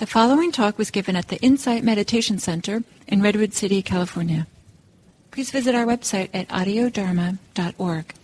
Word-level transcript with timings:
The 0.00 0.06
following 0.06 0.50
talk 0.50 0.78
was 0.78 0.90
given 0.90 1.14
at 1.14 1.28
the 1.28 1.36
Insight 1.42 1.84
Meditation 1.84 2.38
Center 2.38 2.82
in 3.06 3.20
Redwood 3.20 3.52
City, 3.52 3.82
California. 3.82 4.46
Please 5.30 5.50
visit 5.50 5.74
our 5.74 5.84
website 5.84 6.30
at 6.32 6.48
audiodharma.org. 6.48 8.14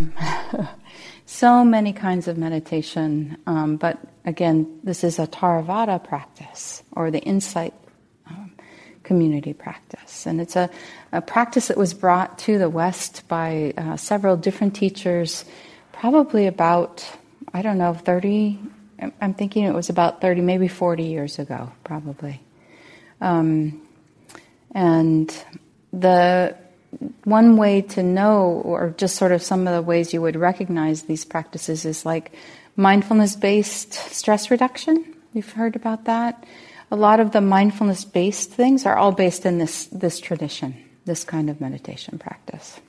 so 1.26 1.62
many 1.62 1.92
kinds 1.92 2.26
of 2.26 2.38
meditation, 2.38 3.36
um, 3.46 3.76
but 3.76 3.98
again, 4.24 4.80
this 4.82 5.04
is 5.04 5.18
a 5.18 5.26
Theravada 5.26 6.02
practice 6.02 6.82
or 6.92 7.10
the 7.10 7.20
Insight 7.20 7.74
um, 8.30 8.50
community 9.02 9.52
practice. 9.52 10.24
And 10.24 10.40
it's 10.40 10.56
a, 10.56 10.70
a, 11.12 11.20
practice 11.20 11.68
that 11.68 11.76
was 11.76 11.92
brought 11.92 12.38
to 12.38 12.56
the 12.56 12.70
West 12.70 13.28
by 13.28 13.74
uh, 13.76 13.98
several 13.98 14.38
different 14.38 14.74
teachers, 14.74 15.44
probably 15.92 16.46
about, 16.46 17.06
I 17.52 17.60
don't 17.60 17.76
know, 17.76 17.92
30 17.92 18.58
I'm 19.20 19.34
thinking 19.34 19.64
it 19.64 19.74
was 19.74 19.88
about 19.88 20.20
30, 20.20 20.40
maybe 20.40 20.68
40 20.68 21.04
years 21.04 21.38
ago, 21.38 21.72
probably. 21.84 22.40
Um, 23.20 23.86
and 24.72 25.34
the 25.92 26.56
one 27.24 27.56
way 27.56 27.82
to 27.82 28.02
know, 28.02 28.62
or 28.64 28.94
just 28.96 29.16
sort 29.16 29.32
of 29.32 29.42
some 29.42 29.66
of 29.66 29.74
the 29.74 29.82
ways 29.82 30.12
you 30.12 30.22
would 30.22 30.36
recognize 30.36 31.02
these 31.02 31.24
practices, 31.24 31.84
is 31.84 32.06
like 32.06 32.32
mindfulness 32.76 33.36
based 33.36 33.92
stress 33.92 34.50
reduction. 34.50 35.14
You've 35.32 35.52
heard 35.52 35.76
about 35.76 36.04
that? 36.04 36.44
A 36.90 36.96
lot 36.96 37.20
of 37.20 37.32
the 37.32 37.40
mindfulness 37.40 38.04
based 38.04 38.50
things 38.50 38.86
are 38.86 38.96
all 38.96 39.12
based 39.12 39.44
in 39.44 39.58
this, 39.58 39.86
this 39.86 40.20
tradition, 40.20 40.76
this 41.04 41.24
kind 41.24 41.50
of 41.50 41.60
meditation 41.60 42.18
practice. 42.18 42.80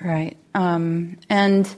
Right. 0.00 0.36
Um, 0.54 1.18
and 1.28 1.68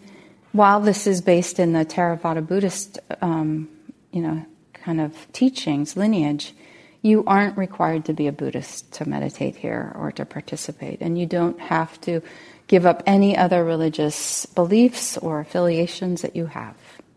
while 0.52 0.80
this 0.80 1.06
is 1.06 1.20
based 1.20 1.58
in 1.58 1.72
the 1.72 1.84
Theravada 1.84 2.46
Buddhist, 2.46 2.98
um, 3.20 3.68
you 4.12 4.22
know, 4.22 4.44
kind 4.72 5.00
of 5.00 5.30
teachings, 5.32 5.96
lineage, 5.96 6.54
you 7.02 7.24
aren't 7.26 7.56
required 7.56 8.04
to 8.06 8.12
be 8.12 8.26
a 8.26 8.32
Buddhist 8.32 8.92
to 8.92 9.08
meditate 9.08 9.56
here 9.56 9.92
or 9.94 10.10
to 10.12 10.24
participate. 10.24 11.00
And 11.00 11.18
you 11.18 11.26
don't 11.26 11.60
have 11.60 12.00
to 12.02 12.22
give 12.66 12.86
up 12.86 13.02
any 13.06 13.36
other 13.36 13.64
religious 13.64 14.46
beliefs 14.46 15.16
or 15.18 15.40
affiliations 15.40 16.22
that 16.22 16.34
you 16.34 16.46
have. 16.46 16.76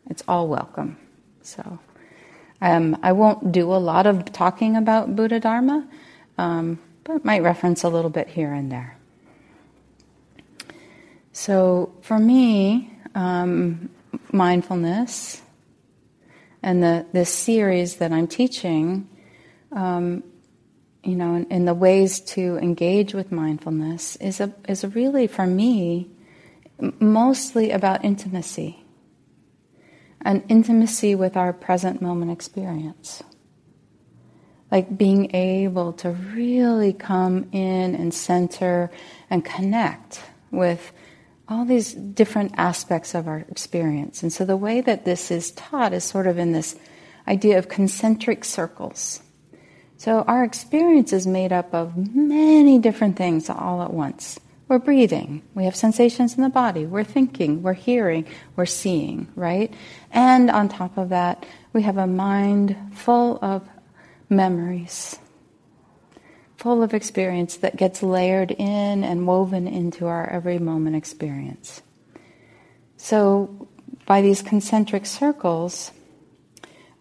It's 0.10 0.24
all 0.28 0.48
welcome. 0.48 0.98
So 1.42 1.80
um, 2.62 2.98
I 3.02 3.12
won't 3.14 3.52
do 3.52 3.74
a 3.74 3.78
lot 3.78 4.06
of 4.06 4.32
talking 4.32 4.76
about 4.76 5.16
Buddha 5.16 5.40
Dharma, 5.40 5.88
um, 6.38 6.80
but 7.04 7.26
might 7.26 7.42
reference 7.42 7.84
a 7.84 7.90
little 7.90 8.12
bit 8.12 8.28
here 8.28 8.54
and 8.54 8.72
there. 8.72 8.98
So 11.34 11.94
for 12.02 12.20
me, 12.20 12.91
um, 13.16 13.90
mindfulness 14.32 15.42
and 16.64 16.84
the 16.84 17.06
this 17.12 17.34
series 17.34 17.98
that 17.98 18.12
I'm 18.12 18.28
teaching, 18.28 19.10
um, 19.72 20.24
you 21.04 21.16
know, 21.16 21.46
in, 21.50 21.66
the 21.66 21.74
ways 21.74 22.20
to 22.22 22.58
engage 22.58 23.14
with 23.14 23.32
mindfulness 23.32 24.16
is 24.18 24.40
a 24.40 24.54
is 24.68 24.84
a 24.84 24.90
really 24.90 25.28
for 25.28 25.48
me 25.48 26.10
mostly 27.00 27.72
about 27.72 28.04
intimacy, 28.06 28.84
an 30.22 30.44
intimacy 30.50 31.16
with 31.16 31.36
our 31.36 31.54
present 31.54 32.02
moment 32.02 32.32
experience. 32.32 33.24
Like 34.72 34.98
being 34.98 35.36
able 35.36 35.94
to 35.94 36.12
really 36.12 36.94
come 36.94 37.50
in 37.52 37.94
and 37.94 38.14
center 38.14 38.90
and 39.30 39.44
connect 39.44 40.22
with 40.50 40.94
all 41.48 41.66
these 41.66 41.94
different 41.94 42.54
aspects 42.58 43.14
of 43.14 43.28
our 43.28 43.40
experience. 43.50 44.24
And 44.24 44.32
so 44.32 44.46
the 44.46 44.58
way 44.58 44.82
that 44.82 45.06
this 45.06 45.32
is 45.32 45.52
taught 45.52 45.94
is 45.94 46.04
sort 46.04 46.28
of 46.28 46.38
in 46.38 46.52
this 46.52 46.76
idea 47.28 47.58
of 47.58 47.68
concentric 47.68 48.46
circles. 48.46 49.22
So 49.98 50.22
our 50.24 50.44
experience 50.44 51.14
is 51.14 51.28
made 51.28 51.52
up 51.52 51.74
of 51.74 51.96
many 52.16 52.80
different 52.80 53.18
things 53.18 53.50
all 53.50 53.82
at 53.84 53.94
once. 53.94 54.40
We're 54.68 54.80
breathing, 54.80 55.44
we 55.54 55.66
have 55.66 55.76
sensations 55.76 56.36
in 56.38 56.44
the 56.44 56.50
body, 56.50 56.86
we're 56.86 57.04
thinking, 57.04 57.62
we're 57.62 57.74
hearing, 57.74 58.26
we're 58.56 58.66
seeing, 58.66 59.28
right? 59.36 59.74
And 60.12 60.50
on 60.50 60.70
top 60.70 60.98
of 60.98 61.10
that, 61.10 61.46
we 61.74 61.82
have 61.82 61.98
a 61.98 62.08
mind 62.08 62.78
full 62.94 63.38
of 63.42 63.68
memories 64.30 65.20
full 66.62 66.84
of 66.84 66.94
experience 66.94 67.58
that 67.58 67.76
gets 67.76 68.04
layered 68.04 68.52
in 68.52 69.04
and 69.04 69.26
woven 69.26 69.68
into 69.68 70.06
our 70.06 70.30
every 70.30 70.60
moment 70.60 70.96
experience. 70.96 71.82
So, 72.98 73.68
by 74.06 74.22
these 74.22 74.44
concentric 74.44 75.08
circles, 75.08 75.92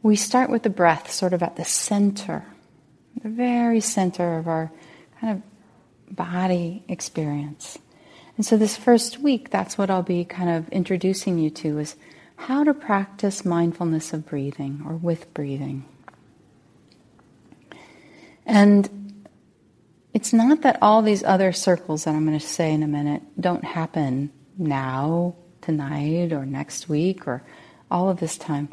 we 0.02 0.16
start 0.16 0.48
with 0.48 0.62
the 0.62 0.70
breath 0.70 1.10
sort 1.10 1.34
of 1.34 1.42
at 1.42 1.56
the 1.56 1.64
center, 1.66 2.46
the 3.22 3.28
very 3.28 3.80
center 3.80 4.38
of 4.38 4.48
our 4.48 4.72
kind 5.20 5.36
of 5.36 6.16
body 6.16 6.82
experience. 6.88 7.78
And 8.38 8.46
so, 8.46 8.56
this 8.56 8.78
first 8.78 9.18
week, 9.18 9.50
that's 9.50 9.76
what 9.76 9.90
I'll 9.90 10.02
be 10.02 10.24
kind 10.24 10.48
of 10.48 10.70
introducing 10.70 11.38
you 11.38 11.50
to 11.50 11.80
is 11.80 11.96
how 12.36 12.64
to 12.64 12.72
practice 12.72 13.44
mindfulness 13.44 14.14
of 14.14 14.24
breathing 14.24 14.82
or 14.86 14.94
with 14.94 15.34
breathing. 15.34 15.84
And 18.46 18.99
it's 20.12 20.32
not 20.32 20.62
that 20.62 20.78
all 20.82 21.02
these 21.02 21.22
other 21.22 21.52
circles 21.52 22.04
that 22.04 22.14
I'm 22.14 22.26
going 22.26 22.38
to 22.38 22.46
say 22.46 22.72
in 22.72 22.82
a 22.82 22.88
minute 22.88 23.22
don't 23.40 23.64
happen 23.64 24.32
now, 24.58 25.36
tonight, 25.60 26.32
or 26.32 26.44
next 26.44 26.88
week, 26.88 27.28
or 27.28 27.42
all 27.90 28.08
of 28.08 28.18
this 28.18 28.36
time. 28.36 28.68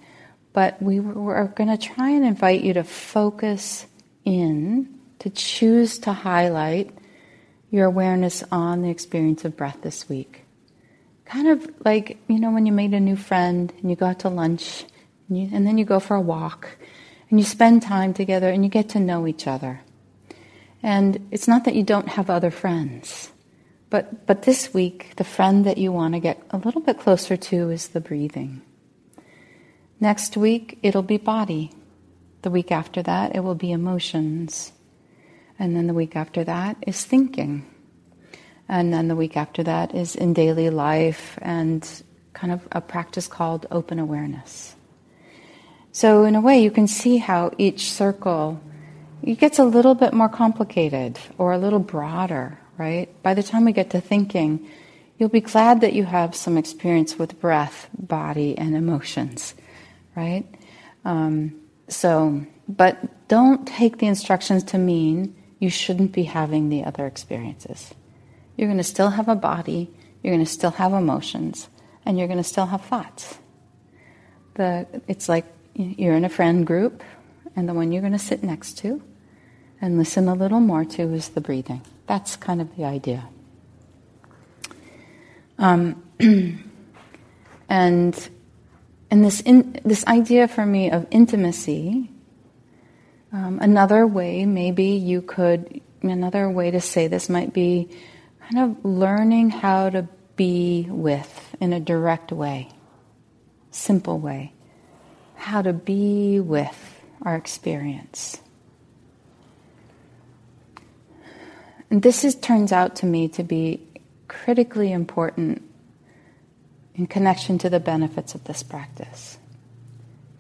But 0.54 0.82
we 0.82 1.00
are 1.00 1.54
going 1.56 1.70
to 1.70 1.78
try 1.78 2.10
and 2.10 2.26
invite 2.26 2.62
you 2.62 2.74
to 2.74 2.84
focus 2.84 3.86
in, 4.26 5.00
to 5.20 5.30
choose 5.30 6.00
to 6.00 6.14
highlight 6.14 6.92
your 7.70 7.86
awareness 7.86 8.44
on 8.52 8.82
the 8.82 8.90
experience 8.90 9.46
of 9.46 9.56
breath 9.56 9.78
this 9.82 10.10
week. 10.10 10.44
Kind 11.26 11.50
of 11.50 11.70
like, 11.86 12.18
you 12.28 12.40
know, 12.40 12.52
when 12.52 12.66
you 12.66 12.72
meet 12.72 12.94
a 12.94 13.00
new 13.00 13.18
friend 13.18 13.72
and 13.82 13.90
you 13.90 13.96
go 13.96 14.08
out 14.08 14.20
to 14.20 14.30
lunch 14.30 14.86
and, 15.28 15.38
you, 15.38 15.50
and 15.54 15.68
then 15.68 15.78
you 15.78 15.86
go 15.86 16.00
for 16.00 16.16
a 16.16 16.22
walk 16.22 16.78
and 17.30 17.40
you 17.40 17.46
spend 17.46 17.82
time 17.82 18.14
together 18.14 18.50
and 18.50 18.64
you 18.64 18.70
get 18.70 18.90
to 18.90 19.00
know 19.00 19.28
each 19.28 19.46
other. 19.46 19.82
And 20.84 21.28
it's 21.32 21.48
not 21.48 21.66
that 21.66 21.76
you 21.76 21.84
don't 21.84 22.10
have 22.10 22.30
other 22.30 22.52
friends, 22.52 23.32
but, 23.90 24.26
but 24.28 24.44
this 24.44 24.74
week, 24.74 25.14
the 25.16 25.24
friend 25.24 25.66
that 25.66 25.78
you 25.78 25.92
want 25.92 26.14
to 26.14 26.20
get 26.20 26.42
a 26.52 26.58
little 26.58 26.82
bit 26.82 27.00
closer 27.00 27.38
to 27.38 27.70
is 27.70 27.90
the 27.90 28.02
breathing. 28.02 28.62
Next 30.00 30.38
week, 30.38 30.78
it'll 30.84 31.02
be 31.02 31.18
body. 31.18 31.72
The 32.44 32.52
week 32.52 32.72
after 32.72 33.02
that, 33.04 33.36
it 33.36 33.40
will 33.40 33.56
be 33.56 33.72
emotions. 33.72 34.72
And 35.58 35.76
then 35.76 35.88
the 35.88 35.94
week 35.94 36.16
after 36.16 36.44
that 36.44 36.78
is 36.86 37.04
thinking. 37.04 37.66
And 38.70 38.94
then 38.94 39.08
the 39.08 39.16
week 39.16 39.36
after 39.38 39.64
that 39.64 39.96
is 39.96 40.16
in 40.16 40.34
daily 40.34 40.70
life 40.70 41.40
and 41.42 41.88
kind 42.34 42.54
of 42.54 42.68
a 42.72 42.82
practice 42.82 43.28
called 43.28 43.66
open 43.72 43.98
awareness. 43.98 44.76
So, 45.92 46.26
in 46.26 46.36
a 46.36 46.42
way, 46.42 46.62
you 46.62 46.70
can 46.70 46.88
see 46.88 47.18
how 47.18 47.52
each 47.58 47.92
circle 47.92 48.62
it 49.24 49.40
gets 49.40 49.60
a 49.60 49.66
little 49.66 49.96
bit 49.96 50.14
more 50.14 50.30
complicated 50.30 51.20
or 51.38 51.54
a 51.54 51.58
little 51.58 51.80
broader, 51.80 52.60
right? 52.78 53.10
By 53.24 53.34
the 53.34 53.44
time 53.44 53.66
we 53.66 53.72
get 53.72 53.90
to 53.92 54.02
thinking, 54.02 54.68
you'll 55.18 55.30
be 55.30 55.42
glad 55.42 55.82
that 55.82 55.94
you 55.94 56.06
have 56.06 56.36
some 56.36 56.58
experience 56.58 57.18
with 57.18 57.40
breath, 57.40 57.90
body, 57.98 58.58
and 58.58 58.76
emotions, 58.76 59.56
right? 60.16 60.46
Um, 61.06 61.56
so, 61.88 62.46
but 62.68 63.28
don't 63.28 63.68
take 63.68 63.98
the 63.98 64.08
instructions 64.08 64.64
to 64.66 64.78
mean 64.78 65.36
you 65.60 65.70
shouldn't 65.70 66.12
be 66.12 66.24
having 66.24 66.70
the 66.70 66.84
other 66.84 67.06
experiences. 67.06 67.94
You're 68.56 68.68
going 68.68 68.78
to 68.78 68.84
still 68.84 69.10
have 69.10 69.28
a 69.28 69.36
body, 69.36 69.90
you're 70.22 70.34
going 70.34 70.46
to 70.46 70.52
still 70.52 70.72
have 70.72 70.94
emotions, 70.94 71.70
and 72.06 72.18
you're 72.18 72.28
going 72.28 72.38
to 72.38 72.44
still 72.44 72.66
have 72.68 72.84
thoughts. 72.86 73.38
The, 74.56 74.88
it's 75.08 75.30
like 75.30 75.46
you're 75.74 76.16
in 76.16 76.26
a 76.26 76.30
friend 76.30 76.66
group, 76.66 77.04
and 77.58 77.68
the 77.68 77.74
one 77.74 77.92
you're 77.92 78.02
going 78.02 78.14
to 78.14 78.20
sit 78.20 78.44
next 78.44 78.78
to 78.78 79.02
and 79.82 79.98
listen 79.98 80.28
a 80.28 80.36
little 80.36 80.60
more 80.60 80.86
to 80.86 81.02
is 81.14 81.30
the 81.30 81.42
breathing. 81.42 81.82
That's 82.06 82.36
kind 82.36 82.62
of 82.62 82.76
the 82.78 82.86
idea. 82.86 83.28
Um, 85.58 86.04
and 87.70 88.30
and 89.10 89.26
this 89.26 89.42
in, 89.42 89.80
this 89.84 90.06
idea 90.06 90.48
for 90.48 90.66
me 90.66 90.92
of 90.92 91.08
intimacy. 91.10 92.12
Um, 93.34 93.60
another 93.60 94.06
way, 94.06 94.46
maybe 94.46 94.86
you 94.86 95.22
could. 95.22 95.82
Another 96.04 96.48
way 96.50 96.70
to 96.70 96.80
say 96.80 97.08
this 97.08 97.28
might 97.28 97.54
be 97.54 97.90
kind 98.52 98.72
of 98.72 98.86
learning 98.86 99.50
how 99.50 99.90
to 99.90 100.08
be 100.36 100.86
with 100.90 101.56
in 101.60 101.74
a 101.74 101.80
direct 101.80 102.32
way, 102.32 102.70
simple 103.72 104.20
way. 104.20 104.54
How 105.36 105.64
to 105.64 105.74
be 105.74 106.40
with 106.40 106.97
our 107.22 107.36
experience. 107.36 108.42
And 111.90 112.02
this 112.02 112.24
is, 112.24 112.36
turns 112.36 112.72
out 112.72 112.98
to 112.98 113.06
me 113.06 113.28
to 113.30 113.44
be 113.44 113.82
critically 114.28 114.92
important 114.92 115.64
in 116.96 117.08
connection 117.08 117.58
to 117.60 117.70
the 117.70 117.80
benefits 117.80 118.36
of 118.36 118.44
this 118.44 118.64
practice. 118.64 119.38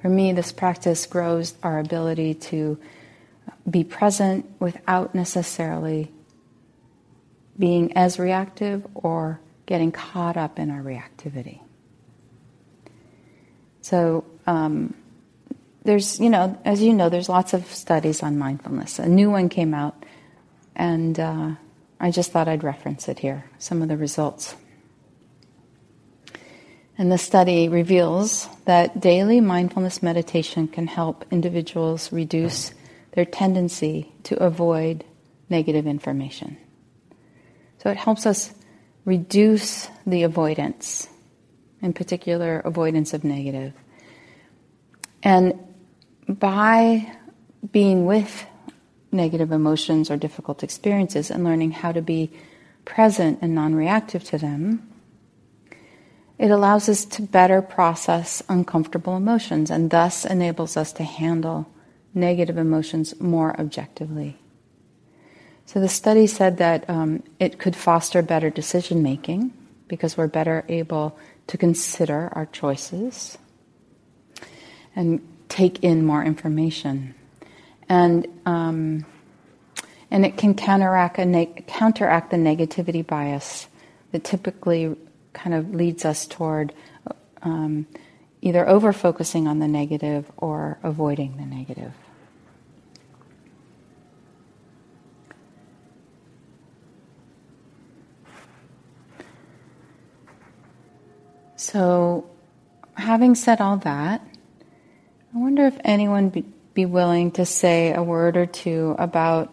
For 0.01 0.09
me, 0.09 0.33
this 0.33 0.51
practice 0.51 1.05
grows 1.05 1.55
our 1.63 1.79
ability 1.79 2.33
to 2.35 2.77
be 3.69 3.83
present 3.83 4.45
without 4.59 5.15
necessarily 5.15 6.11
being 7.57 7.95
as 7.97 8.19
reactive 8.19 8.85
or 8.93 9.39
getting 9.65 9.91
caught 9.91 10.37
up 10.37 10.59
in 10.59 10.69
our 10.69 10.81
reactivity. 10.81 11.59
So, 13.81 14.25
um, 14.45 14.93
there's, 15.87 16.19
you 16.19 16.29
know, 16.29 16.59
as 16.65 16.81
you 16.81 16.91
know, 16.91 17.07
there's 17.07 17.29
lots 17.29 17.53
of 17.53 17.65
studies 17.67 18.21
on 18.21 18.37
mindfulness. 18.37 18.99
A 18.99 19.07
new 19.07 19.31
one 19.31 19.47
came 19.47 19.73
out, 19.73 20.05
and 20.75 21.17
uh, 21.17 21.51
I 21.97 22.11
just 22.11 22.33
thought 22.33 22.49
I'd 22.49 22.61
reference 22.61 23.07
it 23.07 23.19
here, 23.19 23.45
some 23.57 23.81
of 23.81 23.87
the 23.87 23.95
results. 23.95 24.53
And 26.97 27.09
the 27.09 27.17
study 27.17 27.69
reveals 27.69 28.49
that 28.65 28.99
daily 28.99 29.39
mindfulness 29.39 30.03
meditation 30.03 30.67
can 30.67 30.87
help 30.87 31.23
individuals 31.31 32.11
reduce 32.11 32.73
their 33.13 33.23
tendency 33.23 34.11
to 34.23 34.35
avoid 34.43 35.05
negative 35.49 35.87
information. 35.87 36.57
So 37.81 37.89
it 37.89 37.95
helps 37.95 38.25
us 38.25 38.53
reduce 39.05 39.87
the 40.05 40.23
avoidance, 40.23 41.07
in 41.81 41.93
particular, 41.93 42.59
avoidance 42.59 43.13
of 43.13 43.23
negative. 43.23 43.71
And 45.23 45.66
by 46.27 47.11
being 47.71 48.05
with 48.05 48.45
negative 49.11 49.51
emotions 49.51 50.11
or 50.11 50.17
difficult 50.17 50.63
experiences 50.63 51.31
and 51.31 51.43
learning 51.43 51.71
how 51.71 51.91
to 51.91 52.01
be 52.01 52.31
present 52.85 53.39
and 53.41 53.55
non 53.55 53.75
reactive 53.75 54.23
to 54.25 54.37
them, 54.37 54.87
it 56.37 56.51
allows 56.51 56.87
us 56.87 57.05
to 57.05 57.21
better 57.21 57.61
process 57.61 58.43
uncomfortable 58.47 59.17
emotions 59.17 59.71
and 59.71 59.89
thus 59.89 60.25
enables 60.25 60.77
us 60.77 60.93
to 60.93 61.03
handle 61.03 61.67
negative 62.13 62.57
emotions 62.57 63.19
more 63.19 63.59
objectively. 63.59 64.37
So 65.65 65.79
the 65.79 65.89
study 65.89 66.27
said 66.27 66.57
that 66.57 66.89
um, 66.89 67.23
it 67.39 67.59
could 67.59 67.75
foster 67.75 68.21
better 68.21 68.49
decision 68.49 69.03
making 69.03 69.53
because 69.87 70.15
we're 70.15 70.27
better 70.27 70.63
able 70.69 71.17
to 71.47 71.57
consider 71.57 72.29
our 72.33 72.45
choices 72.45 73.37
and 74.95 75.21
take 75.49 75.83
in 75.83 76.05
more 76.05 76.23
information. 76.23 77.15
And, 77.89 78.27
um, 78.45 79.05
and 80.11 80.25
it 80.25 80.37
can 80.37 80.55
counteract, 80.55 81.17
ne- 81.19 81.63
counteract 81.67 82.31
the 82.31 82.37
negativity 82.37 83.05
bias 83.05 83.67
that 84.11 84.23
typically 84.23 84.95
kind 85.33 85.53
of 85.53 85.73
leads 85.73 86.05
us 86.05 86.25
toward 86.25 86.73
um, 87.43 87.87
either 88.41 88.67
over 88.67 88.93
focusing 88.93 89.47
on 89.47 89.59
the 89.59 89.67
negative 89.67 90.29
or 90.37 90.77
avoiding 90.83 91.37
the 91.37 91.45
negative. 91.45 91.93
So, 101.55 102.29
having 102.93 103.35
said 103.35 103.59
all 103.61 103.77
that, 103.77 104.26
wonder 105.57 105.75
if 105.75 105.81
anyone 105.83 106.29
be, 106.29 106.45
be 106.75 106.85
willing 106.85 107.31
to 107.31 107.43
say 107.43 107.91
a 107.91 108.03
word 108.03 108.37
or 108.37 108.45
two 108.45 108.95
about 108.99 109.51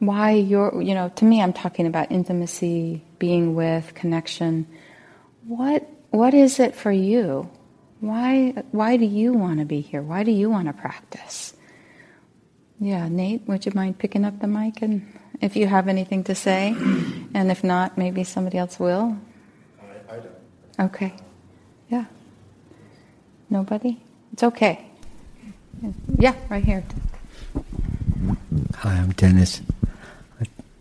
why 0.00 0.32
you're, 0.32 0.82
you 0.82 0.94
know, 0.94 1.08
to 1.16 1.24
me, 1.24 1.40
I'm 1.40 1.54
talking 1.54 1.86
about 1.86 2.12
intimacy, 2.12 3.02
being 3.18 3.54
with, 3.54 3.94
connection. 3.94 4.66
What, 5.46 5.88
what 6.10 6.34
is 6.34 6.60
it 6.60 6.76
for 6.76 6.92
you? 6.92 7.48
Why, 8.00 8.50
why 8.70 8.98
do 8.98 9.06
you 9.06 9.32
want 9.32 9.60
to 9.60 9.64
be 9.64 9.80
here? 9.80 10.02
Why 10.02 10.24
do 10.24 10.30
you 10.30 10.50
want 10.50 10.66
to 10.66 10.74
practice? 10.74 11.54
Yeah, 12.78 13.08
Nate, 13.08 13.48
would 13.48 13.64
you 13.64 13.72
mind 13.74 13.98
picking 13.98 14.26
up 14.26 14.40
the 14.40 14.46
mic 14.46 14.82
and 14.82 15.10
if 15.40 15.56
you 15.56 15.66
have 15.66 15.88
anything 15.88 16.24
to 16.24 16.34
say? 16.34 16.76
And 17.34 17.50
if 17.50 17.64
not, 17.64 17.96
maybe 17.96 18.24
somebody 18.24 18.58
else 18.58 18.78
will. 18.78 19.16
I, 19.80 20.14
I 20.14 20.16
don't. 20.16 20.90
Okay. 20.92 21.14
Yeah. 21.88 22.04
Nobody? 23.48 24.00
It's 24.32 24.42
okay. 24.42 24.87
Yeah, 26.18 26.34
right 26.48 26.64
here. 26.64 26.84
Hi, 28.76 28.94
I'm 28.94 29.12
Dennis. 29.12 29.60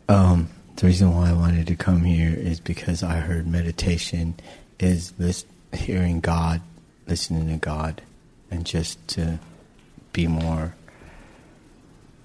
Um, 0.10 0.50
the 0.78 0.88
reason 0.88 1.14
why 1.14 1.30
I 1.30 1.34
wanted 1.34 1.68
to 1.68 1.76
come 1.76 2.04
here 2.04 2.34
is 2.34 2.60
because 2.60 3.04
I 3.04 3.18
heard 3.18 3.48
meditation 3.48 4.36
is 4.80 5.12
this 5.12 5.46
hearing 5.74 6.20
God, 6.20 6.62
listening 7.08 7.48
to 7.50 7.58
God, 7.58 8.02
and 8.50 8.66
just 8.66 9.06
to 9.10 9.40
be 10.14 10.28
more 10.28 10.74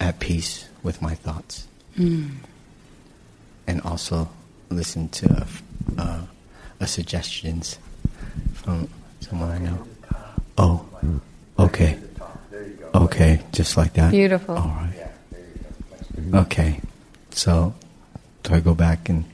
at 0.00 0.18
peace 0.20 0.68
with 0.82 1.02
my 1.02 1.14
thoughts. 1.14 1.66
Mm. 1.98 2.30
And 3.66 3.80
also 3.82 4.30
listen 4.70 5.08
to 5.10 5.46
uh, 5.98 6.20
uh, 6.80 6.86
suggestions 6.86 7.78
from 8.54 8.88
someone 9.20 9.50
I 9.50 9.58
know. 9.58 9.86
Oh, 10.56 10.86
okay. 11.58 11.98
Okay, 12.94 13.40
just 13.52 13.76
like 13.76 13.94
that. 13.94 14.10
Beautiful. 14.10 14.56
All 14.56 14.68
right. 14.68 14.92
Okay, 16.34 16.80
so 17.30 17.74
do 18.42 18.54
I 18.54 18.60
go 18.60 18.74
back 18.74 19.08
and? 19.08 19.24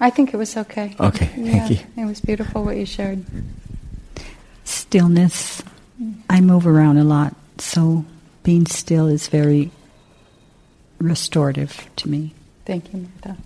I 0.00 0.10
think 0.10 0.32
it 0.32 0.36
was 0.36 0.56
okay. 0.56 0.96
Okay, 0.98 1.26
thank 1.26 1.70
you. 1.70 1.78
It 1.96 2.06
was 2.06 2.20
beautiful 2.20 2.64
what 2.64 2.76
you 2.76 2.86
shared. 2.86 3.24
Stillness. 4.64 5.62
I 6.30 6.40
move 6.40 6.66
around 6.66 6.96
a 6.96 7.04
lot, 7.04 7.34
so 7.58 8.06
being 8.42 8.66
still 8.66 9.06
is 9.06 9.28
very 9.28 9.70
restorative 10.98 11.88
to 11.96 12.08
me. 12.08 12.32
Thank 12.64 12.92
you, 12.92 13.08
Martha. 13.24 13.36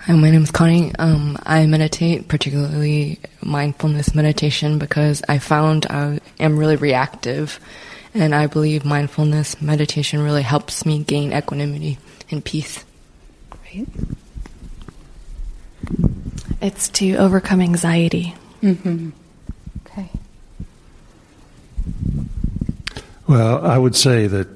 Hi, 0.00 0.12
my 0.12 0.30
name 0.30 0.42
is 0.42 0.50
Connie. 0.50 0.94
Um, 0.98 1.36
I 1.44 1.66
meditate, 1.66 2.28
particularly 2.28 3.18
mindfulness 3.42 4.14
meditation, 4.14 4.78
because 4.78 5.22
I 5.28 5.38
found 5.38 5.86
I 5.86 6.20
am 6.38 6.58
really 6.58 6.76
reactive, 6.76 7.60
and 8.14 8.34
I 8.34 8.46
believe 8.46 8.84
mindfulness 8.84 9.60
meditation 9.60 10.22
really 10.22 10.42
helps 10.42 10.86
me 10.86 11.02
gain 11.02 11.32
equanimity 11.32 11.98
and 12.30 12.44
peace. 12.44 12.84
Great. 13.50 13.88
It's 16.60 16.88
to 16.90 17.16
overcome 17.16 17.60
anxiety. 17.60 18.34
Mm-hmm. 18.62 19.10
Okay. 19.86 20.10
Well, 23.26 23.64
I 23.64 23.76
would 23.76 23.96
say 23.96 24.26
that 24.26 24.48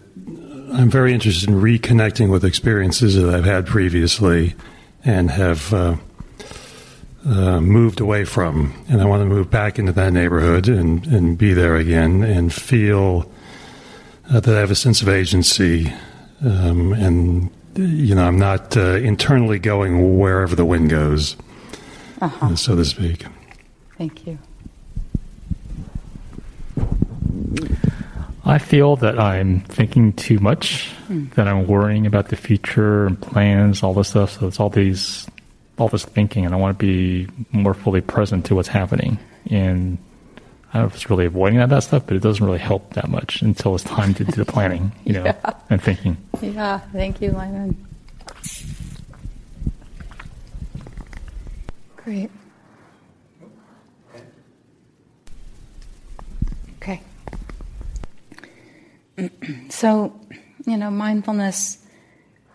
I'm 0.73 0.91
very 0.91 1.13
interested 1.13 1.49
in 1.49 1.57
reconnecting 1.57 2.31
with 2.31 2.45
experiences 2.45 3.17
that 3.17 3.35
I've 3.35 3.45
had 3.45 3.67
previously 3.67 4.55
and 5.05 5.31
have 5.31 5.73
uh, 5.73 5.97
uh, 7.27 7.61
moved 7.61 8.01
away 8.01 8.25
from. 8.25 8.73
And 8.89 9.01
I 9.01 9.05
want 9.05 9.21
to 9.23 9.27
move 9.27 9.51
back 9.51 9.79
into 9.79 9.93
that 9.93 10.13
neighborhood 10.13 10.69
and, 10.69 11.07
and 11.07 11.37
be 11.39 11.53
there 11.53 11.77
again 11.77 12.23
and 12.23 12.53
feel 12.53 13.31
uh, 14.31 14.41
that 14.41 14.55
I 14.55 14.61
have 14.61 14.71
a 14.71 14.75
sense 14.75 15.03
of 15.03 15.09
agency. 15.09 15.93
Um, 16.45 16.93
and, 16.93 17.51
you 17.77 18.15
know, 18.15 18.25
I'm 18.27 18.39
not 18.39 18.77
uh, 18.77 18.97
internally 18.97 19.59
going 19.59 20.19
wherever 20.19 20.55
the 20.55 20.65
wind 20.65 20.91
goes, 20.91 21.37
Uh-huh. 22.21 22.57
so 22.57 22.77
to 22.77 22.85
speak. 22.85 23.25
Thank 23.99 24.27
you. 24.27 24.39
I 28.45 28.59
feel 28.59 28.97
that 28.97 29.19
I'm 29.19 29.61
thinking 29.61 30.13
too 30.15 30.39
much, 30.39 30.89
hmm. 31.07 31.27
that 31.35 31.47
I'm 31.47 31.67
worrying 31.67 32.07
about 32.07 32.29
the 32.29 32.37
future 32.37 33.07
and 33.07 33.21
plans, 33.21 33.83
all 33.83 33.93
this 33.95 34.09
stuff. 34.09 34.39
So 34.39 34.47
it's 34.47 34.59
all 34.59 34.71
these, 34.71 35.27
all 35.79 35.89
this 35.89 36.05
thinking, 36.05 36.45
and 36.47 36.55
I 36.55 36.57
want 36.59 36.79
to 36.79 36.83
be 36.85 37.29
more 37.53 37.75
fully 37.75 38.01
present 38.01 38.47
to 38.47 38.55
what's 38.55 38.69
happening. 38.69 39.19
And 39.51 39.99
I 40.73 40.75
don't 40.75 40.83
know 40.83 40.87
if 40.89 40.95
it's 40.95 41.11
really 41.11 41.27
avoiding 41.27 41.59
that, 41.59 41.69
that 41.69 41.83
stuff, 41.83 42.05
but 42.07 42.17
it 42.17 42.23
doesn't 42.23 42.45
really 42.45 42.59
help 42.59 42.95
that 42.95 43.09
much 43.09 43.43
until 43.43 43.75
it's 43.75 43.85
time 43.85 44.15
to 44.15 44.25
do 44.25 44.33
the 44.33 44.45
planning, 44.51 44.93
you 45.05 45.13
know, 45.13 45.25
Yeah. 45.25 45.53
and 45.69 45.83
thinking. 45.83 46.17
Yeah, 46.41 46.79
thank 46.93 47.21
you, 47.21 47.33
Lyman. 47.33 47.87
Great. 51.97 52.31
Okay. 56.83 57.03
so, 59.69 60.19
you 60.67 60.77
know, 60.77 60.91
mindfulness, 60.91 61.79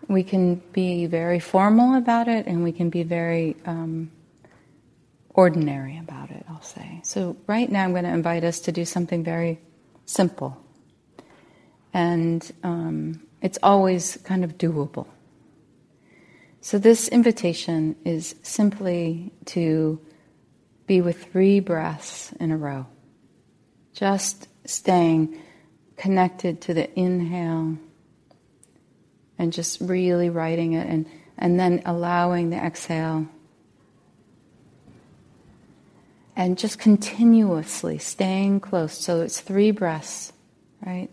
we 0.08 0.22
can 0.22 0.56
be 0.72 1.06
very 1.06 1.40
formal 1.40 1.96
about 1.96 2.28
it 2.28 2.46
and 2.46 2.62
we 2.62 2.72
can 2.72 2.90
be 2.90 3.02
very 3.02 3.56
um, 3.66 4.10
ordinary 5.30 5.98
about 5.98 6.30
it, 6.30 6.44
I'll 6.48 6.62
say. 6.62 7.00
So, 7.02 7.36
right 7.46 7.70
now, 7.70 7.84
I'm 7.84 7.92
going 7.92 8.04
to 8.04 8.10
invite 8.10 8.44
us 8.44 8.60
to 8.60 8.72
do 8.72 8.84
something 8.84 9.24
very 9.24 9.58
simple. 10.04 10.56
And 11.92 12.50
um, 12.62 13.22
it's 13.42 13.58
always 13.62 14.18
kind 14.24 14.44
of 14.44 14.58
doable. 14.58 15.06
So, 16.60 16.78
this 16.78 17.08
invitation 17.08 17.96
is 18.04 18.34
simply 18.42 19.32
to 19.46 20.00
be 20.86 21.00
with 21.00 21.24
three 21.32 21.60
breaths 21.60 22.32
in 22.38 22.50
a 22.52 22.56
row, 22.56 22.86
just 23.92 24.48
staying 24.64 25.40
connected 25.96 26.60
to 26.62 26.74
the 26.74 26.98
inhale 26.98 27.78
and 29.38 29.52
just 29.52 29.80
really 29.80 30.30
writing 30.30 30.72
it 30.72 30.86
and, 30.86 31.06
and 31.38 31.58
then 31.58 31.82
allowing 31.84 32.50
the 32.50 32.56
exhale. 32.56 33.26
And 36.34 36.58
just 36.58 36.78
continuously 36.78 37.98
staying 37.98 38.60
close. 38.60 38.92
So 38.92 39.22
it's 39.22 39.40
three 39.40 39.70
breaths, 39.70 40.32
right? 40.84 41.08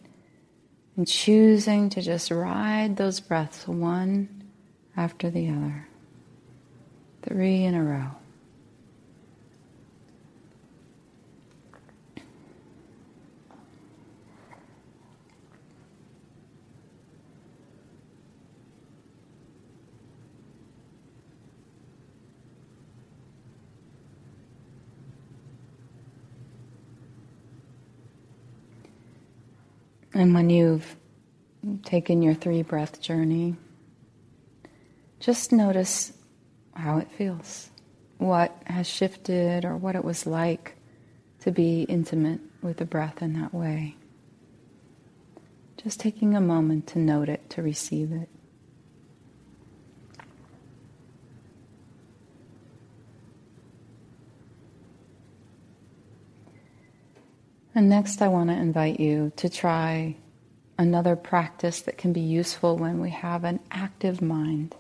And 0.98 1.08
choosing 1.08 1.90
to 1.92 2.02
just 2.02 2.30
ride 2.30 2.98
those 2.98 3.20
breaths 3.22 3.68
one 3.68 4.44
after 4.98 5.30
the 5.30 5.50
other. 5.50 5.88
Three 7.24 7.64
in 7.64 7.74
a 7.74 7.84
row. 7.84 8.12
And 30.14 30.34
when 30.34 30.50
you've 30.50 30.96
taken 31.84 32.22
your 32.22 32.36
three 32.36 32.62
breath 32.62 33.02
journey, 33.02 33.56
just 35.20 35.52
notice 35.52 36.14
how 36.76 36.98
it 36.98 37.12
feels, 37.12 37.70
what 38.18 38.56
has 38.66 38.88
shifted, 38.88 39.66
or 39.66 39.76
what 39.76 39.96
it 39.96 40.04
was 40.04 40.28
like 40.28 40.76
to 41.40 41.52
be 41.52 41.84
intimate 41.84 42.42
with 42.62 42.78
the 42.78 42.86
breath 42.86 43.22
in 43.22 43.34
that 43.34 43.54
way. 43.54 43.96
Just 45.78 46.00
taking 46.00 46.36
a 46.36 46.42
moment 46.42 46.88
to 46.88 47.00
note 47.00 47.30
it, 47.30 47.50
to 47.52 47.62
receive 47.62 48.12
it. 48.12 48.30
And 57.76 57.90
next, 57.90 58.22
I 58.22 58.28
want 58.28 58.50
to 58.50 58.56
invite 58.56 59.00
you 59.00 59.32
to 59.38 59.50
try 59.50 60.16
another 60.78 61.16
practice 61.16 61.82
that 61.82 61.98
can 61.98 62.14
be 62.14 62.22
useful 62.22 62.78
when 62.78 63.00
we 63.00 63.10
have 63.10 63.44
an 63.44 63.60
active 63.72 64.22
mind 64.22 64.76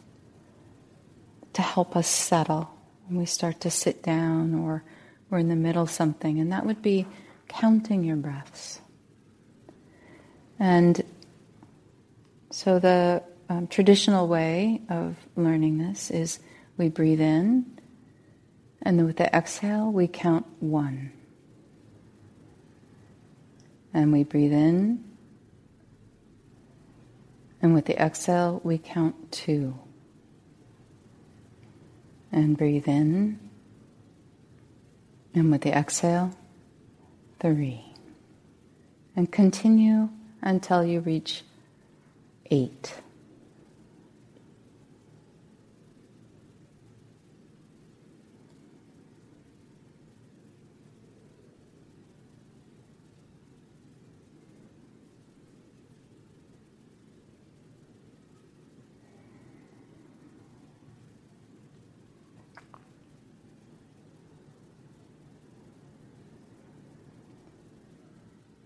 to 1.53 1.61
help 1.61 1.95
us 1.95 2.07
settle 2.07 2.69
when 3.07 3.17
we 3.17 3.25
start 3.25 3.61
to 3.61 3.71
sit 3.71 4.03
down 4.03 4.55
or 4.55 4.83
we're 5.29 5.39
in 5.39 5.49
the 5.49 5.55
middle 5.55 5.83
of 5.83 5.91
something. 5.91 6.39
And 6.39 6.51
that 6.51 6.65
would 6.65 6.81
be 6.81 7.07
counting 7.47 8.03
your 8.03 8.15
breaths. 8.15 8.79
And 10.59 11.03
so, 12.51 12.77
the 12.77 13.23
um, 13.49 13.67
traditional 13.67 14.27
way 14.27 14.81
of 14.89 15.15
learning 15.35 15.79
this 15.79 16.11
is 16.11 16.39
we 16.77 16.89
breathe 16.89 17.21
in, 17.21 17.65
and 18.83 18.99
then 18.99 19.05
with 19.05 19.17
the 19.17 19.35
exhale, 19.35 19.91
we 19.91 20.07
count 20.07 20.45
one. 20.59 21.11
And 23.93 24.11
we 24.11 24.23
breathe 24.23 24.53
in. 24.53 25.03
And 27.61 27.73
with 27.73 27.85
the 27.85 28.01
exhale, 28.01 28.59
we 28.63 28.77
count 28.77 29.31
two. 29.31 29.77
And 32.31 32.57
breathe 32.57 32.87
in. 32.87 33.39
And 35.35 35.51
with 35.51 35.61
the 35.61 35.71
exhale, 35.71 36.35
three. 37.39 37.85
And 39.15 39.31
continue 39.31 40.09
until 40.41 40.83
you 40.83 40.99
reach 40.99 41.43
eight. 42.49 43.02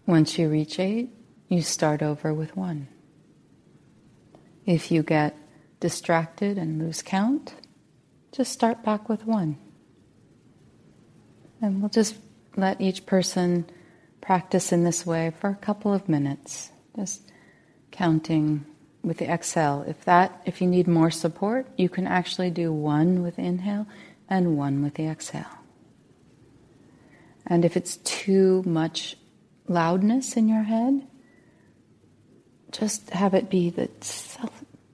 Once 0.07 0.39
you 0.39 0.47
reach 0.47 0.79
eight, 0.79 1.09
you 1.49 1.61
start 1.61 2.01
over 2.01 2.33
with 2.33 2.55
one. 2.55 2.87
If 4.65 4.89
you 4.89 5.03
get 5.03 5.35
distracted 5.81 6.57
and 6.57 6.79
lose 6.79 7.01
count, 7.01 7.53
just 8.31 8.53
start 8.53 8.83
back 8.83 9.09
with 9.09 9.25
one. 9.25 9.57
And 11.61 11.81
we'll 11.81 11.89
just 11.89 12.15
let 12.55 12.79
each 12.79 13.05
person 13.05 13.65
practice 14.21 14.71
in 14.71 14.85
this 14.85 15.05
way 15.05 15.33
for 15.41 15.49
a 15.49 15.55
couple 15.55 15.93
of 15.93 16.07
minutes, 16.07 16.71
just 16.95 17.21
counting 17.91 18.65
with 19.03 19.17
the 19.17 19.29
exhale. 19.29 19.83
If 19.87 20.05
that 20.05 20.41
if 20.45 20.61
you 20.61 20.67
need 20.67 20.87
more 20.87 21.11
support, 21.11 21.67
you 21.75 21.89
can 21.89 22.07
actually 22.07 22.49
do 22.49 22.71
one 22.71 23.21
with 23.23 23.37
inhale 23.37 23.87
and 24.29 24.57
one 24.57 24.81
with 24.81 24.93
the 24.93 25.07
exhale. 25.07 25.45
And 27.45 27.65
if 27.65 27.75
it's 27.75 27.97
too 27.97 28.63
much 28.65 29.17
loudness 29.67 30.37
in 30.37 30.47
your 30.47 30.63
head, 30.63 31.05
just 32.71 33.09
have 33.11 33.33
it 33.33 33.49
be 33.49 33.69
the 33.69 33.89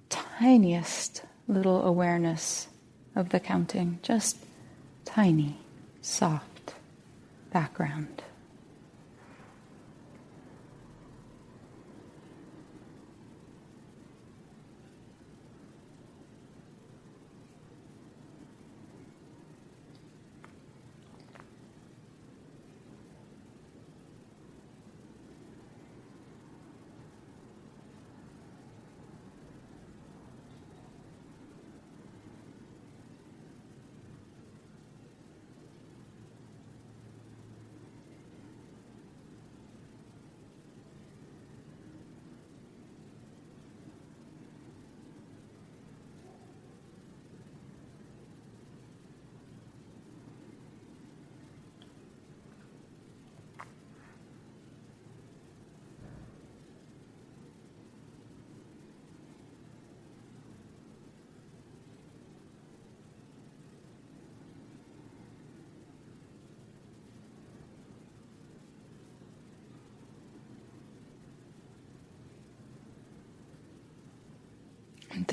tiniest 0.09 1.23
little 1.47 1.83
awareness 1.83 2.67
of 3.15 3.29
the 3.29 3.39
counting, 3.39 3.99
just 4.01 4.37
tiny, 5.05 5.57
soft 6.01 6.73
background. 7.51 8.23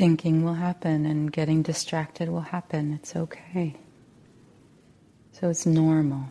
Thinking 0.01 0.43
will 0.43 0.55
happen 0.55 1.05
and 1.05 1.31
getting 1.31 1.61
distracted 1.61 2.27
will 2.31 2.41
happen. 2.41 2.95
It's 2.95 3.15
okay. 3.15 3.77
So 5.33 5.51
it's 5.51 5.67
normal. 5.67 6.25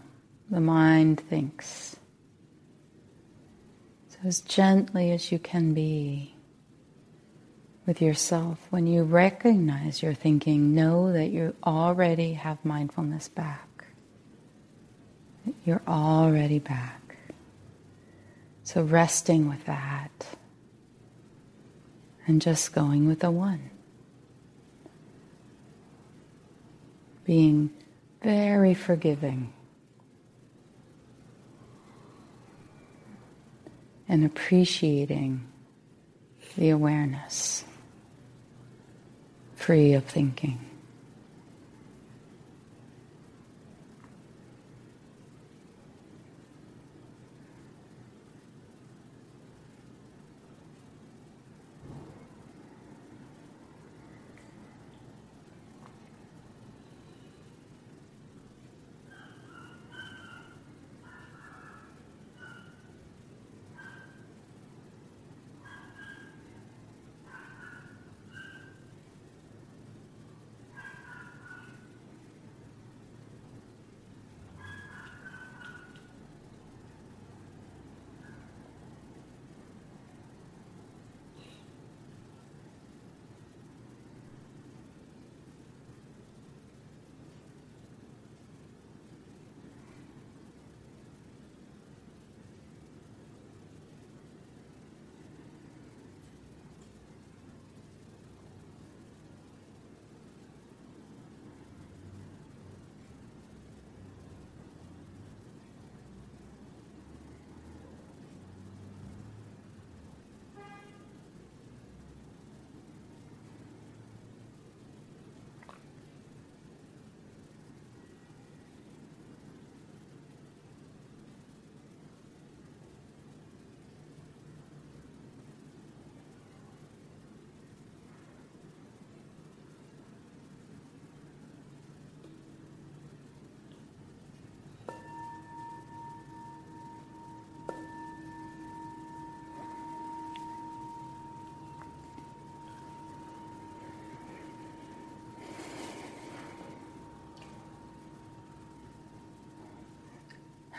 The 0.50 0.60
mind 0.60 1.20
thinks. 1.20 1.96
So, 4.08 4.18
as 4.26 4.42
gently 4.42 5.12
as 5.12 5.32
you 5.32 5.38
can 5.38 5.76
be 5.76 6.34
with 7.86 8.02
yourself, 8.02 8.58
when 8.72 8.88
you 8.88 9.04
recognize 9.04 10.02
your 10.02 10.16
thinking, 10.16 10.74
know 10.74 11.14
that 11.14 11.28
you 11.28 11.56
already 11.64 12.34
have 12.34 12.66
mindfulness 12.66 13.28
back. 13.30 13.86
You're 15.64 15.84
already 15.88 16.58
back. 16.58 17.18
So, 18.64 18.82
resting 18.82 19.48
with 19.48 19.64
that 19.66 20.26
and 22.30 22.42
just 22.42 22.74
going 22.74 23.08
with 23.08 23.20
the 23.20 23.32
one. 23.32 23.72
being 27.30 27.70
very 28.24 28.74
forgiving 28.74 29.54
and 34.08 34.26
appreciating 34.26 35.48
the 36.58 36.72
awareness, 36.72 37.64
free 39.56 39.94
of 39.94 40.04
thinking. 40.06 40.69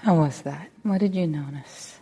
How 0.02 0.16
was 0.16 0.42
that? 0.42 0.70
What 0.82 0.98
did 0.98 1.14
you 1.14 1.26
notice? 1.26 1.98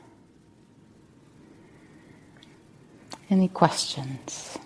Any 3.28 3.49
questions? 3.49 4.56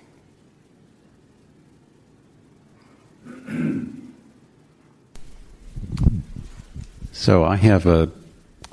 So 7.13 7.45
I 7.45 7.57
have 7.57 7.87
a 7.87 8.11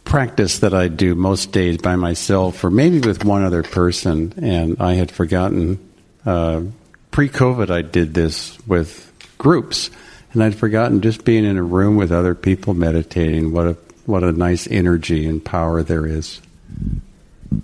practice 0.04 0.60
that 0.60 0.74
I 0.74 0.90
do 0.90 1.16
most 1.16 1.52
days 1.52 1.78
by 1.78 1.96
myself, 1.96 2.64
or 2.64 2.70
maybe 2.70 3.00
with 3.00 3.24
one 3.24 3.44
other 3.44 3.64
person, 3.64 4.34
and 4.42 4.76
I 4.82 4.96
had 4.96 5.10
forgotten. 5.10 5.80
Uh, 6.26 6.64
pre-COVID, 7.12 7.70
I 7.70 7.82
did 7.82 8.14
this 8.14 8.58
with 8.68 9.12
groups, 9.38 9.90
and 10.34 10.44
I'd 10.44 10.56
forgotten 10.56 11.02
just 11.02 11.24
being 11.24 11.46
in 11.46 11.58
a 11.58 11.64
room 11.64 11.96
with 11.96 12.12
other 12.12 12.36
people 12.36 12.74
meditating. 12.74 13.54
What 13.54 13.68
a 13.68 13.78
what 14.10 14.24
a 14.24 14.32
nice 14.32 14.68
energy 14.72 15.28
and 15.28 15.46
power 15.46 15.84
there 15.84 16.06
is. 16.08 16.42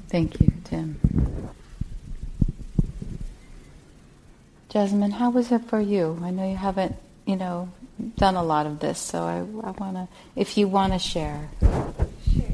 Thank 0.10 0.40
you, 0.40 0.54
Tim. 0.64 1.00
Jasmine, 4.70 5.12
how 5.12 5.32
was 5.32 5.52
it 5.52 5.66
for 5.66 5.82
you? 5.82 6.20
I 6.22 6.30
know 6.30 6.48
you 6.48 6.56
haven't, 6.56 6.96
you 7.26 7.36
know, 7.36 7.70
done 8.18 8.36
a 8.36 8.44
lot 8.44 8.68
of 8.68 8.80
this, 8.80 9.00
so 9.00 9.24
I, 9.24 9.38
I 9.38 9.72
want 9.72 9.96
to, 9.96 10.08
if 10.36 10.56
you 10.56 10.68
want 10.68 10.94
to 10.94 11.00
share. 11.00 11.50
Sure. 11.62 12.46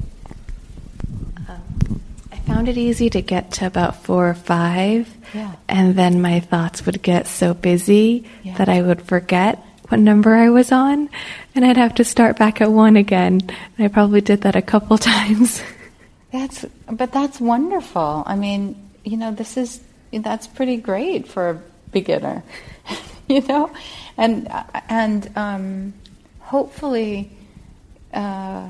Um, 1.50 2.02
I 2.32 2.38
found 2.38 2.70
it 2.70 2.78
easy 2.78 3.10
to 3.10 3.22
get 3.22 3.52
to 3.54 3.66
about 3.66 4.04
four 4.04 4.30
or 4.30 4.36
five, 4.36 5.14
yeah. 5.34 5.56
and 5.68 5.96
then 5.96 6.22
my 6.22 6.40
thoughts 6.40 6.86
would 6.86 7.02
get 7.02 7.28
so 7.28 7.54
busy 7.54 8.24
yeah. 8.44 8.56
that 8.58 8.70
I 8.70 8.82
would 8.82 9.02
forget 9.02 9.62
what 9.92 10.00
number 10.00 10.34
I 10.34 10.50
was 10.50 10.72
on, 10.72 11.10
and 11.54 11.66
I'd 11.66 11.78
have 11.78 11.96
to 11.96 12.06
start 12.06 12.38
back 12.38 12.62
at 12.62 12.72
one 12.72 12.96
again. 12.96 13.42
And 13.78 13.86
I 13.86 13.90
probably 13.90 14.22
did 14.22 14.42
that 14.42 14.56
a 14.56 14.62
couple 14.62 14.98
times. 14.98 15.62
That's, 16.32 16.66
but 16.90 17.12
that's 17.12 17.42
wonderful. 17.42 18.24
I 18.26 18.36
mean, 18.36 18.90
you 19.04 19.18
know, 19.18 19.32
this 19.32 19.58
is 19.58 19.82
that's 20.14 20.48
pretty 20.48 20.78
great 20.78 21.28
for 21.28 21.50
a 21.50 21.62
beginner, 21.92 22.44
you 23.28 23.42
know, 23.42 23.72
and 24.18 24.48
and 24.88 25.30
um, 25.36 25.94
hopefully, 26.40 27.32
uh, 28.14 28.70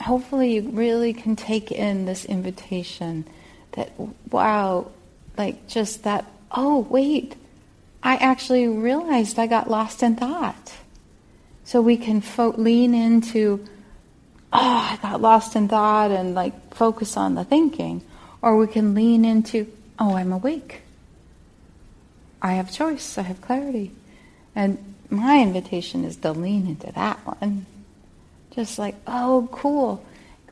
hopefully 0.00 0.54
you 0.54 0.70
really 0.70 1.12
can 1.12 1.36
take 1.36 1.70
in 1.70 2.06
this 2.06 2.24
invitation 2.24 3.24
that 3.72 3.92
wow, 4.30 4.90
like 5.36 5.68
just 5.68 6.02
that. 6.04 6.24
Oh 6.52 6.80
wait, 6.80 7.36
I 8.02 8.16
actually 8.16 8.66
realized 8.66 9.38
I 9.38 9.46
got 9.46 9.68
lost 9.68 10.02
in 10.02 10.16
thought. 10.16 10.74
So 11.64 11.80
we 11.80 11.96
can 11.96 12.20
fo- 12.20 12.54
lean 12.56 12.94
into, 12.94 13.64
oh, 14.52 14.88
I 14.92 14.98
got 15.02 15.20
lost 15.20 15.54
in 15.54 15.68
thought 15.68 16.10
and 16.10 16.34
like 16.34 16.74
focus 16.74 17.16
on 17.16 17.34
the 17.34 17.44
thinking. 17.44 18.02
Or 18.42 18.56
we 18.56 18.66
can 18.66 18.94
lean 18.94 19.24
into, 19.24 19.70
oh, 19.98 20.16
I'm 20.16 20.32
awake. 20.32 20.80
I 22.40 22.54
have 22.54 22.72
choice, 22.72 23.18
I 23.18 23.22
have 23.22 23.42
clarity. 23.42 23.92
And 24.56 24.94
my 25.10 25.42
invitation 25.42 26.04
is 26.04 26.16
to 26.16 26.32
lean 26.32 26.66
into 26.66 26.90
that 26.92 27.18
one. 27.26 27.66
Just 28.52 28.78
like, 28.78 28.94
oh, 29.06 29.48
cool. 29.52 30.04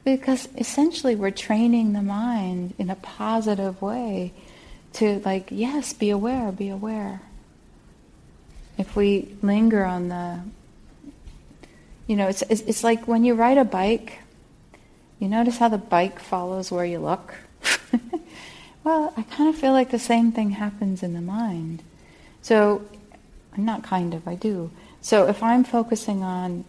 Because 0.05 0.49
essentially 0.57 1.17
we're 1.17 1.31
training 1.31 1.95
the 1.95 2.03
mind 2.03 2.75
in 2.79 2.91
a 2.91 2.95
positive 2.95 3.81
way 3.81 4.33
to, 4.95 5.21
like, 5.25 5.49
yes, 5.51 5.95
be 5.95 6.11
aware, 6.11 6.53
be 6.53 6.69
aware 6.69 7.23
if 8.79 8.97
we 8.97 9.35
linger 9.43 9.85
on 9.85 10.09
the 10.09 10.41
you 12.07 12.17
know 12.17 12.29
it's, 12.29 12.43
it's 12.43 12.83
like 12.83 13.07
when 13.07 13.25
you 13.25 13.35
ride 13.35 13.59
a 13.59 13.65
bike 13.65 14.21
you 15.19 15.29
notice 15.29 15.59
how 15.59 15.69
the 15.69 15.79
bike 15.79 16.21
follows 16.21 16.71
where 16.71 16.85
you 16.85 17.01
look? 17.01 17.35
Well 18.85 19.13
i 19.19 19.23
kind 19.23 19.51
of 19.51 19.61
feel 19.61 19.73
like 19.73 19.91
the 19.91 19.99
same 19.99 20.33
thing 20.33 20.51
happens 20.51 21.03
in 21.03 21.13
the 21.13 21.21
mind. 21.21 21.83
So 22.41 22.87
not 23.55 23.83
kind 23.83 24.15
of 24.15 24.27
i 24.27 24.35
do. 24.35 24.71
So 25.03 25.27
if 25.27 25.43
i'm 25.43 25.65
focusing 25.65 26.23
on 26.23 26.65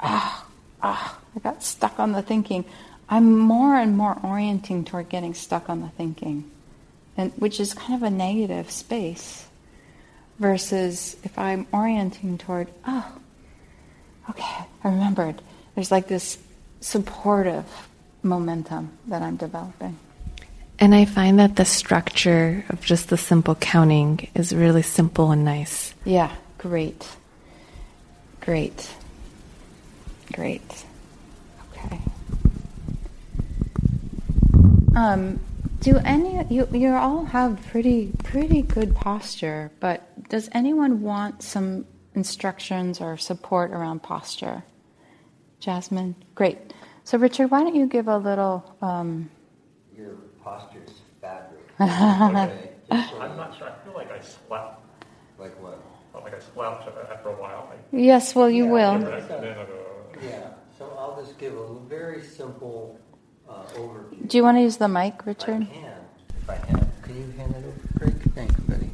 ah 0.00 0.46
ah 0.82 1.18
i 1.34 1.38
got 1.38 1.62
stuck 1.62 1.98
on 1.98 2.12
the 2.12 2.22
thinking 2.22 2.64
i'm 3.08 3.38
more 3.38 3.76
and 3.76 3.96
more 3.96 4.18
orienting 4.22 4.84
toward 4.84 5.08
getting 5.08 5.32
stuck 5.32 5.70
on 5.70 5.80
the 5.80 5.88
thinking 5.88 6.50
and 7.16 7.32
which 7.36 7.60
is 7.60 7.72
kind 7.72 7.94
of 7.94 8.02
a 8.02 8.10
negative 8.10 8.70
space 8.70 9.46
versus 10.38 11.16
if 11.24 11.38
I'm 11.38 11.66
orienting 11.72 12.38
toward, 12.38 12.68
oh, 12.86 13.12
okay, 14.30 14.64
I 14.84 14.88
remembered. 14.88 15.40
There's 15.74 15.90
like 15.90 16.08
this 16.08 16.38
supportive 16.80 17.64
momentum 18.22 18.96
that 19.06 19.22
I'm 19.22 19.36
developing. 19.36 19.98
And 20.78 20.94
I 20.94 21.06
find 21.06 21.38
that 21.38 21.56
the 21.56 21.64
structure 21.64 22.64
of 22.68 22.82
just 22.82 23.08
the 23.08 23.16
simple 23.16 23.54
counting 23.54 24.28
is 24.34 24.54
really 24.54 24.82
simple 24.82 25.30
and 25.30 25.44
nice. 25.44 25.94
Yeah, 26.04 26.34
great. 26.58 27.16
Great. 28.42 28.94
Great. 30.34 30.84
Okay. 31.72 31.98
Um, 34.94 35.40
do 35.80 35.98
any 35.98 36.44
you 36.52 36.68
you 36.72 36.92
all 36.94 37.24
have 37.24 37.60
pretty 37.70 38.12
pretty 38.24 38.62
good 38.62 38.94
posture, 38.94 39.70
but 39.80 40.02
does 40.28 40.48
anyone 40.52 41.02
want 41.02 41.42
some 41.42 41.86
instructions 42.14 43.00
or 43.00 43.16
support 43.16 43.70
around 43.70 44.02
posture? 44.02 44.64
Jasmine, 45.60 46.14
great. 46.34 46.58
So, 47.04 47.18
Richard, 47.18 47.50
why 47.50 47.60
don't 47.60 47.74
you 47.74 47.86
give 47.86 48.08
a 48.08 48.18
little. 48.18 48.76
Um, 48.82 49.30
Your 49.96 50.14
posture 50.42 50.82
is 50.86 50.94
fabulous. 51.20 51.62
okay. 51.80 52.70
I'm 52.90 53.36
not 53.36 53.56
sure. 53.56 53.68
I 53.68 53.84
feel 53.84 53.94
like 53.94 54.10
I 54.10 54.20
slept. 54.20 54.80
Like 55.38 55.60
what? 55.62 55.80
felt 56.16 56.24
like 56.24 56.34
I 56.34 56.54
slept 56.54 56.88
after 57.10 57.28
a 57.28 57.32
while. 57.34 57.70
I, 57.70 57.96
yes, 57.96 58.34
well, 58.34 58.48
you 58.48 58.64
yeah, 58.64 58.70
will. 58.70 59.02
Yeah, 60.22 60.48
so 60.78 60.96
I'll 60.98 61.22
just 61.22 61.38
give 61.38 61.54
a 61.54 61.74
very 61.80 62.22
simple 62.22 62.98
uh, 63.48 63.64
overview. 63.74 64.26
Do 64.26 64.36
you 64.38 64.42
want 64.42 64.56
to 64.56 64.62
use 64.62 64.78
the 64.78 64.88
mic, 64.88 65.26
Richard? 65.26 65.62
I 65.62 65.74
can, 65.74 65.92
if 66.40 66.50
I 66.50 66.56
can. 66.56 66.90
Can 67.02 67.16
you 67.16 67.30
hand 67.36 67.54
it 67.54 67.64
over, 67.66 67.98
Craig? 67.98 68.32
Thanks, 68.34 68.54
buddy. 68.60 68.90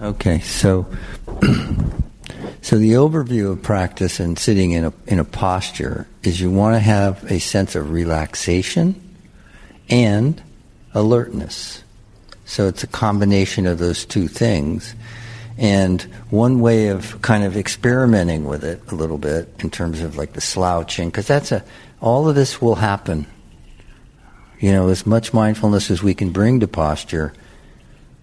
Okay, 0.00 0.40
so 0.40 0.86
so 2.62 2.78
the 2.78 2.92
overview 2.92 3.52
of 3.52 3.62
practice 3.62 4.20
and 4.20 4.38
sitting 4.38 4.72
in 4.72 4.84
a 4.84 4.92
in 5.06 5.18
a 5.18 5.24
posture 5.24 6.06
is 6.22 6.40
you 6.40 6.50
want 6.50 6.76
to 6.76 6.80
have 6.80 7.24
a 7.30 7.38
sense 7.40 7.74
of 7.74 7.90
relaxation 7.90 9.16
and 9.90 10.40
alertness. 10.94 11.82
So 12.44 12.66
it's 12.66 12.82
a 12.82 12.86
combination 12.86 13.66
of 13.66 13.78
those 13.78 14.04
two 14.04 14.28
things. 14.28 14.94
And 15.58 16.00
one 16.30 16.60
way 16.60 16.88
of 16.88 17.20
kind 17.20 17.44
of 17.44 17.56
experimenting 17.56 18.44
with 18.44 18.64
it 18.64 18.80
a 18.92 18.94
little 18.94 19.18
bit 19.18 19.52
in 19.58 19.70
terms 19.70 20.00
of 20.00 20.16
like 20.16 20.32
the 20.32 20.40
slouching, 20.40 21.08
because 21.08 21.26
that's 21.26 21.50
a, 21.50 21.64
all 22.00 22.28
of 22.28 22.36
this 22.36 22.62
will 22.62 22.76
happen. 22.76 23.26
You 24.60 24.72
know, 24.72 24.88
as 24.88 25.04
much 25.04 25.34
mindfulness 25.34 25.90
as 25.90 26.02
we 26.02 26.14
can 26.14 26.30
bring 26.30 26.60
to 26.60 26.68
posture, 26.68 27.32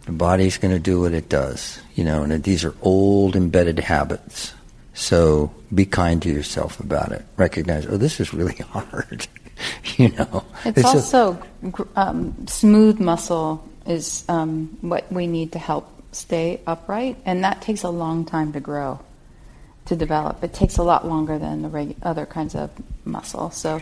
the 0.05 0.11
body's 0.11 0.57
going 0.57 0.73
to 0.73 0.79
do 0.79 1.01
what 1.01 1.13
it 1.13 1.29
does. 1.29 1.79
You 1.95 2.03
know, 2.03 2.23
and 2.23 2.43
these 2.43 2.63
are 2.63 2.75
old 2.81 3.35
embedded 3.35 3.79
habits. 3.79 4.53
So 4.93 5.53
be 5.73 5.85
kind 5.85 6.21
to 6.21 6.29
yourself 6.29 6.79
about 6.79 7.11
it. 7.11 7.25
Recognize, 7.37 7.85
oh, 7.85 7.97
this 7.97 8.19
is 8.19 8.33
really 8.33 8.55
hard. 8.69 9.27
you 9.97 10.09
know, 10.09 10.43
it's, 10.65 10.79
it's 10.79 10.85
also 10.85 11.41
a, 11.63 11.87
um, 11.95 12.47
smooth 12.47 12.99
muscle 12.99 13.63
is 13.85 14.25
um, 14.27 14.77
what 14.81 15.11
we 15.11 15.27
need 15.27 15.51
to 15.53 15.59
help 15.59 15.89
stay 16.11 16.61
upright, 16.65 17.17
and 17.25 17.43
that 17.43 17.61
takes 17.61 17.83
a 17.83 17.89
long 17.89 18.25
time 18.25 18.53
to 18.53 18.59
grow, 18.59 18.99
to 19.85 19.95
develop. 19.95 20.43
It 20.43 20.53
takes 20.53 20.77
a 20.77 20.83
lot 20.83 21.07
longer 21.07 21.37
than 21.37 21.61
the 21.61 21.69
regu- 21.69 21.95
other 22.01 22.25
kinds 22.25 22.55
of 22.55 22.71
muscle. 23.05 23.51
So, 23.51 23.81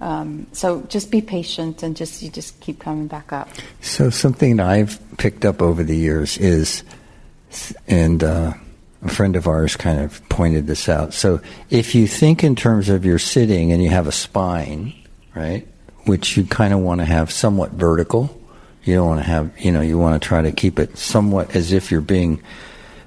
um, 0.00 0.46
so 0.52 0.82
just 0.82 1.10
be 1.10 1.20
patient 1.20 1.82
and 1.82 1.96
just 1.96 2.22
you 2.22 2.30
just 2.30 2.58
keep 2.60 2.78
coming 2.80 3.06
back 3.06 3.32
up. 3.32 3.48
So 3.80 4.10
something 4.10 4.60
I've 4.60 5.00
picked 5.18 5.44
up 5.44 5.60
over 5.62 5.82
the 5.82 5.96
years 5.96 6.38
is, 6.38 6.84
and 7.86 8.22
uh, 8.22 8.52
a 9.02 9.08
friend 9.08 9.36
of 9.36 9.46
ours 9.46 9.76
kind 9.76 10.00
of 10.00 10.26
pointed 10.28 10.66
this 10.66 10.88
out. 10.88 11.14
So 11.14 11.40
if 11.70 11.94
you 11.94 12.06
think 12.06 12.44
in 12.44 12.56
terms 12.56 12.88
of 12.88 13.04
your 13.04 13.18
sitting 13.18 13.72
and 13.72 13.82
you 13.82 13.90
have 13.90 14.06
a 14.06 14.12
spine, 14.12 14.94
right, 15.34 15.66
which 16.04 16.36
you 16.36 16.44
kind 16.44 16.72
of 16.72 16.80
want 16.80 17.00
to 17.00 17.04
have 17.04 17.30
somewhat 17.30 17.72
vertical 17.72 18.38
you 18.88 18.94
don't 18.94 19.06
want 19.06 19.20
to 19.20 19.26
have, 19.26 19.52
you 19.58 19.70
know, 19.70 19.82
you 19.82 19.98
want 19.98 20.20
to 20.20 20.26
try 20.26 20.40
to 20.40 20.50
keep 20.50 20.78
it 20.78 20.96
somewhat 20.96 21.54
as 21.54 21.72
if 21.72 21.90
you're 21.90 22.00
being 22.00 22.42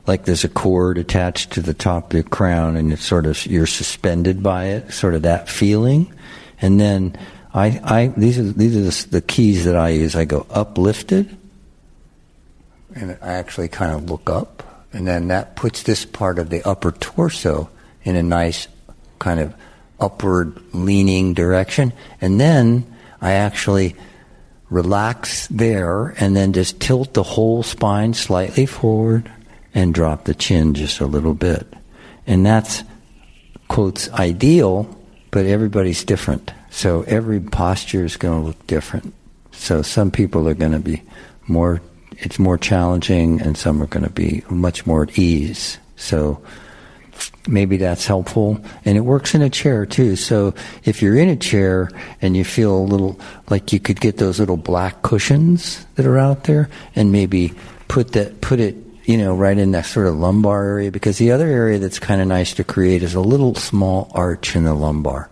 like 0.06 0.26
there's 0.26 0.44
a 0.44 0.50
cord 0.50 0.98
attached 1.00 1.54
to 1.54 1.62
the 1.62 1.74
top 1.74 2.14
of 2.14 2.24
the 2.24 2.30
crown 2.30 2.76
and 2.76 2.94
it's 2.94 3.04
sort 3.04 3.26
of 3.26 3.44
you're 3.48 3.66
suspended 3.66 4.44
by 4.44 4.66
it, 4.66 4.92
sort 4.94 5.16
of 5.16 5.24
that 5.24 5.50
feeling. 5.50 6.14
And 6.62 6.80
then 6.80 7.18
I, 7.54 7.82
I 7.84 8.08
these 8.16 8.40
are 8.40 8.44
these 8.44 8.78
are 8.78 8.82
the, 8.82 9.08
the 9.12 9.22
keys 9.22 9.66
that 9.66 9.76
I 9.76 9.90
use. 9.90 10.16
I 10.16 10.26
go 10.26 10.46
uplifted, 10.50 11.36
and 12.96 13.18
I 13.22 13.34
actually 13.34 13.68
kind 13.68 13.92
of 13.92 14.10
look 14.10 14.30
up, 14.30 14.86
and 14.94 15.08
then 15.08 15.28
that 15.30 15.56
puts 15.56 15.84
this 15.84 16.06
part 16.06 16.40
of 16.40 16.50
the 16.50 16.62
upper 16.68 16.92
torso 16.92 17.70
in 18.04 18.16
a 18.16 18.24
nice 18.24 18.68
kind 19.20 19.40
of 19.40 19.54
upward 20.00 20.60
leaning 20.74 21.34
direction, 21.34 21.94
and 22.22 22.40
then 22.40 22.86
I 23.20 23.34
actually 23.34 23.96
relax 24.70 25.48
there, 25.48 26.16
and 26.18 26.36
then 26.36 26.54
just 26.54 26.80
tilt 26.80 27.14
the 27.14 27.24
whole 27.24 27.64
spine 27.64 28.14
slightly 28.14 28.66
forward 28.66 29.30
and 29.74 29.94
drop 29.94 30.24
the 30.24 30.34
chin 30.34 30.74
just 30.74 31.02
a 31.02 31.06
little 31.06 31.34
bit. 31.34 31.68
And 32.26 32.46
that's, 32.46 32.84
quotes, 33.68 34.10
ideal, 34.12 34.88
but 35.32 35.46
everybody's 35.46 36.04
different. 36.04 36.52
So 36.70 37.04
every 37.04 37.40
posture 37.40 38.06
is 38.06 38.18
going 38.18 38.42
to 38.42 38.48
look 38.48 38.68
different. 38.68 39.14
So 39.52 39.82
some 39.82 40.12
people 40.12 40.48
are 40.48 40.54
going 40.54 40.74
to 40.74 40.80
be 40.80 41.04
more, 41.48 41.82
it's 42.12 42.40
more 42.40 42.58
challenging, 42.58 43.42
and 43.42 43.58
some 43.58 43.82
are 43.82 43.88
going 43.88 44.06
to 44.06 44.12
be 44.12 44.44
much 44.50 44.86
more 44.86 45.04
at 45.04 45.18
ease. 45.18 45.78
So 45.96 46.42
maybe 47.48 47.78
that's 47.78 48.06
helpful. 48.06 48.60
And 48.86 48.98
it 48.98 49.02
works 49.02 49.36
in 49.36 49.42
a 49.42 49.50
chair 49.50 49.86
too. 49.86 50.16
So 50.16 50.54
if 50.84 51.02
you're 51.02 51.18
in 51.18 51.30
a 51.30 51.36
chair 51.36 51.90
and 52.22 52.36
you 52.36 52.44
feel 52.44 52.76
a 52.76 52.84
little 52.84 53.20
like 53.50 53.74
you 53.74 53.80
could 53.80 54.00
get 54.00 54.18
those 54.18 54.40
little 54.40 54.58
black 54.58 55.02
cushions 55.02 55.86
that 55.96 56.06
are 56.06 56.18
out 56.18 56.46
there 56.46 56.70
and 56.96 57.12
maybe 57.12 57.54
put 57.88 58.14
that, 58.14 58.42
put 58.42 58.60
it, 58.60 58.76
you 59.06 59.18
know, 59.18 59.36
right 59.36 59.58
in 59.58 59.72
that 59.72 59.86
sort 59.86 60.08
of 60.08 60.16
lumbar 60.16 60.64
area 60.64 60.92
because 60.92 61.18
the 61.18 61.32
other 61.32 61.48
area 61.48 61.80
that's 61.80 62.00
kind 62.00 62.22
of 62.22 62.28
nice 62.28 62.54
to 62.56 62.64
create 62.64 63.04
is 63.04 63.16
a 63.16 63.22
little 63.22 63.56
small 63.56 64.12
arch 64.14 64.56
in 64.56 64.64
the 64.64 64.74
lumbar. 64.74 65.30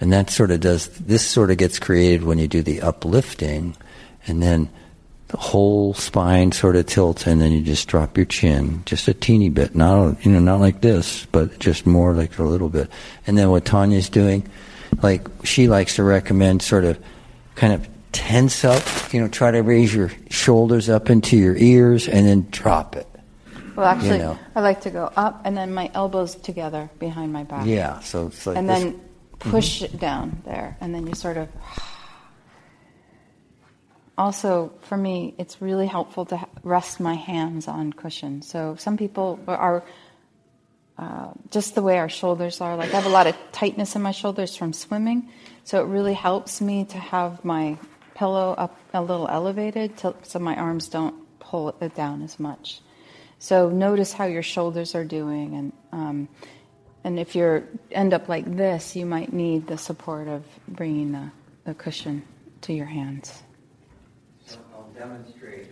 And 0.00 0.12
that 0.12 0.30
sort 0.30 0.50
of 0.50 0.60
does, 0.60 0.88
this 0.88 1.26
sort 1.26 1.50
of 1.50 1.56
gets 1.56 1.78
created 1.78 2.22
when 2.22 2.38
you 2.38 2.46
do 2.46 2.62
the 2.62 2.82
uplifting 2.82 3.76
and 4.26 4.42
then 4.42 4.68
the 5.28 5.36
whole 5.36 5.92
spine 5.94 6.52
sort 6.52 6.74
of 6.76 6.86
tilts, 6.86 7.26
and 7.26 7.40
then 7.40 7.52
you 7.52 7.60
just 7.60 7.86
drop 7.86 8.16
your 8.16 8.26
chin 8.26 8.82
just 8.86 9.08
a 9.08 9.14
teeny 9.14 9.50
bit, 9.50 9.74
not 9.74 10.24
you 10.24 10.32
know 10.32 10.40
not 10.40 10.60
like 10.60 10.80
this, 10.80 11.26
but 11.26 11.58
just 11.58 11.86
more 11.86 12.14
like 12.14 12.38
a 12.38 12.42
little 12.42 12.70
bit. 12.70 12.90
And 13.26 13.36
then 13.36 13.50
what 13.50 13.66
Tanya's 13.66 14.08
doing, 14.08 14.48
like 15.02 15.28
she 15.44 15.68
likes 15.68 15.96
to 15.96 16.02
recommend, 16.02 16.62
sort 16.62 16.84
of 16.84 16.98
kind 17.56 17.74
of 17.74 17.86
tense 18.12 18.64
up, 18.64 18.82
you 19.12 19.20
know, 19.20 19.28
try 19.28 19.50
to 19.50 19.62
raise 19.62 19.94
your 19.94 20.10
shoulders 20.30 20.88
up 20.88 21.10
into 21.10 21.36
your 21.36 21.56
ears, 21.56 22.08
and 22.08 22.26
then 22.26 22.46
drop 22.50 22.96
it. 22.96 23.06
Well, 23.76 23.86
actually, 23.86 24.16
you 24.16 24.24
know. 24.24 24.38
I 24.56 24.60
like 24.60 24.80
to 24.82 24.90
go 24.90 25.10
up 25.16 25.42
and 25.44 25.56
then 25.56 25.72
my 25.72 25.90
elbows 25.94 26.34
together 26.34 26.90
behind 26.98 27.32
my 27.32 27.44
back. 27.44 27.66
Yeah, 27.66 28.00
so 28.00 28.26
it's 28.26 28.44
like 28.44 28.56
and 28.56 28.68
this. 28.68 28.82
then 28.82 29.00
push 29.38 29.82
mm-hmm. 29.82 29.94
it 29.94 30.00
down 30.00 30.42
there, 30.44 30.76
and 30.80 30.94
then 30.94 31.06
you 31.06 31.14
sort 31.14 31.36
of 31.36 31.48
also 34.18 34.72
for 34.82 34.96
me 34.96 35.32
it's 35.38 35.62
really 35.62 35.86
helpful 35.86 36.26
to 36.26 36.44
rest 36.64 36.98
my 36.98 37.14
hands 37.14 37.68
on 37.68 37.92
cushions 37.92 38.48
so 38.48 38.74
some 38.76 38.96
people 38.96 39.38
are 39.46 39.84
uh, 40.98 41.30
just 41.52 41.76
the 41.76 41.82
way 41.82 41.98
our 41.98 42.08
shoulders 42.08 42.60
are 42.60 42.76
like 42.76 42.92
i 42.92 42.96
have 42.96 43.06
a 43.06 43.08
lot 43.08 43.28
of 43.28 43.36
tightness 43.52 43.94
in 43.94 44.02
my 44.02 44.10
shoulders 44.10 44.56
from 44.56 44.72
swimming 44.72 45.28
so 45.62 45.80
it 45.80 45.86
really 45.86 46.14
helps 46.14 46.60
me 46.60 46.84
to 46.84 46.98
have 46.98 47.44
my 47.44 47.78
pillow 48.18 48.54
up 48.58 48.78
a 48.92 49.00
little 49.00 49.28
elevated 49.28 49.96
to, 49.96 50.14
so 50.22 50.38
my 50.38 50.56
arms 50.56 50.88
don't 50.88 51.14
pull 51.38 51.74
it 51.80 51.94
down 51.94 52.22
as 52.22 52.38
much 52.38 52.80
so 53.38 53.68
notice 53.68 54.12
how 54.12 54.24
your 54.24 54.42
shoulders 54.42 54.94
are 54.94 55.04
doing 55.04 55.54
and 55.54 55.72
um, 55.92 56.28
and 57.04 57.18
if 57.18 57.34
you 57.34 57.66
end 57.92 58.12
up 58.12 58.28
like 58.28 58.44
this 58.56 58.96
you 58.96 59.06
might 59.06 59.32
need 59.32 59.66
the 59.66 59.78
support 59.78 60.26
of 60.28 60.44
bringing 60.66 61.12
the, 61.12 61.30
the 61.64 61.74
cushion 61.74 62.22
to 62.60 62.72
your 62.72 62.86
hands 62.86 63.42
So 64.46 64.58
I'll 64.74 64.90
demonstrate 64.98 65.68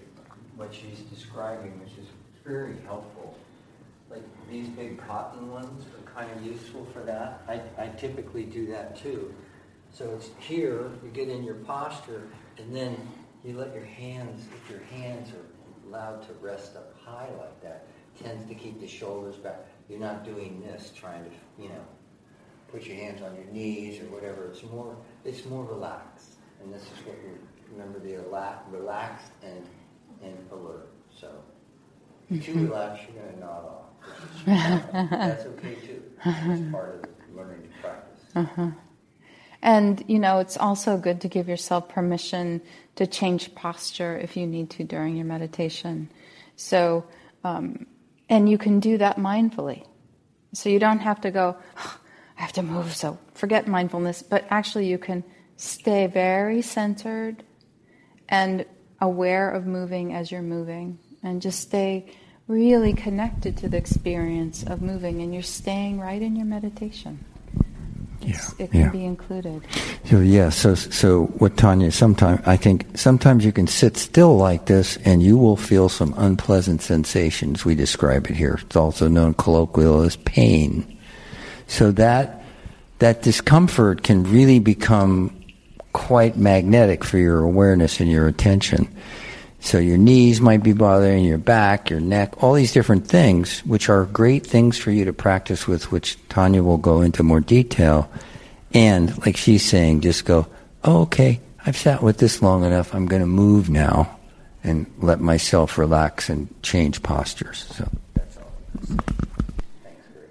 what 0.56 0.74
she's 0.74 1.00
describing, 1.14 1.78
which 1.80 1.92
is 1.98 2.08
very 2.44 2.76
helpful. 2.86 3.36
Like 4.10 4.22
these 4.50 4.68
big 4.68 4.98
cotton 5.06 5.50
ones 5.50 5.84
are 5.84 6.12
kind 6.12 6.30
of 6.32 6.44
useful 6.44 6.86
for 6.92 7.00
that. 7.00 7.42
I, 7.48 7.60
I 7.78 7.88
typically 7.88 8.44
do 8.44 8.66
that 8.68 8.96
too. 8.96 9.34
So 9.96 10.10
it's 10.10 10.28
here, 10.38 10.90
you 11.02 11.08
get 11.10 11.30
in 11.30 11.42
your 11.42 11.54
posture, 11.54 12.28
and 12.58 12.76
then 12.76 12.98
you 13.42 13.56
let 13.56 13.72
your 13.72 13.86
hands, 13.86 14.46
if 14.54 14.70
your 14.70 14.82
hands 14.90 15.30
are 15.30 15.88
allowed 15.88 16.20
to 16.26 16.34
rest 16.34 16.76
up 16.76 16.94
high 17.02 17.30
like 17.38 17.62
that, 17.62 17.86
tends 18.22 18.46
to 18.46 18.54
keep 18.54 18.78
the 18.78 18.86
shoulders 18.86 19.36
back. 19.36 19.60
You're 19.88 19.98
not 19.98 20.22
doing 20.22 20.62
this, 20.62 20.92
trying 20.94 21.24
to, 21.24 21.30
you 21.58 21.70
know, 21.70 21.80
put 22.68 22.84
your 22.84 22.96
hands 22.96 23.22
on 23.22 23.34
your 23.36 23.46
knees 23.46 23.98
or 24.02 24.04
whatever. 24.06 24.50
It's 24.50 24.62
more, 24.64 24.94
it's 25.24 25.46
more 25.46 25.64
relaxed, 25.64 26.32
and 26.62 26.74
this 26.74 26.82
is 26.82 27.06
what 27.06 27.16
you're 27.24 27.38
remember 27.72 27.98
the 27.98 28.16
relaxed 28.70 29.32
and, 29.42 29.66
and 30.22 30.36
alert. 30.52 30.90
So 31.18 31.30
if 32.30 32.46
you 32.46 32.54
mm-hmm. 32.54 32.66
relax, 32.66 33.00
you're 33.02 33.22
going 33.22 33.34
to 33.34 33.40
nod 33.40 33.64
off. 33.64 33.86
That's 35.10 35.46
okay 35.46 35.74
too. 35.76 36.02
It's 36.24 36.70
part 36.70 37.02
of 37.02 37.34
learning 37.34 37.62
to 37.62 37.80
practice. 37.80 38.20
Uh-huh. 38.34 38.70
And, 39.66 40.04
you 40.06 40.20
know, 40.20 40.38
it's 40.38 40.56
also 40.56 40.96
good 40.96 41.22
to 41.22 41.28
give 41.28 41.48
yourself 41.48 41.88
permission 41.88 42.62
to 42.94 43.04
change 43.04 43.52
posture 43.56 44.16
if 44.16 44.36
you 44.36 44.46
need 44.46 44.70
to 44.70 44.84
during 44.84 45.16
your 45.16 45.26
meditation. 45.26 46.08
So, 46.54 47.04
um, 47.42 47.86
and 48.28 48.48
you 48.48 48.58
can 48.58 48.78
do 48.78 48.96
that 48.98 49.16
mindfully. 49.16 49.84
So 50.54 50.68
you 50.68 50.78
don't 50.78 51.00
have 51.00 51.20
to 51.22 51.32
go, 51.32 51.56
oh, 51.78 51.98
I 52.38 52.42
have 52.42 52.52
to 52.52 52.62
move, 52.62 52.94
so 52.94 53.18
forget 53.34 53.66
mindfulness, 53.66 54.22
but 54.22 54.46
actually 54.50 54.86
you 54.86 54.98
can 54.98 55.24
stay 55.56 56.06
very 56.06 56.62
centered 56.62 57.42
and 58.28 58.64
aware 59.00 59.50
of 59.50 59.66
moving 59.66 60.14
as 60.14 60.30
you're 60.30 60.42
moving 60.42 61.00
and 61.24 61.42
just 61.42 61.58
stay 61.58 62.14
really 62.46 62.92
connected 62.92 63.56
to 63.56 63.68
the 63.68 63.76
experience 63.76 64.62
of 64.62 64.80
moving 64.80 65.22
and 65.22 65.34
you're 65.34 65.42
staying 65.42 65.98
right 65.98 66.22
in 66.22 66.36
your 66.36 66.46
meditation. 66.46 67.24
It's, 68.26 68.54
yeah, 68.58 68.64
it 68.64 68.70
can 68.70 68.80
yeah. 68.80 68.88
be 68.90 69.04
included. 69.04 69.62
So 70.04 70.20
yeah, 70.20 70.50
so 70.50 70.74
so 70.74 71.26
what 71.38 71.56
Tanya? 71.56 71.90
Sometimes 71.90 72.40
I 72.46 72.56
think 72.56 72.98
sometimes 72.98 73.44
you 73.44 73.52
can 73.52 73.66
sit 73.66 73.96
still 73.96 74.36
like 74.36 74.66
this, 74.66 74.96
and 75.04 75.22
you 75.22 75.38
will 75.38 75.56
feel 75.56 75.88
some 75.88 76.14
unpleasant 76.16 76.82
sensations. 76.82 77.64
We 77.64 77.74
describe 77.74 78.26
it 78.26 78.34
here. 78.34 78.58
It's 78.62 78.76
also 78.76 79.08
known 79.08 79.34
colloquially 79.34 80.06
as 80.06 80.16
pain. 80.16 80.98
So 81.66 81.92
that 81.92 82.42
that 82.98 83.22
discomfort 83.22 84.02
can 84.02 84.24
really 84.24 84.58
become 84.58 85.32
quite 85.92 86.36
magnetic 86.36 87.04
for 87.04 87.18
your 87.18 87.40
awareness 87.40 88.00
and 88.00 88.10
your 88.10 88.28
attention. 88.28 88.88
So 89.60 89.78
your 89.78 89.98
knees 89.98 90.40
might 90.40 90.62
be 90.62 90.72
bothering 90.72 91.24
your 91.24 91.38
back, 91.38 91.90
your 91.90 92.00
neck, 92.00 92.42
all 92.42 92.52
these 92.52 92.72
different 92.72 93.06
things, 93.08 93.60
which 93.60 93.88
are 93.88 94.04
great 94.04 94.46
things 94.46 94.78
for 94.78 94.90
you 94.90 95.04
to 95.06 95.12
practice 95.12 95.66
with, 95.66 95.90
which 95.90 96.16
Tanya 96.28 96.62
will 96.62 96.76
go 96.76 97.00
into 97.00 97.22
more 97.22 97.40
detail. 97.40 98.08
And 98.72 99.16
like 99.26 99.36
she's 99.36 99.64
saying, 99.64 100.02
just 100.02 100.24
go, 100.24 100.46
oh, 100.84 101.02
okay, 101.02 101.40
I've 101.64 101.76
sat 101.76 102.02
with 102.02 102.18
this 102.18 102.42
long 102.42 102.64
enough. 102.64 102.94
I'm 102.94 103.06
going 103.06 103.22
to 103.22 103.26
move 103.26 103.68
now 103.68 104.16
and 104.62 104.86
let 104.98 105.20
myself 105.20 105.78
relax 105.78 106.28
and 106.28 106.48
change 106.62 107.02
postures. 107.02 107.64
So 107.70 107.88
that's 108.14 108.36
all. 108.36 108.52
Thanks, 109.82 110.06
Greg. 110.12 110.28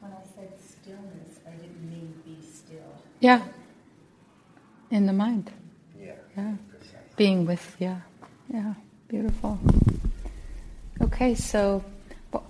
When 0.00 0.12
I 0.12 0.22
said 0.34 0.52
stillness, 0.66 1.40
I 1.46 1.50
didn't 1.50 1.90
mean 1.90 2.14
be 2.24 2.38
still. 2.46 2.94
Yeah. 3.20 3.42
In 4.90 5.06
the 5.06 5.12
mind. 5.12 5.50
Being 7.16 7.46
with, 7.46 7.76
yeah. 7.78 8.00
Yeah. 8.52 8.74
Beautiful. 9.08 9.58
Okay, 11.00 11.34
so 11.34 11.84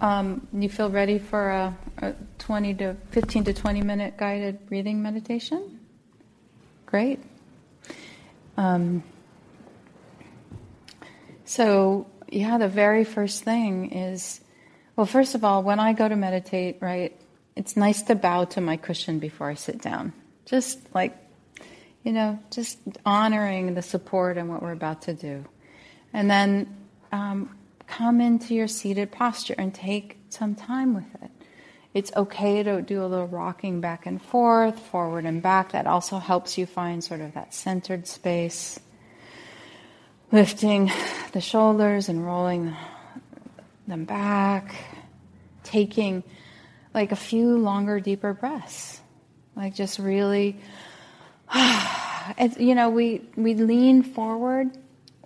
um, 0.00 0.46
you 0.52 0.68
feel 0.68 0.90
ready 0.90 1.18
for 1.18 1.50
a, 1.50 1.76
a 1.98 2.14
20 2.38 2.74
to 2.74 2.96
15 3.10 3.44
to 3.44 3.52
20 3.52 3.82
minute 3.82 4.16
guided 4.16 4.66
breathing 4.66 5.02
meditation? 5.02 5.80
Great. 6.86 7.20
Um, 8.56 9.02
so, 11.44 12.06
yeah, 12.28 12.58
the 12.58 12.68
very 12.68 13.04
first 13.04 13.42
thing 13.42 13.92
is 13.92 14.40
well, 14.96 15.06
first 15.06 15.34
of 15.34 15.44
all, 15.44 15.62
when 15.62 15.80
I 15.80 15.94
go 15.94 16.06
to 16.06 16.16
meditate, 16.16 16.78
right, 16.80 17.18
it's 17.56 17.76
nice 17.76 18.02
to 18.02 18.14
bow 18.14 18.44
to 18.44 18.60
my 18.60 18.76
cushion 18.76 19.18
before 19.18 19.48
I 19.48 19.54
sit 19.54 19.80
down. 19.80 20.12
Just 20.44 20.78
like, 20.94 21.16
you 22.02 22.12
know, 22.12 22.38
just 22.50 22.78
honoring 23.06 23.74
the 23.74 23.82
support 23.82 24.36
and 24.36 24.48
what 24.48 24.62
we're 24.62 24.72
about 24.72 25.02
to 25.02 25.14
do. 25.14 25.44
And 26.12 26.30
then 26.30 26.76
um, 27.12 27.56
come 27.86 28.20
into 28.20 28.54
your 28.54 28.68
seated 28.68 29.12
posture 29.12 29.54
and 29.56 29.72
take 29.72 30.18
some 30.28 30.54
time 30.54 30.94
with 30.94 31.22
it. 31.22 31.30
It's 31.94 32.10
okay 32.16 32.62
to 32.62 32.80
do 32.80 33.04
a 33.04 33.06
little 33.06 33.26
rocking 33.26 33.80
back 33.80 34.06
and 34.06 34.20
forth, 34.20 34.78
forward 34.78 35.26
and 35.26 35.42
back. 35.42 35.72
That 35.72 35.86
also 35.86 36.18
helps 36.18 36.56
you 36.56 36.64
find 36.64 37.04
sort 37.04 37.20
of 37.20 37.34
that 37.34 37.52
centered 37.52 38.06
space. 38.06 38.80
Lifting 40.32 40.90
the 41.32 41.42
shoulders 41.42 42.08
and 42.08 42.24
rolling 42.24 42.74
them 43.86 44.06
back. 44.06 44.74
Taking 45.64 46.24
like 46.94 47.12
a 47.12 47.16
few 47.16 47.58
longer, 47.58 48.00
deeper 48.00 48.32
breaths. 48.32 48.98
Like 49.54 49.74
just 49.74 49.98
really, 49.98 50.58
you 52.58 52.74
know, 52.74 52.90
we, 52.90 53.22
we 53.36 53.54
lean 53.54 54.02
forward 54.02 54.70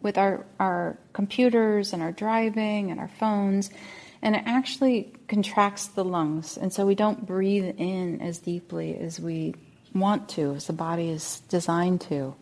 with 0.03 0.19
our, 0.19 0.45
our 0.59 0.99
computers 1.13 1.93
and 1.93 2.03
our 2.03 2.13
driving 2.13 2.91
and 2.91 3.01
our 3.01 3.09
phones, 3.09 3.71
and 4.23 4.37
it 4.37 4.43
actually 4.47 5.13
contracts 5.29 5.87
the 5.89 6.05
lungs. 6.05 6.57
And 6.57 6.73
so 6.73 6.87
we 6.87 6.95
don't 6.95 7.27
breathe 7.27 7.75
in 7.79 8.21
as 8.21 8.39
deeply 8.39 8.97
as 8.99 9.21
we 9.21 9.55
want 9.95 10.29
to, 10.31 10.55
as 10.55 10.67
the 10.67 10.73
body 10.73 11.11
is 11.11 11.41
designed 11.49 12.03
to. 12.03 12.35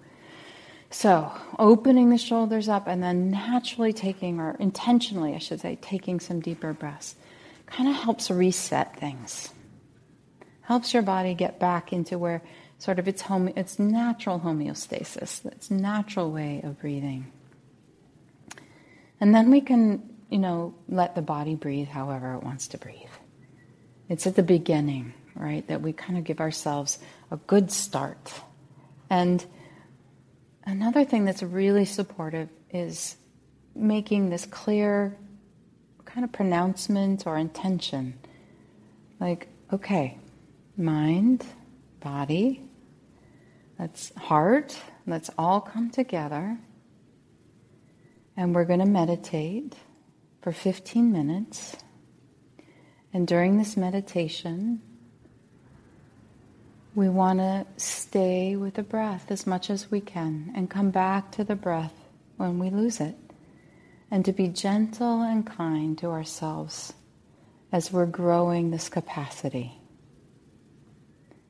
So, 0.90 1.32
opening 1.58 2.10
the 2.10 2.18
shoulders 2.18 2.68
up 2.68 2.86
and 2.86 3.02
then 3.02 3.32
naturally 3.32 3.92
taking, 3.92 4.38
or 4.38 4.56
intentionally, 4.60 5.34
I 5.34 5.38
should 5.38 5.60
say, 5.60 5.76
taking 5.82 6.20
some 6.20 6.38
deeper 6.38 6.72
breaths 6.72 7.16
kind 7.66 7.88
of 7.88 7.96
helps 7.96 8.30
reset 8.30 8.96
things. 9.00 9.50
Helps 10.62 10.94
your 10.94 11.02
body 11.02 11.34
get 11.34 11.58
back 11.58 11.92
into 11.92 12.16
where 12.16 12.42
sort 12.78 12.98
of 12.98 13.08
its 13.08 13.22
home, 13.22 13.48
its 13.56 13.78
natural 13.78 14.40
homeostasis, 14.40 15.44
its 15.46 15.70
natural 15.70 16.30
way 16.30 16.60
of 16.62 16.80
breathing. 16.80 17.30
And 19.20 19.34
then 19.34 19.50
we 19.50 19.60
can, 19.60 20.02
you 20.28 20.38
know, 20.38 20.74
let 20.88 21.14
the 21.14 21.22
body 21.22 21.54
breathe 21.54 21.88
however 21.88 22.34
it 22.34 22.42
wants 22.42 22.68
to 22.68 22.78
breathe. 22.78 22.98
It's 24.08 24.26
at 24.26 24.36
the 24.36 24.42
beginning, 24.42 25.14
right, 25.34 25.66
that 25.68 25.80
we 25.80 25.92
kind 25.92 26.18
of 26.18 26.24
give 26.24 26.40
ourselves 26.40 26.98
a 27.30 27.36
good 27.36 27.70
start. 27.70 28.32
And 29.08 29.44
another 30.64 31.04
thing 31.04 31.24
that's 31.24 31.42
really 31.42 31.84
supportive 31.84 32.48
is 32.70 33.16
making 33.74 34.30
this 34.30 34.46
clear 34.46 35.16
kind 36.04 36.24
of 36.24 36.32
pronouncement 36.32 37.26
or 37.26 37.38
intention. 37.38 38.18
Like, 39.20 39.48
okay, 39.72 40.18
mind, 40.76 41.44
body, 42.00 42.63
let's 43.84 44.14
heart, 44.16 44.80
let's 45.06 45.28
all 45.36 45.60
come 45.60 45.90
together. 45.90 46.56
And 48.34 48.54
we're 48.54 48.64
going 48.64 48.80
to 48.80 48.86
meditate 48.86 49.74
for 50.40 50.52
15 50.52 51.12
minutes. 51.12 51.76
And 53.12 53.28
during 53.28 53.58
this 53.58 53.76
meditation, 53.76 54.80
we 56.94 57.10
want 57.10 57.40
to 57.40 57.66
stay 57.76 58.56
with 58.56 58.72
the 58.72 58.82
breath 58.82 59.30
as 59.30 59.46
much 59.46 59.68
as 59.68 59.90
we 59.90 60.00
can 60.00 60.54
and 60.56 60.70
come 60.70 60.90
back 60.90 61.30
to 61.32 61.44
the 61.44 61.54
breath 61.54 61.92
when 62.38 62.58
we 62.58 62.70
lose 62.70 63.00
it. 63.00 63.16
And 64.10 64.24
to 64.24 64.32
be 64.32 64.48
gentle 64.48 65.20
and 65.20 65.46
kind 65.46 65.98
to 65.98 66.06
ourselves 66.06 66.94
as 67.70 67.92
we're 67.92 68.06
growing 68.06 68.70
this 68.70 68.88
capacity. 68.88 69.78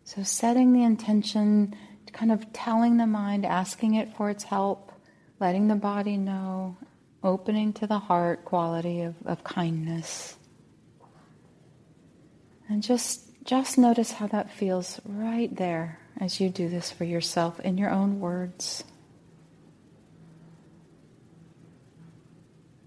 So, 0.03 0.23
setting 0.25 0.73
the 0.73 0.83
intention, 0.83 1.75
kind 2.15 2.33
of 2.33 2.51
telling 2.53 2.97
the 2.97 3.07
mind, 3.07 3.45
asking 3.45 3.97
it 3.97 4.17
for 4.17 4.31
its 4.31 4.45
help, 4.45 4.93
letting 5.41 5.69
the 5.69 5.75
body 5.75 6.17
know, 6.17 6.79
opening 7.23 7.73
to 7.75 7.87
the 7.87 7.99
heart 7.99 8.45
quality 8.45 9.03
of, 9.03 9.15
of 9.27 9.45
kindness. 9.45 10.37
And 12.69 12.83
just 12.83 13.21
just 13.45 13.77
notice 13.77 14.11
how 14.11 14.27
that 14.29 14.51
feels 14.51 15.01
right 15.05 15.55
there 15.55 15.99
as 16.19 16.41
you 16.41 16.49
do 16.49 16.67
this 16.71 16.91
for 16.91 17.05
yourself 17.05 17.61
in 17.61 17.77
your 17.77 17.91
own 17.91 18.19
words. 18.19 18.85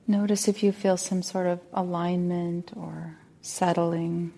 Notice 0.07 0.47
if 0.47 0.63
you 0.63 0.71
feel 0.71 0.97
some 0.97 1.21
sort 1.21 1.45
of 1.45 1.59
alignment 1.73 2.71
or 2.75 3.17
settling. 3.41 4.33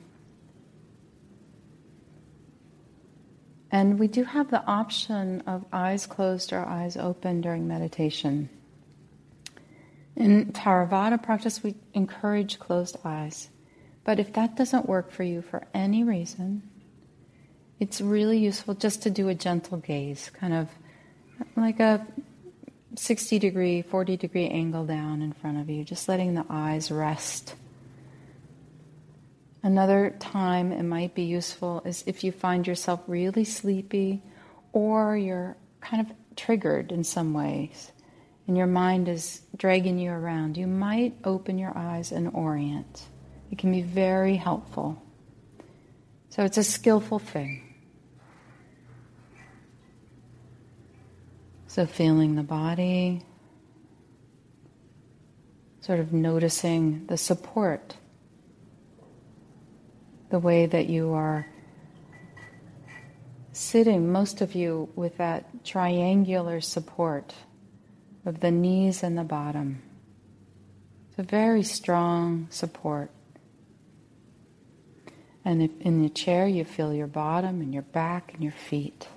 And 3.71 3.99
we 3.99 4.07
do 4.07 4.23
have 4.23 4.49
the 4.49 4.65
option 4.65 5.41
of 5.41 5.65
eyes 5.71 6.07
closed 6.07 6.53
or 6.53 6.65
eyes 6.65 6.97
open 6.97 7.41
during 7.41 7.67
meditation. 7.67 8.49
In 10.15 10.47
Theravada 10.47 11.21
practice, 11.21 11.63
we 11.63 11.75
encourage 11.93 12.59
closed 12.59 12.97
eyes. 13.05 13.49
But 14.03 14.19
if 14.19 14.33
that 14.33 14.55
doesn't 14.55 14.89
work 14.89 15.11
for 15.11 15.23
you 15.23 15.41
for 15.41 15.67
any 15.73 16.03
reason, 16.03 16.63
it's 17.79 18.01
really 18.01 18.39
useful 18.39 18.73
just 18.73 19.03
to 19.03 19.09
do 19.09 19.29
a 19.29 19.35
gentle 19.35 19.77
gaze, 19.77 20.31
kind 20.33 20.53
of 20.53 20.69
like 21.55 21.79
a 21.79 22.05
60 22.95 23.39
degree, 23.39 23.81
40 23.83 24.17
degree 24.17 24.47
angle 24.47 24.85
down 24.85 25.21
in 25.21 25.31
front 25.31 25.59
of 25.59 25.69
you, 25.69 25.83
just 25.83 26.09
letting 26.09 26.33
the 26.33 26.45
eyes 26.49 26.91
rest. 26.91 27.55
Another 29.61 30.15
time 30.19 30.71
it 30.71 30.83
might 30.83 31.13
be 31.13 31.23
useful 31.23 31.81
is 31.85 32.03
if 32.07 32.23
you 32.23 32.31
find 32.31 32.65
yourself 32.65 33.01
really 33.07 33.43
sleepy 33.43 34.21
or 34.71 35.17
you're 35.17 35.57
kind 35.81 36.05
of 36.05 36.15
triggered 36.35 36.91
in 36.91 37.03
some 37.03 37.33
ways 37.33 37.91
and 38.47 38.57
your 38.57 38.67
mind 38.67 39.09
is 39.09 39.41
dragging 39.57 39.99
you 39.99 40.11
around, 40.11 40.55
you 40.55 40.65
might 40.65 41.13
open 41.23 41.57
your 41.57 41.77
eyes 41.77 42.11
and 42.11 42.31
orient. 42.33 43.03
It 43.51 43.57
can 43.57 43.71
be 43.71 43.81
very 43.81 44.37
helpful. 44.37 45.01
So 46.29 46.45
it's 46.45 46.57
a 46.57 46.63
skillful 46.63 47.19
thing. 47.19 47.63
So 51.67 51.85
feeling 51.85 52.35
the 52.35 52.43
body, 52.43 53.23
sort 55.81 55.99
of 55.99 56.13
noticing 56.13 57.05
the 57.07 57.17
support, 57.17 57.95
the 60.29 60.39
way 60.39 60.65
that 60.65 60.87
you 60.87 61.13
are 61.13 61.47
sitting, 63.51 64.11
most 64.11 64.41
of 64.41 64.55
you, 64.55 64.89
with 64.95 65.17
that 65.17 65.65
triangular 65.65 66.61
support 66.61 67.33
of 68.25 68.39
the 68.39 68.51
knees 68.51 69.03
and 69.03 69.17
the 69.17 69.23
bottom. 69.23 69.81
It's 71.09 71.19
a 71.19 71.23
very 71.23 71.63
strong 71.63 72.47
support. 72.49 73.11
And 75.43 75.63
if 75.63 75.71
in 75.81 76.03
the 76.03 76.09
chair, 76.09 76.47
you 76.47 76.63
feel 76.63 76.93
your 76.93 77.07
bottom 77.07 77.61
and 77.61 77.73
your 77.73 77.83
back 77.83 78.33
and 78.33 78.43
your 78.43 78.53
feet. 78.53 79.07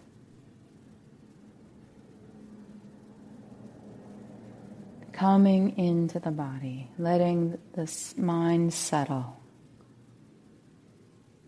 Coming 5.13 5.77
into 5.77 6.19
the 6.19 6.31
body, 6.31 6.91
letting 6.99 7.59
the 7.75 7.93
mind 8.17 8.73
settle. 8.73 9.42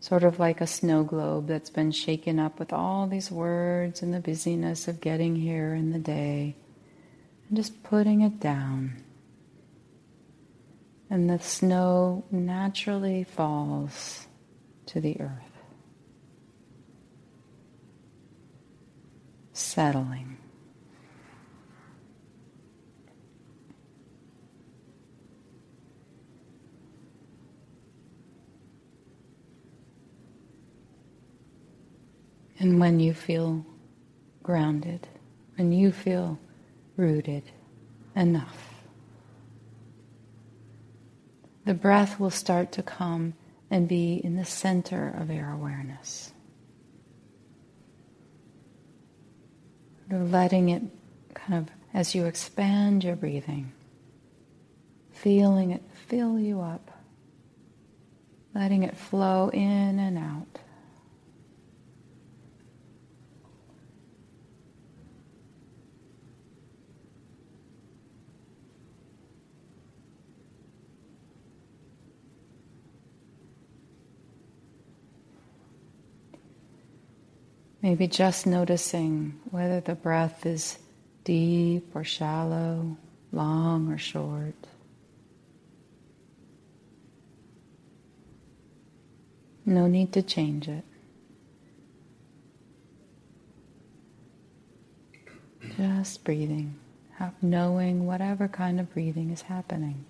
Sort 0.05 0.23
of 0.23 0.39
like 0.39 0.61
a 0.61 0.67
snow 0.67 1.03
globe 1.03 1.47
that's 1.47 1.71
been 1.71 1.91
shaken 1.91 2.39
up 2.39 2.59
with 2.59 2.75
all 2.75 3.07
these 3.07 3.31
words 3.31 4.03
and 4.03 4.13
the 4.13 4.21
busyness 4.21 4.87
of 4.87 5.01
getting 5.01 5.35
here 5.35 5.73
in 5.73 5.93
the 5.93 5.99
day, 5.99 6.57
and 7.49 7.57
just 7.57 7.83
putting 7.83 8.21
it 8.21 8.39
down. 8.39 9.03
And 11.09 11.31
the 11.31 11.39
snow 11.39 12.23
naturally 12.31 13.25
falls 13.25 14.27
to 14.85 15.01
the 15.01 15.19
earth. 15.23 15.41
Settling. 19.55 20.34
And 32.65 32.81
when 32.81 32.99
you 32.99 33.13
feel 33.13 33.63
grounded, 34.43 35.07
when 35.57 35.71
you 35.71 35.93
feel 35.93 36.39
rooted 36.97 37.43
enough, 38.17 38.87
the 41.67 41.75
breath 41.75 42.19
will 42.19 42.31
start 42.31 42.73
to 42.73 42.83
come 42.83 43.35
and 43.71 43.87
be 43.87 44.15
in 44.15 44.37
the 44.37 44.47
center 44.47 45.15
of 45.21 45.31
your 45.31 45.51
awareness. 45.51 46.33
You're 50.11 50.21
letting 50.21 50.71
it 50.71 50.85
kind 51.35 51.59
of, 51.59 51.69
as 51.93 52.15
you 52.15 52.25
expand 52.25 53.05
your 53.05 53.17
breathing, 53.17 53.75
feeling 55.13 55.73
it 55.73 55.83
fill 56.09 56.39
you 56.39 56.63
up, 56.63 56.91
letting 58.55 58.85
it 58.85 58.97
flow 58.97 59.51
in 59.51 59.99
and 59.99 60.17
out. 60.17 60.64
Maybe 77.85 78.07
just 78.07 78.47
noticing 78.47 79.39
whether 79.51 79.79
the 79.79 79.95
breath 79.95 80.47
is 80.47 80.79
deep 81.23 81.95
or 81.95 82.03
shallow, 82.03 82.97
long 83.31 83.93
or 83.93 83.99
short. 83.99 84.55
No 89.67 89.87
need 89.87 90.15
to 90.15 90.23
change 90.23 90.67
it. 90.67 90.83
Just 95.77 96.25
breathing, 96.25 96.77
knowing 97.43 98.07
whatever 98.07 98.49
kind 98.49 98.81
of 98.81 98.95
breathing 98.95 99.29
is 99.29 99.43
happening. 99.43 100.07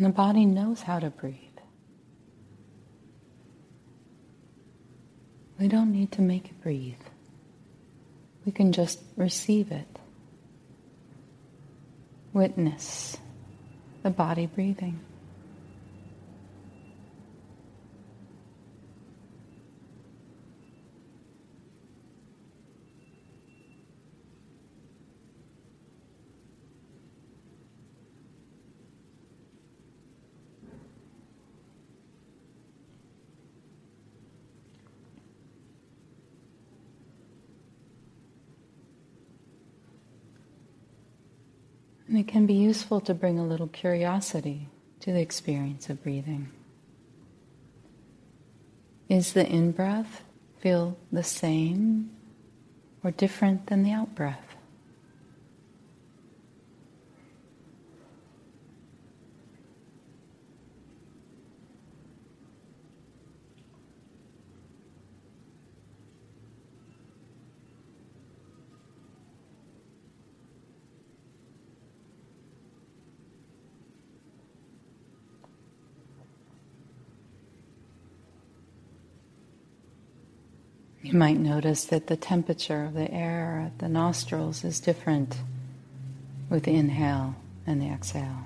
And 0.00 0.06
the 0.06 0.16
body 0.16 0.46
knows 0.46 0.80
how 0.80 0.98
to 0.98 1.10
breathe. 1.10 1.36
We 5.58 5.68
don't 5.68 5.92
need 5.92 6.12
to 6.12 6.22
make 6.22 6.46
it 6.46 6.62
breathe. 6.62 6.94
We 8.46 8.52
can 8.52 8.72
just 8.72 8.98
receive 9.18 9.70
it. 9.70 9.98
Witness 12.32 13.18
the 14.02 14.08
body 14.08 14.46
breathing. 14.46 15.00
And 42.09 42.09
it 42.20 42.28
can 42.28 42.44
be 42.44 42.52
useful 42.52 43.00
to 43.00 43.14
bring 43.14 43.38
a 43.38 43.46
little 43.46 43.66
curiosity 43.66 44.68
to 45.00 45.10
the 45.10 45.20
experience 45.20 45.88
of 45.88 46.02
breathing. 46.02 46.50
Is 49.08 49.32
the 49.32 49.46
in 49.46 49.72
breath 49.72 50.22
feel 50.58 50.98
the 51.10 51.22
same 51.22 52.10
or 53.02 53.10
different 53.10 53.68
than 53.68 53.84
the 53.84 53.92
out 53.92 54.14
breath? 54.14 54.49
You 81.10 81.18
might 81.18 81.38
notice 81.38 81.86
that 81.86 82.06
the 82.06 82.16
temperature 82.16 82.84
of 82.84 82.94
the 82.94 83.12
air 83.12 83.64
at 83.66 83.80
the 83.80 83.88
nostrils 83.88 84.62
is 84.62 84.78
different 84.78 85.38
with 86.48 86.62
the 86.62 86.76
inhale 86.76 87.34
and 87.66 87.82
the 87.82 87.88
exhale. 87.88 88.44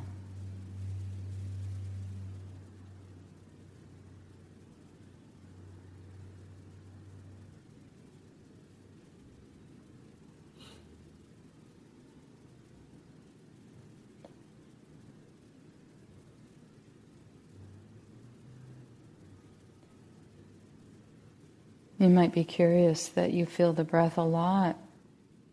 You 22.04 22.10
might 22.10 22.34
be 22.34 22.44
curious 22.44 23.08
that 23.08 23.32
you 23.32 23.46
feel 23.46 23.72
the 23.72 23.82
breath 23.82 24.18
a 24.18 24.24
lot 24.24 24.76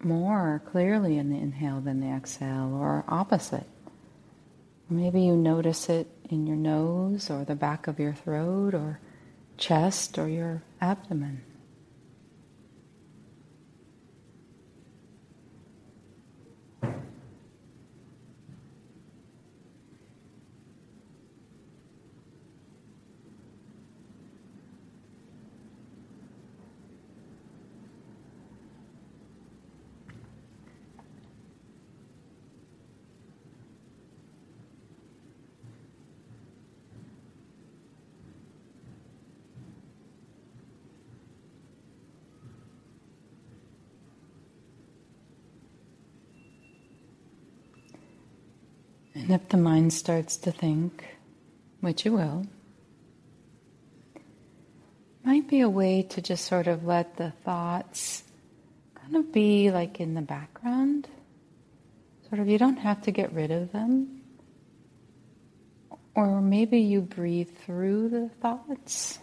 more 0.03 0.61
clearly 0.65 1.17
in 1.17 1.29
the 1.29 1.37
inhale 1.37 1.79
than 1.79 2.01
the 2.01 2.13
exhale, 2.13 2.75
or 2.75 3.05
opposite. 3.07 3.67
Maybe 4.89 5.21
you 5.21 5.37
notice 5.37 5.87
it 5.87 6.07
in 6.29 6.47
your 6.47 6.57
nose, 6.57 7.29
or 7.29 7.45
the 7.45 7.55
back 7.55 7.87
of 7.87 8.01
your 8.01 8.11
throat, 8.11 8.73
or 8.73 8.99
chest, 9.55 10.19
or 10.19 10.27
your 10.27 10.61
abdomen. 10.81 11.41
And 49.13 49.29
if 49.29 49.40
the 49.51 49.57
mind 49.57 49.91
starts 49.91 50.37
to 50.37 50.51
think, 50.51 51.05
which 51.81 52.05
you 52.05 52.13
will, 52.13 52.47
might 55.25 55.47
be 55.49 55.59
a 55.59 55.69
way 55.69 56.03
to 56.03 56.21
just 56.21 56.45
sort 56.45 56.67
of 56.67 56.85
let 56.85 57.17
the 57.17 57.31
thoughts 57.43 58.23
kind 58.95 59.17
of 59.17 59.31
be 59.33 59.69
like 59.69 59.99
in 59.99 60.13
the 60.13 60.21
background. 60.21 61.05
Sort 62.29 62.39
of, 62.39 62.47
you 62.47 62.57
don't 62.57 62.77
have 62.77 63.01
to 63.01 63.11
get 63.11 63.33
rid 63.33 63.51
of 63.51 63.73
them. 63.73 64.21
Or 66.15 66.41
maybe 66.41 66.79
you 66.79 67.01
breathe 67.01 67.49
through 67.65 68.07
the 68.07 68.29
thoughts. 68.41 69.19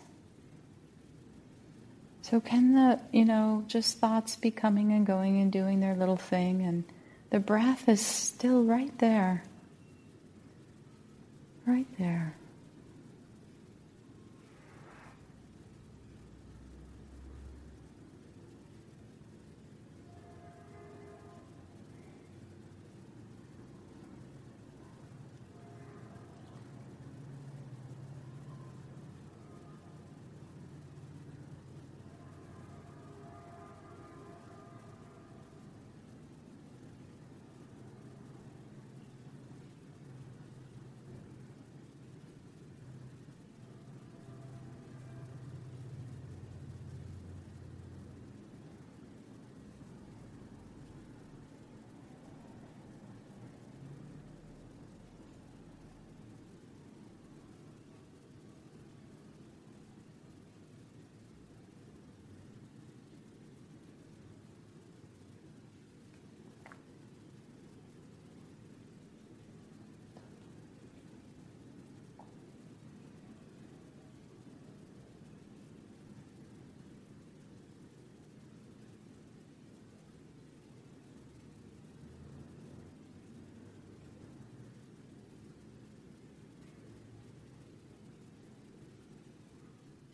So, 2.20 2.38
can 2.38 2.74
the, 2.74 3.00
you 3.12 3.24
know, 3.24 3.64
just 3.66 3.98
thoughts 3.98 4.36
be 4.36 4.50
coming 4.50 4.92
and 4.92 5.06
going 5.06 5.40
and 5.40 5.50
doing 5.50 5.80
their 5.80 5.94
little 5.94 6.18
thing, 6.18 6.60
and 6.60 6.84
the 7.30 7.40
breath 7.40 7.88
is 7.88 8.04
still 8.04 8.62
right 8.62 8.96
there. 8.98 9.42
Right 11.68 11.86
there. 11.98 12.34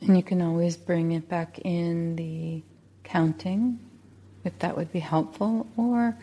And 0.07 0.17
you 0.19 0.23
can 0.23 0.43
always 0.43 0.77
bring 0.77 1.13
it 1.13 1.29
back 1.29 1.59
in 1.61 2.17
the 2.17 2.63
counting, 3.05 3.79
if 4.45 4.59
that 4.59 4.77
would 4.77 4.93
be 4.93 5.01
helpful, 5.01 5.67
or 5.79 6.17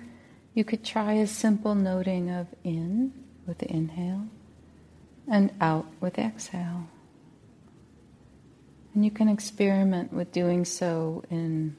you 0.53 0.63
could 0.63 0.84
try 0.84 1.13
a 1.13 1.25
simple 1.25 1.73
noting 1.73 2.29
of 2.29 2.47
in 2.63 3.11
with 3.47 3.57
the 3.57 3.71
inhale 3.71 4.27
and 5.27 5.51
out 5.59 5.88
with 5.99 6.19
exhale. 6.19 6.88
And 8.93 9.03
you 9.03 9.09
can 9.09 9.27
experiment 9.27 10.13
with 10.13 10.32
doing 10.32 10.63
so 10.65 11.23
in 11.32 11.75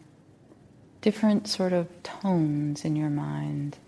different 1.03 1.47
sort 1.47 1.73
of 1.73 1.89
tones 2.03 2.85
in 2.85 2.97
your 2.97 3.11
mind, 3.11 3.79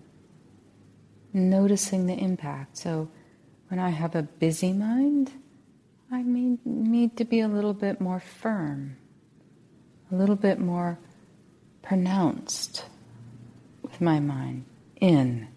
noticing 1.33 2.07
the 2.07 2.15
impact. 2.15 2.77
So 2.77 3.09
when 3.69 3.81
I 3.81 3.89
have 3.91 4.15
a 4.15 4.23
busy 4.23 4.73
mind, 4.73 5.33
I 6.11 6.23
may 6.23 6.59
need 6.65 7.17
to 7.17 7.25
be 7.25 7.41
a 7.41 7.49
little 7.49 7.75
bit 7.75 8.01
more 8.01 8.21
firm, 8.21 8.97
a 10.13 10.15
little 10.15 10.37
bit 10.37 10.59
more 10.59 10.99
pronounced 11.83 12.85
with 13.83 14.01
my 14.01 14.21
mind. 14.21 14.65
In, 15.01 15.49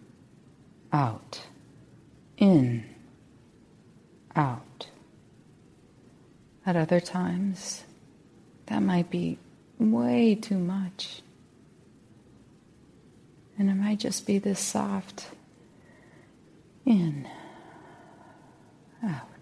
out, 0.91 1.41
in, 2.37 2.83
out. 4.35 4.87
At 6.65 6.75
other 6.75 6.99
times, 6.99 7.83
that 8.65 8.81
might 8.81 9.09
be 9.09 9.37
way 9.79 10.35
too 10.35 10.57
much. 10.57 11.21
And 13.57 13.69
it 13.69 13.75
might 13.75 13.99
just 13.99 14.27
be 14.27 14.37
this 14.37 14.59
soft 14.59 15.29
in, 16.85 17.27
out. 19.03 19.36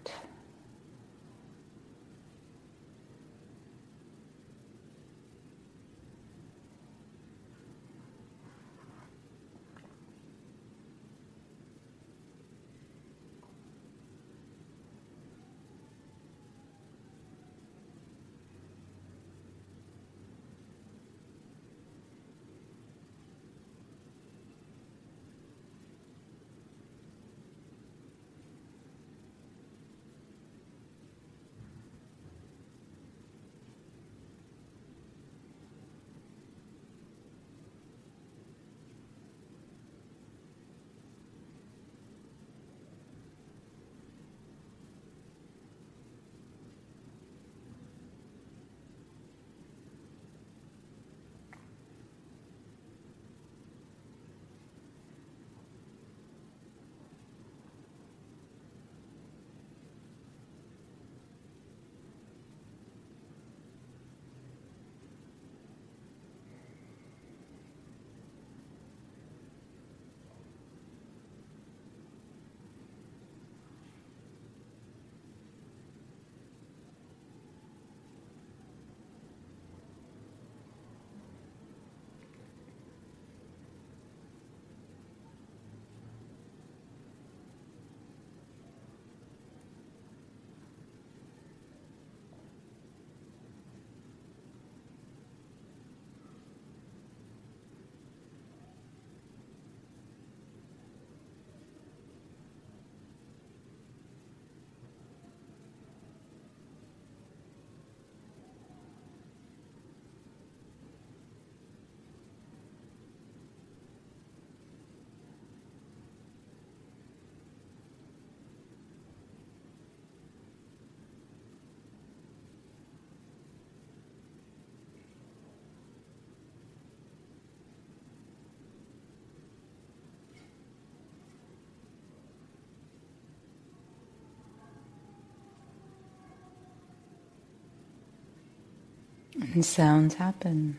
And 139.40 139.64
sounds 139.64 140.14
happen. 140.14 140.78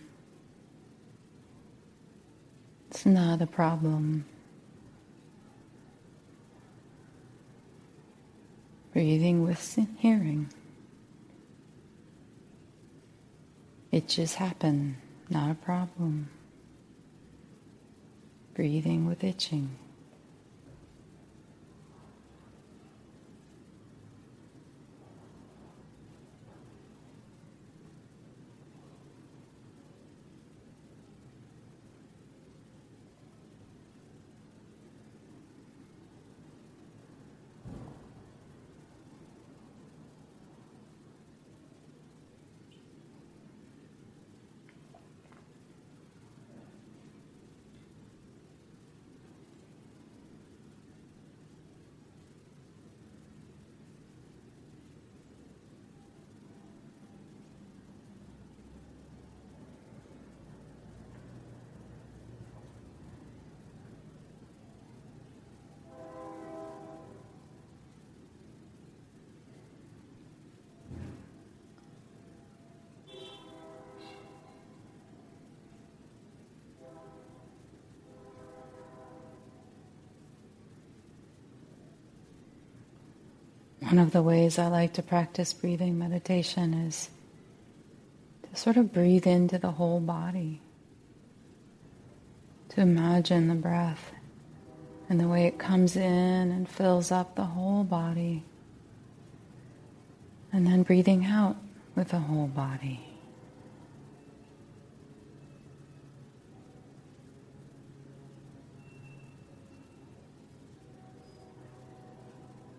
It's 2.89 3.05
not 3.05 3.41
a 3.41 3.47
problem. 3.47 4.25
Breathing 8.93 9.43
with 9.43 9.77
hearing. 9.99 10.49
Itches 13.91 14.35
happen, 14.35 14.97
not 15.29 15.51
a 15.51 15.55
problem. 15.55 16.29
Breathing 18.55 19.05
with 19.05 19.23
itching. 19.23 19.69
One 83.87 83.99
of 83.99 84.11
the 84.11 84.21
ways 84.21 84.59
I 84.59 84.67
like 84.67 84.91
to 84.95 85.01
practice 85.01 85.53
breathing 85.53 85.97
meditation 85.97 86.73
is 86.73 87.09
to 88.43 88.53
sort 88.59 88.75
of 88.75 88.91
breathe 88.91 89.25
into 89.25 89.57
the 89.57 89.71
whole 89.71 90.01
body, 90.01 90.59
to 92.67 92.81
imagine 92.81 93.47
the 93.47 93.55
breath 93.55 94.11
and 95.07 95.21
the 95.21 95.29
way 95.29 95.45
it 95.45 95.57
comes 95.57 95.95
in 95.95 96.03
and 96.03 96.67
fills 96.67 97.13
up 97.13 97.35
the 97.35 97.45
whole 97.45 97.85
body, 97.85 98.43
and 100.51 100.67
then 100.67 100.83
breathing 100.83 101.23
out 101.23 101.55
with 101.95 102.09
the 102.09 102.19
whole 102.19 102.47
body. 102.47 103.06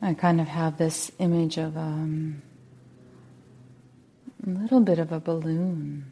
I 0.09 0.15
kind 0.15 0.41
of 0.41 0.49
have 0.49 0.79
this 0.79 1.13
image 1.19 1.59
of 1.59 1.77
um, 1.77 2.41
a 4.47 4.49
little 4.49 4.81
bit 4.81 4.99
of 4.99 5.13
a 5.13 5.21
balloon, 5.21 6.11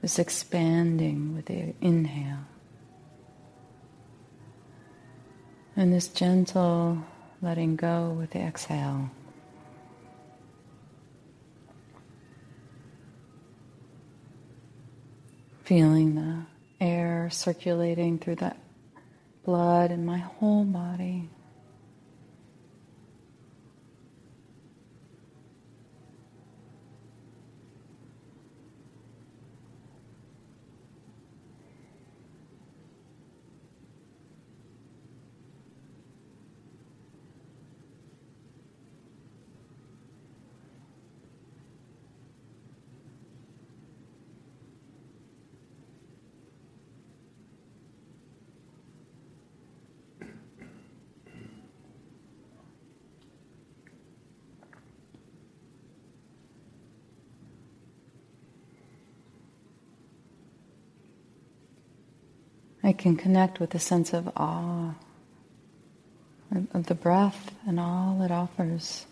just 0.00 0.20
expanding 0.20 1.34
with 1.34 1.46
the 1.46 1.74
inhale. 1.80 2.44
And 5.74 5.92
this 5.92 6.06
gentle 6.06 7.04
letting 7.42 7.74
go 7.74 8.10
with 8.10 8.30
the 8.30 8.42
exhale. 8.42 9.10
Feeling 15.64 16.14
the 16.14 16.42
air 16.80 17.28
circulating 17.32 18.20
through 18.20 18.36
the 18.36 18.54
blood 19.44 19.90
in 19.90 20.06
my 20.06 20.18
whole 20.18 20.64
body. 20.64 21.28
I 62.86 62.92
can 62.92 63.16
connect 63.16 63.58
with 63.58 63.74
a 63.74 63.80
sense 63.80 64.12
of 64.12 64.30
awe 64.36 64.94
of 66.72 66.86
the 66.86 66.94
breath 66.94 67.50
and 67.66 67.80
all 67.80 68.22
it 68.22 68.30
offers. 68.30 69.06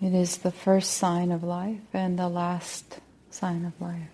It 0.00 0.14
is 0.14 0.36
the 0.36 0.52
first 0.52 0.92
sign 0.92 1.32
of 1.32 1.42
life 1.42 1.80
and 1.92 2.16
the 2.16 2.28
last 2.28 3.00
sign 3.30 3.64
of 3.64 3.80
life. 3.80 4.10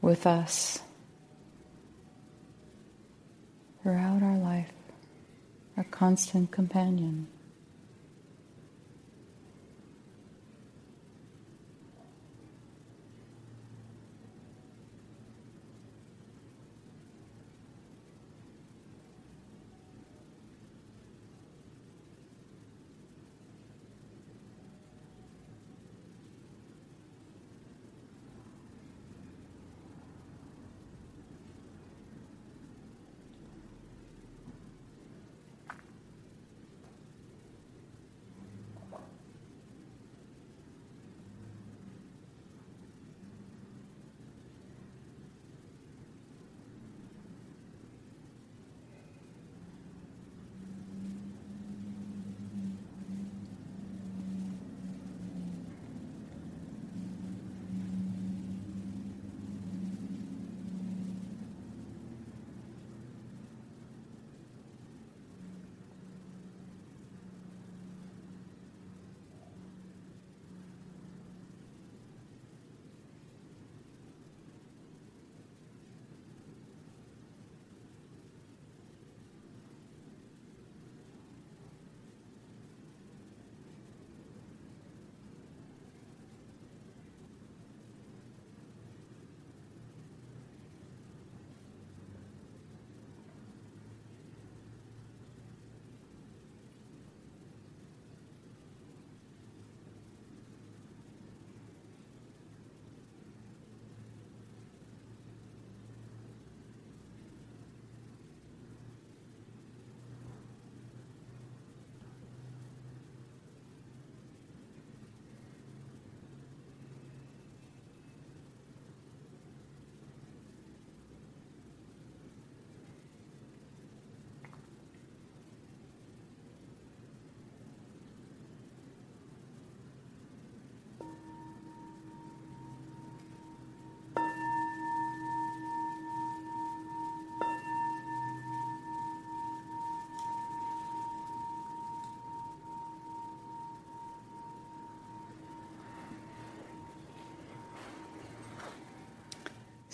With 0.00 0.24
us 0.24 0.78
throughout 3.82 4.22
our 4.22 4.38
life, 4.38 4.70
a 5.76 5.82
constant 5.82 6.52
companion. 6.52 7.26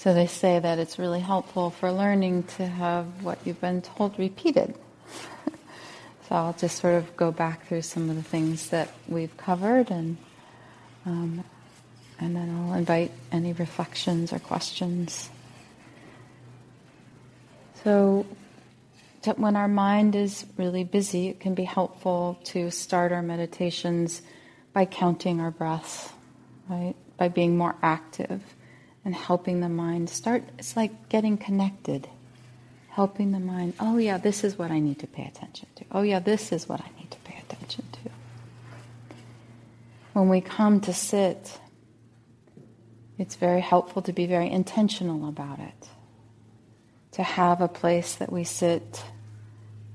So 0.02 0.12
they 0.12 0.26
say 0.26 0.58
that 0.58 0.80
it's 0.80 0.98
really 0.98 1.20
helpful 1.20 1.70
for 1.70 1.92
learning 1.92 2.42
to 2.56 2.66
have 2.66 3.22
what 3.22 3.38
you've 3.44 3.60
been 3.60 3.82
told 3.82 4.18
repeated. 4.18 4.74
so 5.46 6.34
I'll 6.34 6.54
just 6.54 6.80
sort 6.80 6.94
of 6.94 7.16
go 7.16 7.30
back 7.30 7.68
through 7.68 7.82
some 7.82 8.10
of 8.10 8.16
the 8.16 8.22
things 8.24 8.70
that 8.70 8.88
we've 9.06 9.36
covered 9.36 9.92
and 9.92 10.16
um, 11.06 11.44
and 12.18 12.34
then 12.34 12.50
I'll 12.50 12.74
invite 12.74 13.12
any 13.30 13.52
reflections 13.52 14.32
or 14.32 14.40
questions. 14.40 15.30
So, 17.84 18.26
when 19.36 19.54
our 19.54 19.68
mind 19.68 20.16
is 20.16 20.44
really 20.56 20.82
busy, 20.82 21.28
it 21.28 21.38
can 21.38 21.54
be 21.54 21.62
helpful 21.62 22.40
to 22.46 22.72
start 22.72 23.12
our 23.12 23.22
meditations 23.22 24.20
by 24.72 24.84
counting 24.84 25.40
our 25.40 25.52
breaths, 25.52 26.10
right? 26.68 26.94
By 27.18 27.28
being 27.28 27.56
more 27.56 27.76
active 27.82 28.42
and 29.04 29.14
helping 29.14 29.60
the 29.60 29.68
mind 29.68 30.10
start. 30.10 30.44
It's 30.58 30.76
like 30.76 31.08
getting 31.08 31.36
connected, 31.36 32.08
helping 32.88 33.32
the 33.32 33.40
mind, 33.40 33.74
oh, 33.80 33.98
yeah, 33.98 34.18
this 34.18 34.44
is 34.44 34.58
what 34.58 34.70
I 34.70 34.78
need 34.78 34.98
to 35.00 35.06
pay 35.06 35.24
attention 35.24 35.68
to. 35.76 35.84
Oh, 35.90 36.02
yeah, 36.02 36.20
this 36.20 36.52
is 36.52 36.68
what 36.68 36.80
I 36.80 36.90
need 36.98 37.10
to 37.10 37.18
pay 37.20 37.38
attention 37.38 37.84
to. 37.92 38.10
When 40.12 40.28
we 40.28 40.40
come 40.40 40.80
to 40.82 40.92
sit, 40.92 41.58
it's 43.18 43.36
very 43.36 43.60
helpful 43.60 44.02
to 44.02 44.12
be 44.12 44.26
very 44.26 44.50
intentional 44.50 45.28
about 45.28 45.58
it. 45.58 45.88
To 47.12 47.22
have 47.22 47.60
a 47.60 47.68
place 47.68 48.14
that 48.16 48.32
we 48.32 48.44
sit, 48.44 49.02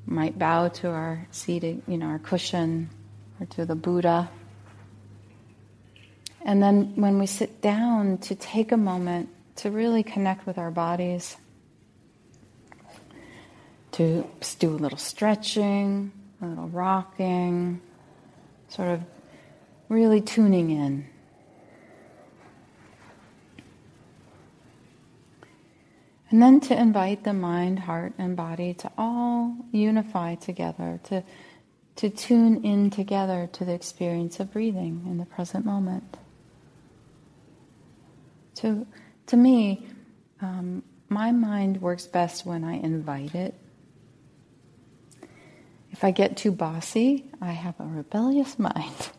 might 0.07 0.39
bow 0.39 0.69
to 0.69 0.89
our 0.89 1.27
seated, 1.31 1.81
you 1.87 1.97
know, 1.97 2.05
our 2.07 2.19
cushion 2.19 2.89
or 3.39 3.45
to 3.47 3.65
the 3.65 3.75
Buddha. 3.75 4.29
And 6.47 6.63
then 6.63 6.93
when 6.95 7.19
we 7.19 7.25
sit 7.25 7.61
down, 7.61 8.19
to 8.19 8.33
take 8.33 8.71
a 8.71 8.77
moment 8.77 9.27
to 9.57 9.69
really 9.69 10.01
connect 10.01 10.47
with 10.47 10.57
our 10.57 10.71
bodies, 10.71 11.35
to 13.91 14.25
do 14.57 14.69
a 14.69 14.79
little 14.79 14.97
stretching, 14.97 16.13
a 16.41 16.45
little 16.45 16.69
rocking, 16.69 17.81
sort 18.69 18.87
of 18.87 19.01
really 19.89 20.21
tuning 20.21 20.69
in. 20.69 21.05
And 26.31 26.41
then 26.41 26.61
to 26.61 26.79
invite 26.79 27.25
the 27.25 27.33
mind, 27.33 27.79
heart, 27.79 28.13
and 28.17 28.37
body 28.37 28.73
to 28.75 28.91
all 28.97 29.53
unify 29.73 30.35
together, 30.35 31.01
to, 31.05 31.23
to 31.97 32.09
tune 32.09 32.63
in 32.63 32.89
together 32.89 33.49
to 33.51 33.65
the 33.65 33.73
experience 33.73 34.39
of 34.39 34.53
breathing 34.53 35.03
in 35.07 35.17
the 35.17 35.25
present 35.25 35.65
moment. 35.65 36.17
To, 38.57 38.87
to 39.27 39.37
me, 39.37 39.87
um, 40.41 40.83
my 41.09 41.31
mind 41.31 41.81
works 41.81 42.07
best 42.07 42.45
when 42.45 42.63
I 42.63 42.73
invite 42.73 43.35
it. 43.35 43.53
If 45.91 46.03
I 46.03 46.11
get 46.11 46.37
too 46.37 46.51
bossy, 46.51 47.25
I 47.41 47.51
have 47.51 47.79
a 47.79 47.85
rebellious 47.85 48.57
mind. 48.59 49.09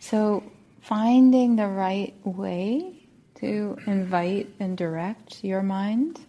so, 0.00 0.42
finding 0.80 1.56
the 1.56 1.68
right 1.68 2.14
way 2.24 3.08
to 3.36 3.76
invite 3.86 4.50
and 4.60 4.76
direct 4.76 5.42
your 5.44 5.62
mind 5.62 6.20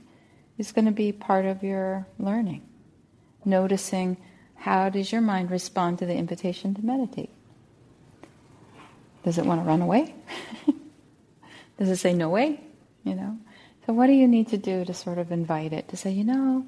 is 0.57 0.71
going 0.71 0.85
to 0.85 0.91
be 0.91 1.11
part 1.11 1.45
of 1.45 1.63
your 1.63 2.07
learning. 2.19 2.61
Noticing 3.45 4.17
how 4.55 4.89
does 4.89 5.11
your 5.11 5.21
mind 5.21 5.51
respond 5.51 5.99
to 5.99 6.05
the 6.05 6.15
invitation 6.15 6.73
to 6.75 6.85
meditate? 6.85 7.29
Does 9.23 9.37
it 9.37 9.45
want 9.45 9.61
to 9.61 9.65
run 9.65 9.81
away? 9.81 10.13
does 11.77 11.89
it 11.89 11.97
say 11.97 12.13
no 12.13 12.29
way? 12.29 12.59
You 13.03 13.15
know? 13.15 13.37
So 13.85 13.93
what 13.93 14.07
do 14.07 14.13
you 14.13 14.27
need 14.27 14.49
to 14.49 14.57
do 14.57 14.85
to 14.85 14.93
sort 14.93 15.17
of 15.17 15.31
invite 15.31 15.73
it 15.73 15.89
to 15.89 15.97
say, 15.97 16.11
you 16.11 16.23
know, 16.23 16.65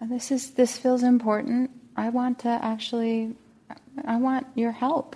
this 0.00 0.32
is 0.32 0.52
this 0.52 0.76
feels 0.76 1.02
important. 1.02 1.70
I 1.96 2.08
want 2.08 2.40
to 2.40 2.48
actually 2.48 3.36
I 4.04 4.16
want 4.16 4.46
your 4.54 4.72
help. 4.72 5.14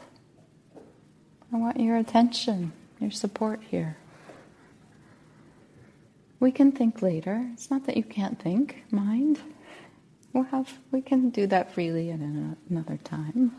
I 1.53 1.57
want 1.57 1.80
your 1.80 1.97
attention 1.97 2.72
your 3.01 3.11
support 3.11 3.62
here. 3.62 3.97
We 6.41 6.53
can 6.53 6.72
think 6.72 7.03
later. 7.03 7.49
It's 7.53 7.70
not 7.70 7.87
that 7.87 7.97
you 7.97 8.03
can't 8.03 8.41
think, 8.41 8.84
mind. 8.91 9.41
We'll 10.32 10.45
have, 10.45 10.72
we 10.91 11.01
can 11.01 11.30
do 11.30 11.47
that 11.47 11.72
freely 11.72 12.11
at 12.11 12.20
another 12.20 12.99
time. 12.99 13.57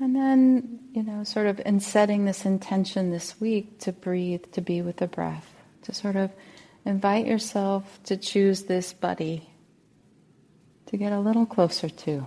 And 0.00 0.16
then, 0.16 0.80
you 0.92 1.02
know, 1.02 1.24
sort 1.24 1.46
of 1.46 1.60
in 1.64 1.78
setting 1.78 2.24
this 2.24 2.46
intention 2.46 3.10
this 3.10 3.38
week 3.38 3.78
to 3.80 3.92
breathe, 3.92 4.44
to 4.52 4.62
be 4.62 4.80
with 4.80 4.96
the 4.96 5.06
breath, 5.06 5.54
to 5.82 5.92
sort 5.92 6.16
of 6.16 6.30
invite 6.86 7.26
yourself 7.26 8.00
to 8.04 8.16
choose 8.16 8.62
this 8.62 8.94
buddy 8.94 9.50
to 10.86 10.96
get 10.96 11.12
a 11.12 11.20
little 11.20 11.46
closer 11.46 11.88
to. 11.88 12.26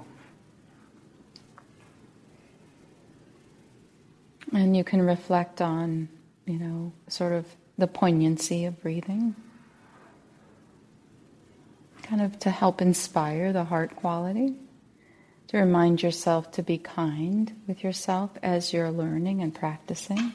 And 4.54 4.78
you 4.78 4.84
can 4.84 5.02
reflect 5.02 5.60
on, 5.60 6.10
you 6.46 6.60
know, 6.60 6.94
sort 7.08 7.34
of 7.34 7.48
the 7.78 7.88
poignancy 7.88 8.66
of 8.66 8.80
breathing, 8.84 9.36
kind 12.04 12.22
of 12.22 12.38
to 12.40 12.52
help 12.52 12.82
inspire 12.82 13.52
the 13.52 13.64
heart 13.64 13.96
quality, 13.96 14.54
to 15.54 15.60
remind 15.60 16.02
yourself 16.02 16.50
to 16.50 16.64
be 16.64 16.80
kind 16.80 17.54
with 17.68 17.84
yourself 17.84 18.32
as 18.42 18.74
you're 18.74 18.90
learning 18.90 19.44
and 19.44 19.54
practicing. 19.54 20.34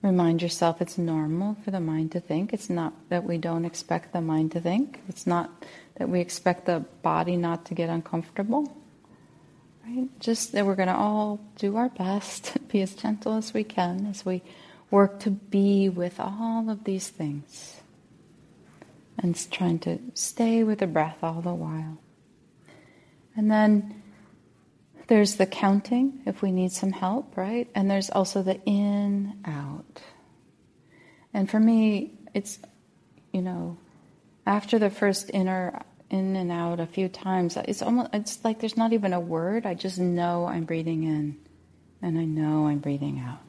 Remind 0.00 0.40
yourself 0.40 0.80
it's 0.80 0.96
normal 0.96 1.56
for 1.64 1.72
the 1.72 1.80
mind 1.80 2.12
to 2.12 2.20
think. 2.20 2.52
It's 2.52 2.70
not 2.70 2.92
that 3.08 3.24
we 3.24 3.36
don't 3.36 3.64
expect 3.64 4.12
the 4.12 4.20
mind 4.20 4.52
to 4.52 4.60
think. 4.60 5.00
It's 5.08 5.26
not 5.26 5.50
that 5.96 6.08
we 6.08 6.20
expect 6.20 6.66
the 6.66 6.84
body 7.02 7.36
not 7.36 7.64
to 7.66 7.74
get 7.74 7.88
uncomfortable. 7.88 8.72
Right? 9.84 10.08
Just 10.20 10.52
that 10.52 10.66
we're 10.66 10.76
going 10.76 10.86
to 10.86 10.94
all 10.94 11.40
do 11.56 11.76
our 11.76 11.88
best, 11.88 12.56
be 12.68 12.80
as 12.80 12.94
gentle 12.94 13.34
as 13.34 13.52
we 13.52 13.64
can 13.64 14.06
as 14.06 14.24
we 14.24 14.42
work 14.92 15.18
to 15.20 15.30
be 15.30 15.88
with 15.88 16.20
all 16.20 16.70
of 16.70 16.84
these 16.84 17.08
things. 17.08 17.80
And 19.18 19.34
trying 19.50 19.80
to 19.80 19.98
stay 20.14 20.62
with 20.62 20.78
the 20.78 20.86
breath 20.86 21.18
all 21.24 21.40
the 21.40 21.52
while. 21.52 21.98
And 23.34 23.50
then 23.50 24.01
there's 25.08 25.36
the 25.36 25.46
counting 25.46 26.22
if 26.26 26.42
we 26.42 26.52
need 26.52 26.72
some 26.72 26.92
help, 26.92 27.36
right? 27.36 27.68
And 27.74 27.90
there's 27.90 28.10
also 28.10 28.42
the 28.42 28.60
in, 28.64 29.38
out. 29.44 30.02
And 31.34 31.50
for 31.50 31.60
me, 31.60 32.18
it's, 32.34 32.58
you 33.32 33.42
know, 33.42 33.78
after 34.46 34.78
the 34.78 34.90
first 34.90 35.30
inner 35.32 35.82
in 36.12 36.36
and 36.36 36.52
out 36.52 36.78
a 36.78 36.86
few 36.86 37.08
times. 37.08 37.56
It's 37.56 37.82
almost 37.82 38.10
it's 38.12 38.44
like 38.44 38.60
there's 38.60 38.76
not 38.76 38.92
even 38.92 39.14
a 39.14 39.20
word. 39.20 39.66
I 39.66 39.74
just 39.74 39.98
know 39.98 40.46
I'm 40.46 40.64
breathing 40.64 41.04
in 41.04 41.38
and 42.02 42.18
I 42.18 42.24
know 42.24 42.66
I'm 42.66 42.78
breathing 42.78 43.18
out. 43.18 43.40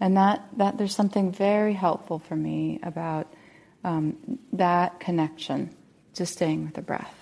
And 0.00 0.16
that, 0.16 0.46
that 0.58 0.78
there's 0.78 0.94
something 0.94 1.32
very 1.32 1.72
helpful 1.72 2.20
for 2.20 2.36
me 2.36 2.78
about 2.82 3.32
um, 3.82 4.38
that 4.52 5.00
connection 5.00 5.74
to 6.14 6.26
staying 6.26 6.66
with 6.66 6.74
the 6.74 6.82
breath. 6.82 7.17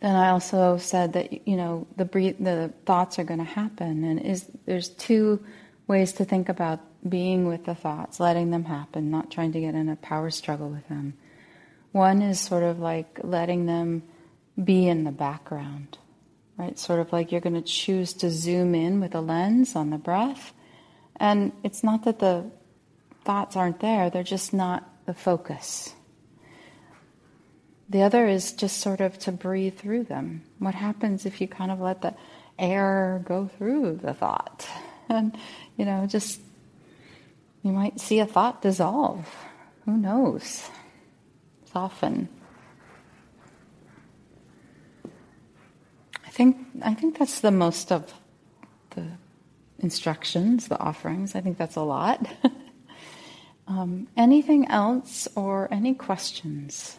Then 0.00 0.14
I 0.14 0.30
also 0.30 0.76
said 0.78 1.14
that 1.14 1.46
you 1.46 1.56
know 1.56 1.86
the 1.96 2.04
breathe, 2.04 2.36
the 2.38 2.72
thoughts 2.86 3.18
are 3.18 3.24
going 3.24 3.40
to 3.40 3.44
happen, 3.44 4.04
and 4.04 4.20
is 4.20 4.46
there's 4.64 4.88
two 4.88 5.44
ways 5.86 6.12
to 6.14 6.24
think 6.24 6.48
about 6.48 6.80
being 7.08 7.48
with 7.48 7.64
the 7.64 7.74
thoughts, 7.74 8.20
letting 8.20 8.50
them 8.50 8.64
happen, 8.64 9.10
not 9.10 9.30
trying 9.30 9.52
to 9.52 9.60
get 9.60 9.74
in 9.74 9.88
a 9.88 9.96
power 9.96 10.30
struggle 10.30 10.68
with 10.68 10.86
them. 10.88 11.14
One 11.92 12.22
is 12.22 12.38
sort 12.38 12.62
of 12.62 12.78
like 12.78 13.20
letting 13.22 13.66
them 13.66 14.02
be 14.62 14.88
in 14.88 15.04
the 15.04 15.12
background, 15.12 15.98
right? 16.56 16.78
Sort 16.78 17.00
of 17.00 17.12
like 17.12 17.32
you're 17.32 17.40
going 17.40 17.54
to 17.54 17.62
choose 17.62 18.12
to 18.14 18.30
zoom 18.30 18.74
in 18.74 19.00
with 19.00 19.14
a 19.14 19.20
lens 19.20 19.74
on 19.74 19.90
the 19.90 19.98
breath. 19.98 20.52
And 21.16 21.52
it's 21.62 21.82
not 21.82 22.04
that 22.04 22.18
the 22.18 22.50
thoughts 23.24 23.56
aren't 23.56 23.80
there, 23.80 24.10
they're 24.10 24.22
just 24.22 24.52
not 24.52 24.88
the 25.06 25.14
focus. 25.14 25.94
The 27.90 28.02
other 28.02 28.26
is 28.26 28.52
just 28.52 28.78
sort 28.78 29.00
of 29.00 29.18
to 29.20 29.32
breathe 29.32 29.78
through 29.78 30.04
them. 30.04 30.42
What 30.58 30.74
happens 30.74 31.24
if 31.24 31.40
you 31.40 31.48
kind 31.48 31.70
of 31.70 31.80
let 31.80 32.02
the 32.02 32.14
air 32.58 33.22
go 33.24 33.48
through 33.48 34.00
the 34.02 34.14
thought? 34.14 34.68
And, 35.10 35.38
you 35.78 35.86
know, 35.86 36.06
just 36.06 36.38
you 37.62 37.72
might 37.72 37.98
see 37.98 38.18
a 38.18 38.26
thought 38.26 38.60
dissolve. 38.60 39.26
Who 39.86 39.96
knows? 39.96 40.68
Soften. 41.72 42.28
I 46.26 46.30
think 46.30 46.58
I 46.82 46.92
think 46.92 47.18
that's 47.18 47.40
the 47.40 47.50
most 47.50 47.90
of 47.90 48.12
the 48.90 49.06
instructions, 49.78 50.68
the 50.68 50.78
offerings. 50.78 51.34
I 51.34 51.40
think 51.40 51.56
that's 51.56 51.76
a 51.76 51.82
lot. 51.82 52.26
um, 53.66 54.08
anything 54.14 54.68
else 54.68 55.26
or 55.34 55.68
any 55.72 55.94
questions? 55.94 56.98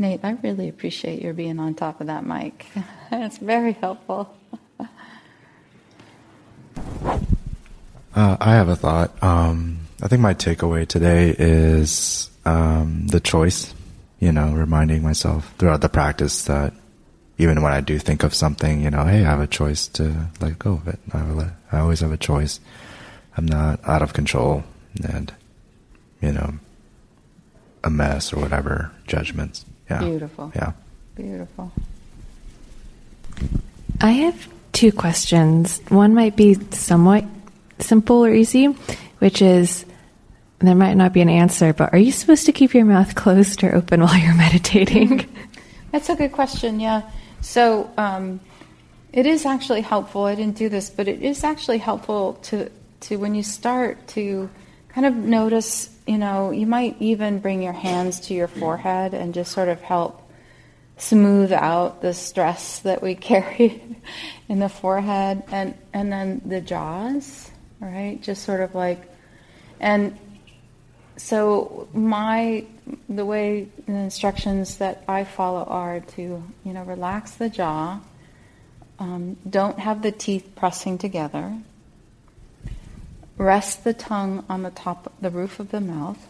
Nate, 0.00 0.20
I 0.22 0.30
really 0.42 0.70
appreciate 0.70 1.20
your 1.20 1.34
being 1.34 1.58
on 1.60 1.74
top 1.74 2.00
of 2.00 2.06
that 2.06 2.24
mic. 2.24 2.64
it's 3.12 3.36
very 3.36 3.72
helpful. 3.72 4.34
Uh, 8.14 8.36
I 8.40 8.54
have 8.54 8.70
a 8.70 8.76
thought. 8.76 9.22
Um, 9.22 9.80
I 10.02 10.08
think 10.08 10.22
my 10.22 10.32
takeaway 10.32 10.88
today 10.88 11.34
is 11.38 12.30
um, 12.46 13.08
the 13.08 13.20
choice, 13.20 13.74
you 14.18 14.32
know, 14.32 14.54
reminding 14.54 15.02
myself 15.02 15.52
throughout 15.58 15.82
the 15.82 15.90
practice 15.90 16.44
that 16.46 16.72
even 17.36 17.60
when 17.60 17.72
I 17.74 17.82
do 17.82 17.98
think 17.98 18.22
of 18.22 18.32
something, 18.32 18.80
you 18.80 18.90
know, 18.90 19.04
hey, 19.04 19.18
I 19.18 19.28
have 19.28 19.40
a 19.40 19.46
choice 19.46 19.86
to 19.88 20.28
let 20.40 20.58
go 20.58 20.72
of 20.72 20.88
it. 20.88 20.98
I, 21.12 21.22
let, 21.24 21.48
I 21.70 21.80
always 21.80 22.00
have 22.00 22.12
a 22.12 22.16
choice. 22.16 22.58
I'm 23.36 23.44
not 23.44 23.86
out 23.86 24.00
of 24.00 24.14
control 24.14 24.64
and, 25.04 25.30
you 26.22 26.32
know, 26.32 26.54
a 27.84 27.90
mess 27.90 28.32
or 28.32 28.40
whatever 28.40 28.92
judgments. 29.06 29.66
Yeah. 29.90 30.04
Beautiful. 30.04 30.52
Yeah. 30.54 30.72
Beautiful. 31.16 31.72
I 34.00 34.10
have 34.12 34.48
two 34.72 34.92
questions. 34.92 35.80
One 35.88 36.14
might 36.14 36.36
be 36.36 36.54
somewhat 36.70 37.24
simple 37.80 38.24
or 38.24 38.32
easy, 38.32 38.66
which 39.18 39.42
is 39.42 39.84
there 40.60 40.74
might 40.74 40.94
not 40.94 41.12
be 41.12 41.20
an 41.20 41.28
answer, 41.28 41.72
but 41.72 41.92
are 41.92 41.98
you 41.98 42.12
supposed 42.12 42.46
to 42.46 42.52
keep 42.52 42.74
your 42.74 42.84
mouth 42.84 43.14
closed 43.14 43.64
or 43.64 43.74
open 43.74 44.00
while 44.00 44.16
you're 44.16 44.34
meditating? 44.48 45.26
That's 45.92 46.08
a 46.08 46.14
good 46.14 46.32
question, 46.32 46.80
yeah. 46.80 47.02
So 47.40 47.90
um, 47.96 48.40
it 49.12 49.26
is 49.26 49.44
actually 49.44 49.80
helpful. 49.80 50.24
I 50.24 50.34
didn't 50.34 50.56
do 50.56 50.68
this, 50.68 50.88
but 50.88 51.08
it 51.08 51.22
is 51.22 51.42
actually 51.42 51.78
helpful 51.78 52.34
to, 52.44 52.70
to 53.00 53.16
when 53.16 53.34
you 53.34 53.42
start 53.42 54.06
to 54.08 54.48
kind 54.90 55.06
of 55.06 55.14
notice, 55.16 55.88
you 56.10 56.18
know, 56.18 56.50
you 56.50 56.66
might 56.66 56.96
even 56.98 57.38
bring 57.38 57.62
your 57.62 57.72
hands 57.72 58.18
to 58.18 58.34
your 58.34 58.48
forehead 58.48 59.14
and 59.14 59.32
just 59.32 59.52
sort 59.52 59.68
of 59.68 59.80
help 59.80 60.20
smooth 60.96 61.52
out 61.52 62.02
the 62.02 62.12
stress 62.12 62.80
that 62.80 63.00
we 63.00 63.14
carry 63.30 63.80
in 64.48 64.58
the 64.58 64.68
forehead 64.68 65.44
and, 65.52 65.72
and 65.92 66.10
then 66.12 66.42
the 66.44 66.60
jaws, 66.60 67.48
right? 67.78 68.20
Just 68.20 68.42
sort 68.42 68.60
of 68.60 68.74
like, 68.74 69.00
and 69.78 70.18
so 71.16 71.86
my 71.92 72.66
the 73.08 73.24
way 73.24 73.68
the 73.86 73.92
instructions 73.92 74.78
that 74.78 75.04
I 75.06 75.22
follow 75.22 75.62
are 75.62 76.00
to 76.00 76.42
you 76.64 76.72
know 76.72 76.82
relax 76.82 77.32
the 77.36 77.48
jaw, 77.48 78.00
um, 78.98 79.36
don't 79.48 79.78
have 79.78 80.02
the 80.02 80.10
teeth 80.10 80.56
pressing 80.56 80.98
together, 80.98 81.56
rest 83.40 83.84
the 83.84 83.94
tongue 83.94 84.44
on 84.50 84.62
the 84.62 84.70
top 84.70 85.10
the 85.20 85.30
roof 85.30 85.58
of 85.58 85.70
the 85.70 85.80
mouth, 85.80 86.28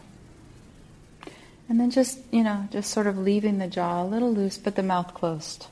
and 1.67 1.79
then 1.79 1.91
just 1.91 2.19
you 2.31 2.41
know 2.41 2.67
just 2.71 2.89
sort 2.89 3.05
of 3.05 3.17
leaving 3.17 3.57
the 3.57 3.67
jaw 3.67 4.01
a 4.01 4.05
little 4.05 4.33
loose 4.33 4.57
but 4.57 4.75
the 4.75 4.83
mouth 4.83 5.13
closed, 5.13 5.67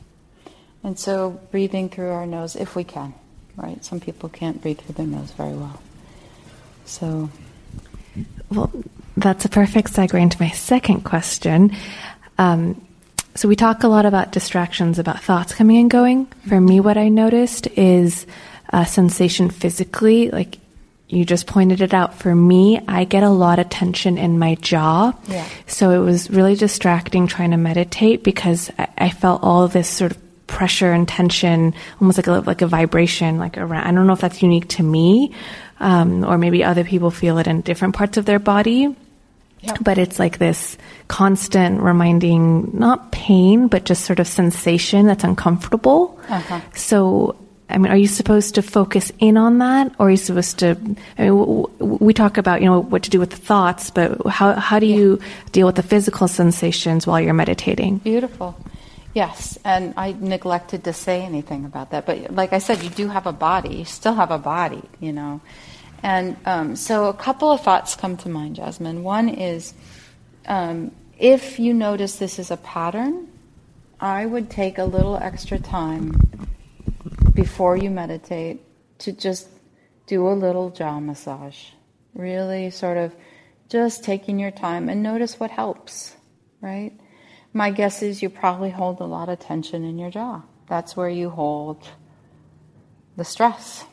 and 0.84 1.00
so 1.00 1.40
breathing 1.50 1.88
through 1.88 2.10
our 2.10 2.26
nose 2.26 2.58
if 2.58 2.76
we 2.76 2.84
can, 2.84 3.14
right? 3.56 3.84
Some 3.86 4.02
people 4.02 4.28
can't 4.28 4.62
breathe 4.62 4.80
through 4.80 4.96
their 4.96 5.08
nose 5.08 5.32
very 5.32 5.54
well, 5.54 5.82
so. 6.86 7.30
Well, 8.52 8.72
that's 9.16 9.46
a 9.46 9.50
perfect 9.50 9.94
segue 9.94 10.20
into 10.20 10.42
my 10.42 10.50
second 10.50 11.04
question. 11.04 11.72
Um, 12.38 12.86
so 13.36 13.48
we 13.48 13.56
talk 13.56 13.84
a 13.84 13.88
lot 13.88 14.06
about 14.06 14.32
distractions, 14.32 14.98
about 14.98 15.22
thoughts 15.22 15.54
coming 15.54 15.78
and 15.78 15.90
going. 15.90 16.26
For 16.48 16.60
me, 16.60 16.80
what 16.80 16.98
I 16.98 17.08
noticed 17.10 17.68
is 17.68 18.26
a 18.74 18.86
sensation 18.86 19.50
physically, 19.50 20.32
like 20.32 20.58
you 21.10 21.26
just 21.26 21.48
pointed 21.48 21.82
it 21.82 21.94
out. 21.94 22.14
For 22.20 22.34
me, 22.34 22.80
I 22.88 23.04
get 23.04 23.24
a 23.24 23.30
lot 23.30 23.58
of 23.58 23.68
tension 23.70 24.18
in 24.18 24.38
my 24.38 24.56
jaw. 24.56 25.12
Yeah. 25.28 25.46
So 25.66 25.90
it 25.92 26.06
was 26.06 26.30
really 26.30 26.56
distracting 26.56 27.26
trying 27.26 27.52
to 27.52 27.58
meditate 27.58 28.24
because 28.24 28.72
I, 28.78 28.88
I 28.98 29.10
felt 29.10 29.42
all 29.44 29.68
this 29.68 29.90
sort 29.90 30.12
of 30.12 30.18
pressure 30.46 30.92
and 30.92 31.08
tension, 31.08 31.74
almost 32.00 32.18
like 32.18 32.28
a, 32.28 32.32
like 32.46 32.62
a 32.62 32.68
vibration, 32.68 33.38
like 33.40 33.58
around. 33.58 33.88
I 33.88 33.92
don't 33.92 34.06
know 34.06 34.14
if 34.14 34.22
that's 34.22 34.44
unique 34.44 34.68
to 34.70 34.84
me, 34.84 35.34
um, 35.80 36.24
or 36.24 36.38
maybe 36.38 36.64
other 36.64 36.84
people 36.84 37.10
feel 37.12 37.40
it 37.40 37.48
in 37.48 37.62
different 37.62 37.96
parts 37.96 38.18
of 38.18 38.26
their 38.26 38.40
body. 38.40 38.96
But 39.82 39.98
it's 39.98 40.20
like 40.20 40.38
this 40.38 40.78
constant 41.08 41.82
reminding, 41.82 42.78
not 42.78 43.12
pain, 43.12 43.68
but 43.68 43.84
just 43.84 44.06
sort 44.06 44.20
of 44.20 44.28
sensation 44.28 45.06
that's 45.06 45.24
uncomfortable. 45.24 46.20
Uh-huh. 46.30 46.62
So, 46.76 47.36
I 47.70 47.78
mean, 47.78 47.92
are 47.92 47.98
you 47.98 48.08
supposed 48.08 48.56
to 48.56 48.62
focus 48.62 49.12
in 49.20 49.38
on 49.38 49.60
that, 49.60 49.94
or 50.00 50.08
are 50.08 50.12
you 50.12 50.18
supposed 50.18 50.60
to? 50.60 50.70
I 51.18 51.22
mean, 51.24 51.38
w- 51.38 51.68
w- 51.80 51.98
we 52.02 52.14
talk 52.14 52.38
about 52.38 52.62
you 52.62 52.68
know 52.68 52.80
what 52.80 53.04
to 53.04 53.10
do 53.10 53.20
with 53.20 53.30
the 53.30 53.38
thoughts, 53.38 53.92
but 53.92 54.26
how 54.28 54.54
how 54.54 54.80
do 54.80 54.88
you 54.88 55.20
deal 55.52 55.68
with 55.68 55.76
the 55.76 55.84
physical 55.84 56.28
sensations 56.28 57.06
while 57.06 57.22
you're 57.22 57.34
meditating? 57.34 58.00
Beautiful. 58.00 58.58
Yes, 59.14 59.58
and 59.64 59.94
I 59.98 60.16
neglected 60.20 60.84
to 60.86 60.94
say 60.94 61.22
anything 61.22 61.66
about 61.66 61.92
that. 61.92 62.06
But 62.06 62.34
like 62.34 62.54
I 62.54 62.60
said, 62.60 62.84
you 62.84 62.90
do 62.90 63.08
have 63.08 63.28
a 63.28 63.34
body. 63.34 63.78
You 63.78 63.86
still 63.86 64.14
have 64.16 64.32
a 64.32 64.38
body, 64.40 64.84
you 65.00 65.14
know. 65.14 65.42
And 66.02 66.38
um, 66.46 66.76
so 66.76 67.06
a 67.06 67.14
couple 67.14 67.52
of 67.52 67.62
thoughts 67.62 67.96
come 67.96 68.18
to 68.18 68.30
mind, 68.30 68.56
Jasmine. 68.56 69.04
One 69.04 69.30
is 69.30 69.74
um, 70.48 70.92
if 71.20 71.60
you 71.60 71.74
notice 71.74 72.16
this 72.16 72.40
is 72.40 72.50
a 72.50 72.58
pattern, 72.58 73.28
I 74.00 74.26
would 74.26 74.50
take 74.50 74.78
a 74.78 74.86
little 74.86 75.18
extra 75.18 75.60
time 75.60 76.16
before 77.34 77.78
you 77.78 77.90
meditate 77.90 78.62
to 79.00 79.12
just 79.12 79.48
do 80.08 80.28
a 80.28 80.34
little 80.34 80.70
jaw 80.70 81.00
massage. 81.00 81.58
Really 82.14 82.70
sort 82.72 82.98
of 82.98 83.16
just 83.70 84.04
taking 84.04 84.40
your 84.40 84.52
time 84.52 84.90
and 84.90 85.04
notice 85.04 85.40
what 85.40 85.52
helps, 85.52 86.16
right? 86.62 86.92
My 87.54 87.72
guess 87.72 88.02
is 88.02 88.22
you 88.22 88.30
probably 88.30 88.70
hold 88.70 89.00
a 89.00 89.06
lot 89.06 89.30
of 89.30 89.40
tension 89.40 89.84
in 89.84 89.98
your 89.98 90.10
jaw. 90.10 90.42
That's 90.68 90.96
where 90.96 91.10
you 91.10 91.30
hold 91.30 91.88
the 93.18 93.24
stress. 93.24 93.86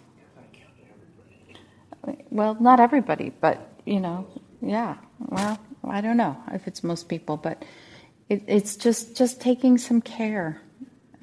Well, 2.31 2.57
not 2.61 2.81
everybody, 2.81 3.33
but 3.41 3.81
you 3.85 4.01
know, 4.01 4.27
yeah. 4.61 4.97
Well, 5.19 5.59
I 5.85 6.01
don't 6.01 6.17
know 6.17 6.37
if 6.53 6.67
it's 6.67 6.85
most 6.85 7.09
people, 7.09 7.37
but 7.37 7.65
it, 8.29 8.45
it's 8.47 8.77
just 8.77 9.17
just 9.17 9.41
taking 9.41 9.79
some 9.79 10.01
care, 10.01 10.61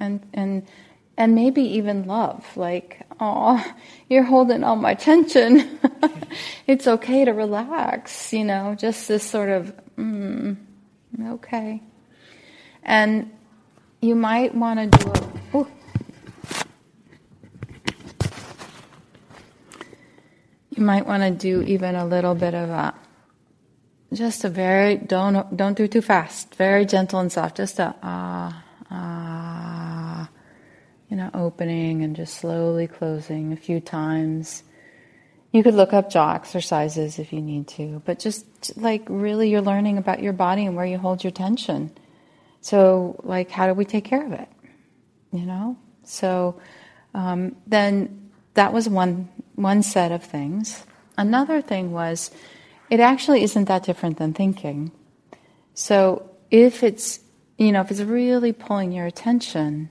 and 0.00 0.20
and 0.34 0.66
and 1.16 1.34
maybe 1.34 1.62
even 1.62 2.06
love. 2.06 2.44
Like, 2.56 3.02
oh, 3.20 3.64
you're 4.08 4.24
holding 4.24 4.64
all 4.64 4.76
my 4.76 4.94
tension. 4.94 5.78
it's 6.66 6.86
okay 6.86 7.24
to 7.24 7.32
relax. 7.32 8.32
You 8.32 8.44
know, 8.44 8.74
just 8.74 9.08
this 9.08 9.22
sort 9.22 9.50
of 9.50 9.74
mm, 9.96 10.56
okay, 11.20 11.82
and 12.82 13.30
you 14.00 14.14
might 14.14 14.54
want 14.54 14.92
to 14.92 14.98
do 14.98 15.12
a. 15.12 15.66
You 20.76 20.82
might 20.82 21.06
want 21.06 21.22
to 21.22 21.30
do 21.30 21.62
even 21.62 21.94
a 21.94 22.04
little 22.04 22.34
bit 22.34 22.52
of 22.52 22.68
a 22.68 22.94
just 24.12 24.44
a 24.44 24.48
very 24.48 24.96
don't 24.96 25.56
don't 25.56 25.76
do 25.76 25.88
too 25.88 26.00
fast 26.00 26.54
very 26.54 26.86
gentle 26.86 27.18
and 27.18 27.32
soft 27.32 27.56
just 27.56 27.78
a 27.78 27.94
ah 28.02 28.64
ah 28.90 29.53
you 31.08 31.16
know 31.16 31.30
opening 31.34 32.02
and 32.02 32.16
just 32.16 32.34
slowly 32.34 32.86
closing 32.86 33.52
a 33.52 33.56
few 33.56 33.80
times 33.80 34.62
you 35.52 35.62
could 35.62 35.74
look 35.74 35.92
up 35.92 36.10
jaw 36.10 36.34
exercises 36.34 37.18
if 37.18 37.32
you 37.32 37.40
need 37.40 37.66
to 37.68 38.02
but 38.04 38.18
just 38.18 38.76
like 38.76 39.02
really 39.08 39.50
you're 39.50 39.60
learning 39.60 39.98
about 39.98 40.22
your 40.22 40.32
body 40.32 40.66
and 40.66 40.76
where 40.76 40.86
you 40.86 40.98
hold 40.98 41.22
your 41.22 41.30
tension 41.30 41.90
so 42.60 43.18
like 43.22 43.50
how 43.50 43.66
do 43.66 43.74
we 43.74 43.84
take 43.84 44.04
care 44.04 44.24
of 44.24 44.32
it 44.32 44.48
you 45.32 45.44
know 45.46 45.76
so 46.02 46.60
um, 47.14 47.54
then 47.66 48.30
that 48.54 48.72
was 48.72 48.88
one 48.88 49.28
one 49.54 49.82
set 49.82 50.12
of 50.12 50.22
things. 50.22 50.84
Another 51.16 51.60
thing 51.60 51.92
was, 51.92 52.30
it 52.90 53.00
actually 53.00 53.42
isn't 53.44 53.66
that 53.66 53.84
different 53.84 54.18
than 54.18 54.32
thinking. 54.32 54.90
So 55.74 56.28
if 56.50 56.82
it's, 56.82 57.20
you 57.56 57.70
know, 57.70 57.80
if 57.80 57.90
it's 57.90 58.00
really 58.00 58.52
pulling 58.52 58.90
your 58.92 59.06
attention, 59.06 59.90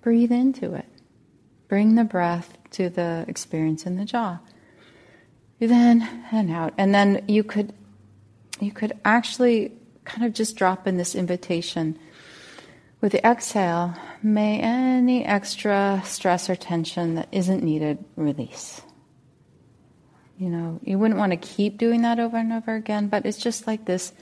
breathe 0.00 0.32
into 0.32 0.74
it. 0.74 0.86
Bring 1.68 1.94
the 1.94 2.04
breath 2.04 2.56
to 2.72 2.88
the 2.88 3.24
experience 3.28 3.86
in 3.86 3.96
the 3.96 4.04
jaw. 4.04 4.38
Then 5.58 6.08
and 6.30 6.50
out. 6.50 6.74
And 6.78 6.94
then 6.94 7.24
you 7.28 7.42
could 7.44 7.72
you 8.60 8.72
could 8.72 8.92
actually 9.04 9.72
kind 10.04 10.24
of 10.24 10.32
just 10.32 10.56
drop 10.56 10.86
in 10.86 10.96
this 10.96 11.14
invitation. 11.14 11.98
With 13.00 13.12
the 13.12 13.24
exhale, 13.24 13.94
may 14.22 14.58
any 14.60 15.24
extra 15.24 16.02
stress 16.04 16.50
or 16.50 16.56
tension 16.56 17.14
that 17.14 17.28
isn't 17.30 17.62
needed 17.62 18.04
release. 18.16 18.82
You 20.36 20.48
know, 20.48 20.80
you 20.82 20.98
wouldn't 20.98 21.18
want 21.18 21.32
to 21.32 21.36
keep 21.36 21.78
doing 21.78 22.02
that 22.02 22.18
over 22.18 22.36
and 22.36 22.52
over 22.52 22.74
again, 22.74 23.08
but 23.08 23.26
it's 23.26 23.38
just 23.38 23.66
like 23.66 23.84
this 23.84 24.12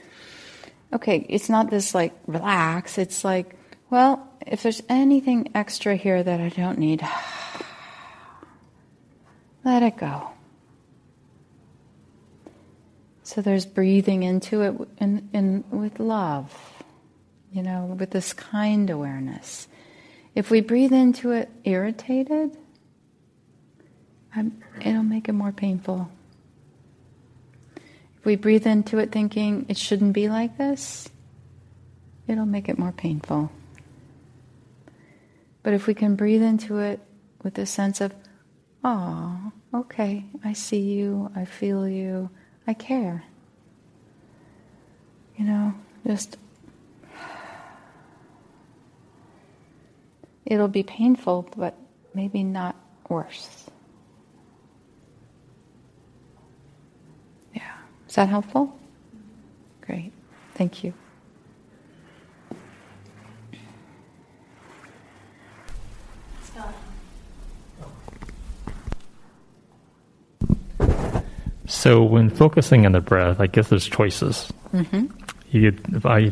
okay, 0.93 1.25
it's 1.29 1.49
not 1.49 1.69
this 1.69 1.93
like 1.93 2.13
relax, 2.27 2.97
it's 2.97 3.23
like, 3.23 3.56
well, 3.89 4.27
if 4.45 4.63
there's 4.63 4.81
anything 4.89 5.51
extra 5.55 5.95
here 5.95 6.21
that 6.21 6.39
I 6.39 6.49
don't 6.49 6.77
need, 6.77 7.01
let 9.63 9.83
it 9.83 9.97
go. 9.97 10.31
So 13.23 13.41
there's 13.41 13.65
breathing 13.65 14.23
into 14.23 14.61
it 14.61 14.75
in, 14.99 15.29
in, 15.33 15.63
with 15.69 15.99
love, 15.99 16.53
you 17.51 17.61
know, 17.61 17.95
with 17.99 18.11
this 18.11 18.33
kind 18.33 18.89
awareness. 18.89 19.67
If 20.33 20.49
we 20.49 20.61
breathe 20.61 20.93
into 20.93 21.31
it 21.31 21.49
irritated, 21.65 22.55
I'm, 24.33 24.63
it'll 24.79 25.03
make 25.03 25.27
it 25.27 25.33
more 25.33 25.51
painful. 25.51 26.09
If 28.19 28.25
we 28.25 28.35
breathe 28.35 28.65
into 28.65 28.99
it 28.99 29.11
thinking 29.11 29.65
it 29.67 29.77
shouldn't 29.77 30.13
be 30.13 30.29
like 30.29 30.57
this, 30.57 31.09
it'll 32.27 32.45
make 32.45 32.69
it 32.69 32.77
more 32.77 32.91
painful. 32.91 33.51
But 35.67 35.73
if 35.73 35.85
we 35.85 35.93
can 35.93 36.15
breathe 36.15 36.43
into 36.43 36.77
it 36.77 37.01
with 37.43 37.57
a 37.57 37.65
sense 37.65 37.99
of, 37.99 38.15
oh, 38.85 39.51
okay, 39.73 40.23
I 40.41 40.53
see 40.53 40.79
you, 40.79 41.29
I 41.35 41.43
feel 41.43 41.85
you, 41.85 42.29
I 42.65 42.73
care. 42.73 43.25
You 45.35 45.43
know, 45.43 45.73
just. 46.05 46.37
It'll 50.45 50.69
be 50.69 50.83
painful, 50.83 51.49
but 51.57 51.75
maybe 52.13 52.43
not 52.45 52.77
worse. 53.09 53.69
Yeah. 57.53 57.75
Is 58.07 58.15
that 58.15 58.29
helpful? 58.29 58.79
Great. 59.81 60.13
Thank 60.55 60.85
you. 60.85 60.93
So 71.67 72.01
when 72.03 72.29
focusing 72.29 72.85
on 72.85 72.93
the 72.93 73.01
breath, 73.01 73.39
I 73.39 73.47
guess 73.47 73.67
there's 73.69 73.85
choices. 73.87 74.51
Mm-hmm. 74.73 75.07
You, 75.51 75.77
if 75.93 76.05
I 76.05 76.31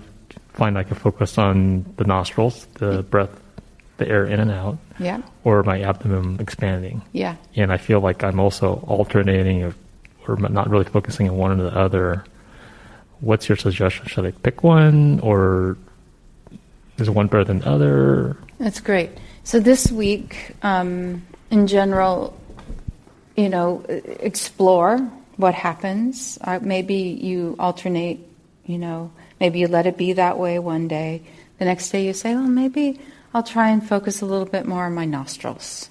find 0.53 0.77
I 0.77 0.83
can 0.83 0.95
focus 0.95 1.37
on 1.37 1.85
the 1.97 2.05
nostrils, 2.05 2.65
the 2.75 3.03
breath, 3.03 3.29
the 3.97 4.07
air 4.07 4.25
in 4.25 4.39
and 4.39 4.49
out, 4.51 4.77
Yeah. 4.99 5.21
or 5.43 5.61
my 5.63 5.81
abdomen 5.81 6.37
expanding. 6.39 7.01
Yeah. 7.11 7.35
And 7.55 7.71
I 7.71 7.77
feel 7.77 7.99
like 7.99 8.23
I'm 8.23 8.39
also 8.39 8.75
alternating 8.87 9.63
or, 9.63 9.75
or 10.27 10.37
not 10.37 10.69
really 10.69 10.85
focusing 10.85 11.29
on 11.29 11.35
one 11.37 11.59
or 11.59 11.63
the 11.69 11.77
other. 11.77 12.23
What's 13.19 13.47
your 13.49 13.57
suggestion? 13.57 14.05
Should 14.07 14.25
I 14.25 14.31
pick 14.31 14.63
one 14.63 15.19
or 15.21 15.77
is 16.97 17.09
one 17.09 17.27
better 17.27 17.43
than 17.43 17.59
the 17.59 17.69
other? 17.69 18.37
That's 18.57 18.79
great. 18.79 19.09
So 19.43 19.59
this 19.59 19.91
week, 19.91 20.51
um, 20.63 21.25
in 21.51 21.67
general, 21.67 22.37
you 23.35 23.49
know, 23.49 23.83
explore 23.87 25.09
what 25.37 25.53
happens. 25.53 26.37
Uh, 26.41 26.59
maybe 26.61 26.95
you 26.95 27.55
alternate, 27.59 28.19
you 28.65 28.77
know, 28.77 29.11
maybe 29.39 29.59
you 29.59 29.67
let 29.67 29.85
it 29.85 29.97
be 29.97 30.13
that 30.13 30.37
way 30.37 30.59
one 30.59 30.87
day. 30.87 31.21
The 31.59 31.65
next 31.65 31.89
day 31.89 32.05
you 32.05 32.13
say, 32.13 32.35
well, 32.35 32.43
maybe 32.43 32.99
I'll 33.33 33.43
try 33.43 33.69
and 33.69 33.87
focus 33.87 34.21
a 34.21 34.25
little 34.25 34.45
bit 34.45 34.65
more 34.65 34.85
on 34.85 34.93
my 34.93 35.05
nostrils. 35.05 35.89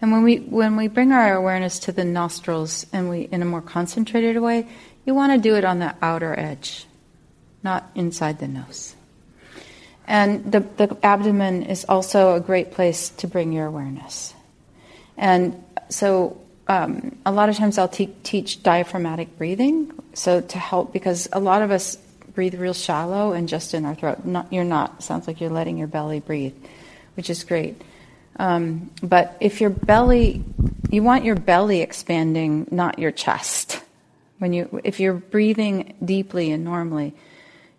And 0.00 0.10
when 0.10 0.24
we 0.24 0.38
when 0.38 0.76
we 0.76 0.88
bring 0.88 1.12
our 1.12 1.34
awareness 1.34 1.78
to 1.80 1.92
the 1.92 2.04
nostrils 2.04 2.86
and 2.92 3.08
we 3.08 3.20
in 3.20 3.40
a 3.40 3.44
more 3.44 3.62
concentrated 3.62 4.40
way, 4.42 4.66
you 5.04 5.14
want 5.14 5.32
to 5.32 5.38
do 5.38 5.54
it 5.54 5.64
on 5.64 5.78
the 5.78 5.94
outer 6.02 6.38
edge, 6.38 6.86
not 7.62 7.88
inside 7.94 8.40
the 8.40 8.48
nose. 8.48 8.96
And 10.08 10.50
the, 10.50 10.60
the 10.60 10.96
abdomen 11.04 11.62
is 11.62 11.84
also 11.88 12.34
a 12.34 12.40
great 12.40 12.72
place 12.72 13.10
to 13.10 13.28
bring 13.28 13.52
your 13.52 13.66
awareness. 13.66 14.34
And 15.16 15.62
so 15.88 16.41
um, 16.68 17.18
a 17.26 17.32
lot 17.32 17.48
of 17.48 17.56
times 17.56 17.78
I'll 17.78 17.88
te- 17.88 18.14
teach 18.22 18.62
diaphragmatic 18.62 19.36
breathing, 19.36 19.92
so 20.14 20.40
to 20.40 20.58
help 20.58 20.92
because 20.92 21.28
a 21.32 21.40
lot 21.40 21.62
of 21.62 21.70
us 21.70 21.96
breathe 22.34 22.54
real 22.54 22.74
shallow 22.74 23.32
and 23.32 23.48
just 23.48 23.74
in 23.74 23.84
our 23.84 23.94
throat. 23.94 24.24
Not, 24.24 24.52
you're 24.52 24.64
not. 24.64 25.02
Sounds 25.02 25.26
like 25.26 25.40
you're 25.40 25.50
letting 25.50 25.76
your 25.76 25.88
belly 25.88 26.20
breathe, 26.20 26.54
which 27.14 27.28
is 27.30 27.44
great. 27.44 27.80
Um, 28.36 28.90
but 29.02 29.36
if 29.40 29.60
your 29.60 29.70
belly, 29.70 30.44
you 30.90 31.02
want 31.02 31.24
your 31.24 31.34
belly 31.34 31.82
expanding, 31.82 32.68
not 32.70 32.98
your 32.98 33.10
chest. 33.10 33.82
When 34.38 34.52
you, 34.52 34.80
if 34.82 34.98
you're 34.98 35.14
breathing 35.14 35.94
deeply 36.04 36.50
and 36.50 36.64
normally, 36.64 37.14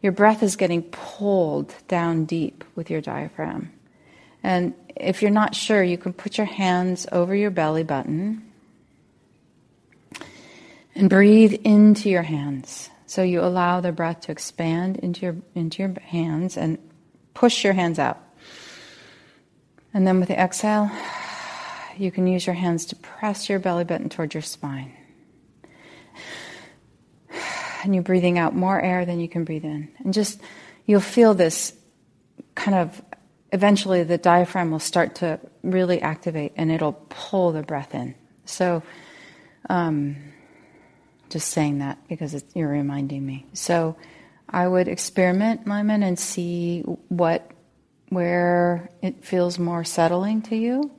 your 0.02 0.12
breath 0.12 0.44
is 0.44 0.56
getting 0.56 0.84
pulled 0.84 1.74
down 1.88 2.26
deep 2.26 2.64
with 2.76 2.90
your 2.90 3.02
diaphragm. 3.02 3.72
And 4.44 4.74
if 4.96 5.22
you're 5.22 5.32
not 5.32 5.56
sure, 5.56 5.82
you 5.82 5.98
can 5.98 6.14
put 6.14 6.38
your 6.38 6.46
hands 6.46 7.08
over 7.12 7.34
your 7.34 7.50
belly 7.50 7.84
button 7.84 8.53
and 10.96 11.10
breathe 11.10 11.54
into 11.64 12.10
your 12.10 12.24
hands. 12.24 12.90
So 13.06 13.22
you 13.22 13.42
allow 13.42 13.82
the 13.82 13.92
breath 13.92 14.22
to 14.22 14.32
expand 14.32 14.98
into 14.98 15.22
your 15.22 15.36
into 15.56 15.84
your 15.84 15.94
hands 16.02 16.58
and 16.58 16.78
push 17.34 17.64
your 17.64 17.74
hands 17.74 18.00
out. 18.00 18.20
And 19.94 20.08
then 20.08 20.20
with 20.20 20.30
the 20.30 20.40
exhale, 20.40 20.90
you 21.98 22.12
can 22.12 22.26
use 22.26 22.46
your 22.46 22.56
hands 22.56 22.88
to 22.88 22.96
press 22.96 23.50
your 23.50 23.60
belly 23.60 23.84
button 23.84 24.10
toward 24.10 24.34
your 24.34 24.42
spine. 24.42 24.94
And 27.84 27.94
you're 27.94 28.04
breathing 28.04 28.40
out 28.40 28.56
more 28.56 28.80
air 28.80 29.06
than 29.06 29.20
you 29.20 29.28
can 29.28 29.44
breathe 29.44 29.66
in. 29.66 29.90
And 30.00 30.14
just 30.14 30.42
you'll 30.86 31.02
feel 31.02 31.34
this 31.34 31.74
kind 32.56 32.78
of 32.78 33.02
eventually 33.52 34.04
the 34.04 34.18
diaphragm 34.18 34.72
will 34.72 34.80
start 34.80 35.16
to 35.16 35.40
really 35.62 36.02
activate 36.02 36.54
and 36.56 36.72
it'll 36.72 36.94
pull 37.10 37.52
the 37.52 37.62
breath 37.62 37.94
in. 37.94 38.16
So 38.46 38.82
um, 39.70 40.33
just 41.34 41.50
saying 41.50 41.80
that 41.80 41.98
because 42.08 42.44
you're 42.54 42.70
reminding 42.70 43.26
me. 43.26 43.46
So 43.54 43.98
I 44.48 44.68
would 44.68 44.88
experiment, 44.88 45.68
Lyman, 45.68 46.04
and 46.04 46.18
see 46.18 46.82
what, 46.82 47.50
where 48.10 48.90
it 49.02 49.26
feels 49.26 49.58
more 49.58 49.84
settling 49.84 50.44
to 50.44 50.56
you. 50.56 50.92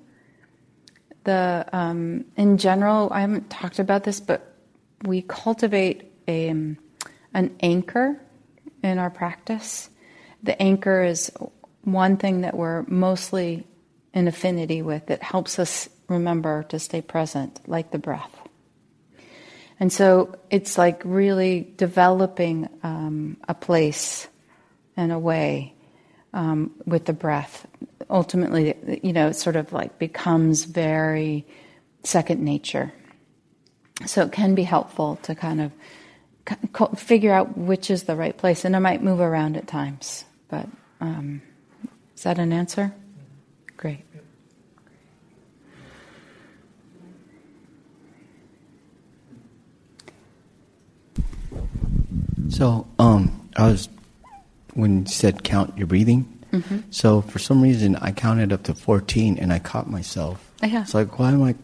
The 1.23 1.65
um, 1.73 2.27
in 2.37 2.59
general, 2.59 3.09
I 3.13 3.21
haven't 3.21 3.49
talked 3.49 3.79
about 3.79 4.05
this, 4.05 4.21
but 4.21 4.55
we 5.05 5.23
cultivate 5.23 6.13
a, 6.29 6.51
um, 6.51 6.79
an 7.33 7.57
anchor 7.61 8.21
in 8.83 8.99
our 8.99 9.11
practice. 9.11 9.89
The 10.43 10.61
anchor 10.61 11.05
is 11.05 11.33
one 11.83 12.17
thing 12.17 12.43
that 12.43 12.57
we're 12.57 12.83
mostly 12.89 13.67
in 14.13 14.29
affinity 14.29 14.83
with 14.83 15.07
that 15.07 15.23
helps 15.23 15.59
us 15.59 15.89
remember 16.09 16.65
to 16.65 16.79
stay 16.79 17.01
present, 17.01 17.61
like 17.67 17.91
the 17.93 17.99
breath. 17.99 18.44
And 19.81 19.93
so 19.93 20.37
it's 20.51 20.79
like 20.79 21.03
really 21.05 21.73
developing 21.77 22.69
um, 22.83 23.37
a 23.49 23.55
place 23.55 24.29
and 24.97 25.13
a 25.13 25.19
way 25.19 25.75
um, 26.33 26.73
with 26.87 27.07
the 27.07 27.13
breath. 27.13 27.67
Ultimately, 28.09 29.01
you 29.03 29.13
know, 29.13 29.29
it 29.29 29.35
sort 29.35 29.57
of 29.57 29.73
like 29.73 29.99
becomes 29.99 30.65
very 30.65 31.47
second 32.03 32.43
nature. 32.43 32.93
So 34.07 34.23
it 34.23 34.33
can 34.33 34.55
be 34.55 34.65
helpful 34.65 35.17
to 35.23 35.35
kind 35.35 35.61
of 35.61 35.73
figure 36.99 37.33
out 37.33 37.57
which 37.57 37.91
is 37.91 38.05
the 38.05 38.17
right 38.17 38.37
place. 38.37 38.65
And 38.65 38.77
I 38.77 38.79
might 38.79 39.03
move 39.03 39.21
around 39.21 39.57
at 39.57 39.67
times, 39.67 40.25
but 40.49 40.69
um, 41.01 41.41
is 42.15 42.23
that 42.25 42.39
an 42.39 42.53
answer? 42.53 42.95
Great. 43.77 44.05
So, 52.55 52.87
um, 53.01 53.51
I 53.57 53.67
was 53.67 53.89
when 54.75 55.01
you 55.01 55.07
said 55.07 55.43
count 55.43 55.77
your 55.77 55.89
breathing. 55.89 56.31
Mm-hmm. 56.53 56.79
So 56.91 57.21
for 57.23 57.41
some 57.41 57.61
reason, 57.61 57.97
I 57.97 58.13
counted 58.13 58.53
up 58.53 58.63
to 58.65 58.75
fourteen, 58.75 59.39
and 59.39 59.53
I 59.53 59.59
caught 59.59 59.91
myself. 59.91 60.53
Yeah. 60.63 60.83
It's 60.83 60.95
like, 60.95 61.19
why 61.19 61.33
am 61.33 61.43
I? 61.43 61.57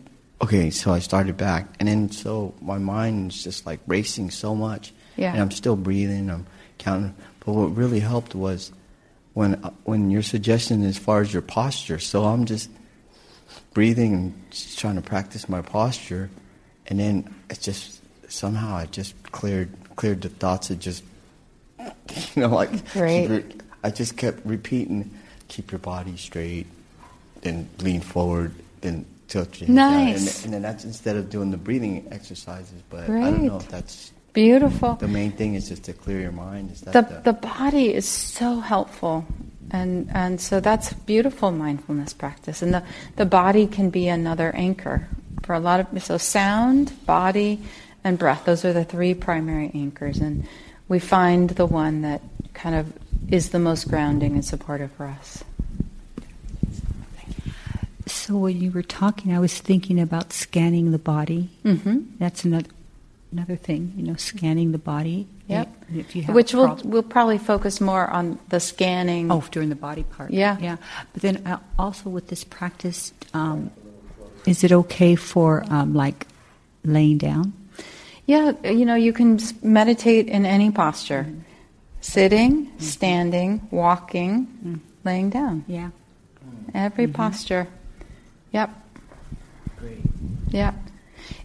Okay, 0.43 0.71
so 0.71 0.93
I 0.93 0.99
started 0.99 1.37
back, 1.37 1.69
and 1.79 1.89
then 1.89 2.11
so 2.11 2.55
my 2.61 2.79
mind 2.79 3.31
is 3.31 3.45
just 3.45 3.67
like 3.67 3.79
racing 3.87 4.33
so 4.33 4.57
much. 4.57 4.93
Yeah. 5.17 5.33
And 5.33 5.41
I'm 5.41 5.53
still 5.53 5.77
breathing. 5.77 6.29
I'm 6.29 6.47
counting. 6.79 7.15
But 7.39 7.53
what 7.53 7.77
really 7.77 8.01
helped 8.01 8.35
was 8.35 8.73
when 9.35 9.55
when 9.85 10.11
your 10.11 10.23
suggestion 10.23 10.83
as 10.83 10.99
far 10.99 11.21
as 11.21 11.33
your 11.33 11.43
posture. 11.43 12.01
So 12.01 12.25
I'm 12.25 12.47
just 12.47 12.69
breathing 13.75 14.15
and 14.15 14.51
just 14.51 14.77
trying 14.81 14.97
to 14.97 15.03
practice 15.03 15.49
my 15.49 15.63
posture, 15.63 16.31
and 16.89 16.99
then 16.99 17.33
it's 17.49 17.61
just 17.61 18.00
somehow 18.31 18.77
I 18.77 18.87
just 18.87 19.15
cleared 19.33 19.71
cleared 19.97 20.23
the 20.23 20.29
thoughts. 20.29 20.71
It 20.71 20.79
just 20.79 21.05
you 21.79 22.43
know 22.43 22.49
like 22.49 22.93
Great. 22.93 23.63
I 23.83 23.91
just 23.91 24.17
kept 24.17 24.45
repeating, 24.45 25.11
keep 25.49 25.73
your 25.73 25.79
body 25.79 26.17
straight, 26.17 26.67
then 27.41 27.69
lean 27.79 28.01
forward, 28.01 28.55
then 28.83 29.07
tilt 29.29 29.61
your 29.61 29.69
head 29.69 29.77
down. 29.77 30.05
Nice. 30.07 30.37
And, 30.37 30.47
and 30.47 30.55
then 30.55 30.63
that's 30.63 30.85
instead 30.85 31.17
of 31.17 31.31
doing 31.31 31.51
the 31.51 31.57
breathing 31.57 32.07
exercises. 32.11 32.83
But 32.91 33.09
I 33.09 33.31
don't 33.31 33.45
know 33.45 33.57
if 33.57 33.69
that's 33.69 34.13
Beautiful. 34.33 34.95
the 34.95 35.09
main 35.09 35.33
thing 35.33 35.55
is 35.55 35.69
just 35.69 35.85
to 35.85 35.93
clear 35.93 36.21
your 36.21 36.33
mind. 36.33 36.73
Is 36.73 36.83
that 36.83 36.93
the, 36.93 37.15
the, 37.15 37.33
the 37.33 37.33
body 37.33 37.93
is 37.93 38.07
so 38.07 38.61
helpful 38.61 39.27
and 39.71 40.11
and 40.13 40.41
so 40.41 40.61
that's 40.61 40.93
beautiful 40.93 41.51
mindfulness 41.53 42.13
practice 42.13 42.63
and 42.63 42.75
the, 42.75 42.83
the 43.17 43.25
body 43.25 43.67
can 43.67 43.91
be 43.91 44.09
another 44.09 44.55
anchor 44.55 45.09
for 45.43 45.55
a 45.55 45.61
lot 45.61 45.81
of 45.81 46.03
so 46.03 46.19
sound 46.19 46.93
body 47.07 47.61
and 48.05 48.19
breath 48.19 48.45
those 48.45 48.65
are 48.65 48.73
the 48.73 48.85
three 48.85 49.15
primary 49.15 49.71
anchors 49.75 50.19
and 50.19 50.47
we 50.89 50.99
find 50.99 51.51
the 51.51 51.67
one 51.67 52.03
that 52.03 52.21
kind 52.55 52.75
of 52.75 52.93
is 53.29 53.51
the 53.51 53.59
most 53.59 53.89
grounding 53.89 54.33
and 54.33 54.45
supportive 54.45 54.91
for 54.93 55.07
us 55.07 55.45
So 58.31 58.37
when 58.37 58.61
you 58.61 58.71
were 58.71 58.83
talking, 58.83 59.35
I 59.35 59.39
was 59.39 59.59
thinking 59.59 60.01
about 60.01 60.33
scanning 60.33 60.91
the 60.91 60.99
body. 60.99 61.49
Mm-hmm. 61.65 62.19
That's 62.19 62.45
another 62.45 62.69
another 63.33 63.57
thing, 63.57 63.93
you 63.97 64.03
know, 64.03 64.17
scanning 64.17 64.73
the 64.73 64.79
body. 64.79 65.27
Yep. 65.47 65.85
If 65.95 66.17
you 66.17 66.23
have 66.23 66.35
Which 66.35 66.53
we'll, 66.53 66.67
prob- 66.67 66.85
we'll 66.85 67.03
probably 67.03 67.39
focus 67.39 67.81
more 67.81 68.09
on 68.09 68.39
the 68.49 68.61
scanning. 68.61 69.31
Oh, 69.31 69.45
during 69.51 69.69
the 69.69 69.77
body 69.77 70.03
part. 70.03 70.31
Yeah. 70.31 70.59
Yeah. 70.61 70.77
But 71.13 71.23
then 71.23 71.47
uh, 71.47 71.59
also 71.79 72.11
with 72.11 72.29
this 72.29 72.45
practice, 72.45 73.13
um, 73.35 73.71
is 74.47 74.65
it 74.65 74.73
okay 74.73 75.15
for 75.15 75.65
um, 75.71 75.95
like 75.95 76.27
laying 76.85 77.19
down? 77.19 77.53
Yeah, 78.31 78.53
you 78.63 78.87
know, 78.87 78.95
you 78.95 79.13
can 79.13 79.41
meditate 79.61 80.29
in 80.29 80.47
any 80.47 80.71
posture 80.71 81.25
mm-hmm. 81.25 81.41
sitting, 82.01 82.67
mm-hmm. 82.67 82.79
standing, 82.79 83.67
walking, 83.73 84.47
mm. 84.65 84.79
laying 85.03 85.31
down. 85.31 85.65
Yeah. 85.67 85.91
Every 86.73 87.07
mm-hmm. 87.07 87.15
posture. 87.15 87.67
Yep. 88.53 88.71
Yep. 90.51 90.75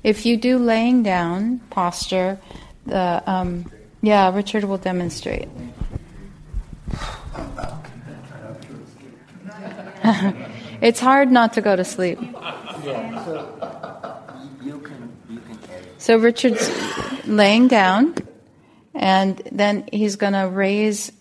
If 0.04 0.28
you 0.28 0.38
do 0.38 0.60
laying 0.60 1.02
down 1.02 1.58
posture, 1.72 2.38
the 2.86 3.24
um, 3.26 3.66
yeah, 4.04 4.32
Richard 4.32 4.66
will 4.66 4.78
demonstrate. 4.78 5.50
it's 10.82 11.00
hard 11.00 11.32
not 11.32 11.54
to 11.54 11.62
go 11.62 11.76
to 11.76 11.84
sleep. 11.84 12.20
So 15.98 16.18
Richard's 16.18 16.70
laying 17.26 17.68
down, 17.68 18.16
and 18.94 19.42
then 19.52 19.88
he's 19.92 20.16
going 20.18 20.34
to 20.34 20.48
raise, 20.48 21.12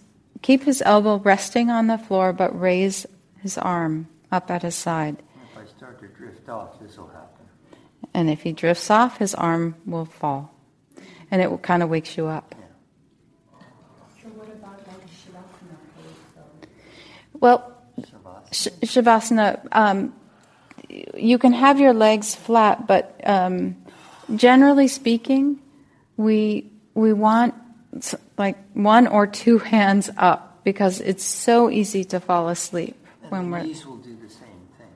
keep 0.43 0.65
his 0.65 0.83
elbow 0.85 1.19
resting 1.19 1.71
on 1.71 1.87
the 1.87 1.99
floor, 1.99 2.33
but 2.33 2.59
raise 2.59 3.07
his 3.41 3.57
arm 3.57 4.09
up 4.31 4.51
at 4.51 4.63
his 4.63 4.75
side. 4.75 5.17
If 5.53 5.59
I 5.59 5.67
start 5.67 6.01
to 6.01 6.09
drift 6.09 6.49
off, 6.49 6.79
this 6.81 6.97
will 6.99 7.09
happen. 7.09 7.47
And 8.13 8.29
if 8.29 8.43
he 8.43 8.53
drifts 8.53 8.91
off, 8.91 9.19
his 9.19 9.35
arm 9.35 9.77
will 9.87 10.05
fall. 10.05 10.55
And 11.31 11.41
it 11.41 11.63
kind 11.63 11.83
of 11.83 11.89
wakes 11.89 12.17
you 12.17 12.27
up. 12.27 12.55
What 14.35 14.49
about 14.49 14.85
savasana? 14.87 15.77
Well, 17.41 17.77
sh- 18.53 18.69
Shavasana, 18.83 19.67
um, 19.73 20.15
you 21.17 21.39
can 21.39 21.53
have 21.53 21.81
your 21.81 21.93
legs 21.93 22.35
flat, 22.35 22.87
but 22.87 23.21
um, 23.25 23.77
generally 24.35 24.89
speaking, 24.89 25.61
we 26.17 26.71
we 26.95 27.13
want 27.13 27.55
like 28.39 28.57
one 28.75 29.07
or 29.07 29.27
two 29.27 29.59
hands 29.59 30.11
up 30.17 30.61
because 30.65 31.01
it's 31.01 31.25
so 31.25 31.71
easy 31.71 32.05
to 32.05 32.21
fall 32.21 32.49
asleep 32.49 32.97
when 33.29 33.45
And 33.45 33.53
the 33.53 33.59
we're. 33.59 33.65
knees 33.65 33.87
will 33.87 33.97
do 33.97 34.15
the 34.17 34.29
same 34.31 34.63
thing. 34.79 34.89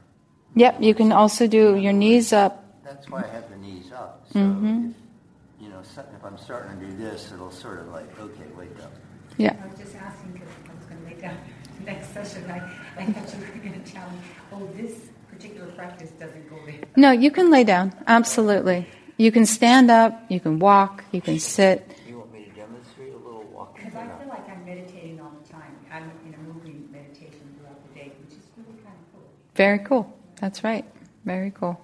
Yep, 0.54 0.76
you 0.80 0.94
can 0.94 1.12
also 1.12 1.46
do 1.46 1.76
your 1.76 1.92
knees 1.92 2.32
up. 2.32 2.64
That's 2.84 3.08
why 3.10 3.24
I 3.24 3.28
have 3.34 3.50
the 3.50 3.56
knees 3.58 3.92
up. 3.92 4.24
So 4.32 4.38
Mhm. 4.38 4.90
if, 4.90 5.62
you 5.62 5.68
know, 5.68 5.80
if 5.80 6.24
I'm 6.24 6.38
starting 6.38 6.78
to 6.80 6.86
do 6.86 6.96
this, 6.96 7.30
it'll 7.32 7.50
sort 7.50 7.80
of 7.80 7.88
like, 7.88 8.08
okay, 8.18 8.46
wake 8.56 8.78
up. 8.82 8.92
Yeah. 9.36 9.54
I 9.62 9.66
was 9.68 9.78
just 9.78 9.94
asking 9.96 10.32
because 10.32 10.48
I 10.70 10.74
was 10.74 10.84
going 10.86 11.00
to 11.02 11.06
make 11.06 11.20
that 11.20 11.36
next 11.84 12.12
session. 12.14 12.50
I, 12.50 12.58
I 12.98 13.04
thought 13.12 13.34
you 13.34 13.40
were 13.46 13.58
going 13.68 13.82
to 13.82 13.92
tell 13.92 14.08
me, 14.10 14.18
oh, 14.52 14.68
this 14.74 15.10
particular 15.30 15.66
practice 15.72 16.10
doesn't 16.18 16.48
go 16.50 16.56
there. 16.66 16.80
No, 16.96 17.10
you 17.12 17.30
can 17.30 17.50
lay 17.50 17.62
down. 17.64 17.92
Absolutely. 18.06 18.86
You 19.18 19.32
can 19.32 19.46
stand 19.46 19.90
up. 19.90 20.24
You 20.28 20.38
can 20.38 20.60
walk. 20.60 21.04
You 21.10 21.20
can 21.20 21.40
sit. 21.40 21.90
You 22.06 22.18
want 22.18 22.32
me 22.32 22.44
to 22.44 22.50
demonstrate 22.50 23.12
a 23.12 23.16
little 23.16 23.42
walking? 23.52 23.84
Because 23.84 23.98
I 23.98 24.06
feel 24.16 24.28
like 24.28 24.48
I'm 24.48 24.64
meditating 24.64 25.20
all 25.20 25.32
the 25.42 25.52
time. 25.52 25.76
I'm 25.92 26.04
in 26.24 26.34
a 26.34 26.38
moving 26.38 26.88
meditation 26.92 27.52
throughout 27.58 27.82
the 27.88 27.98
day, 27.98 28.12
which 28.22 28.38
is 28.38 28.44
really 28.56 28.78
kind 28.78 28.94
of 28.94 29.12
cool. 29.12 29.28
Very 29.56 29.80
cool. 29.80 30.18
That's 30.40 30.62
right. 30.62 30.84
Very 31.24 31.50
cool. 31.50 31.80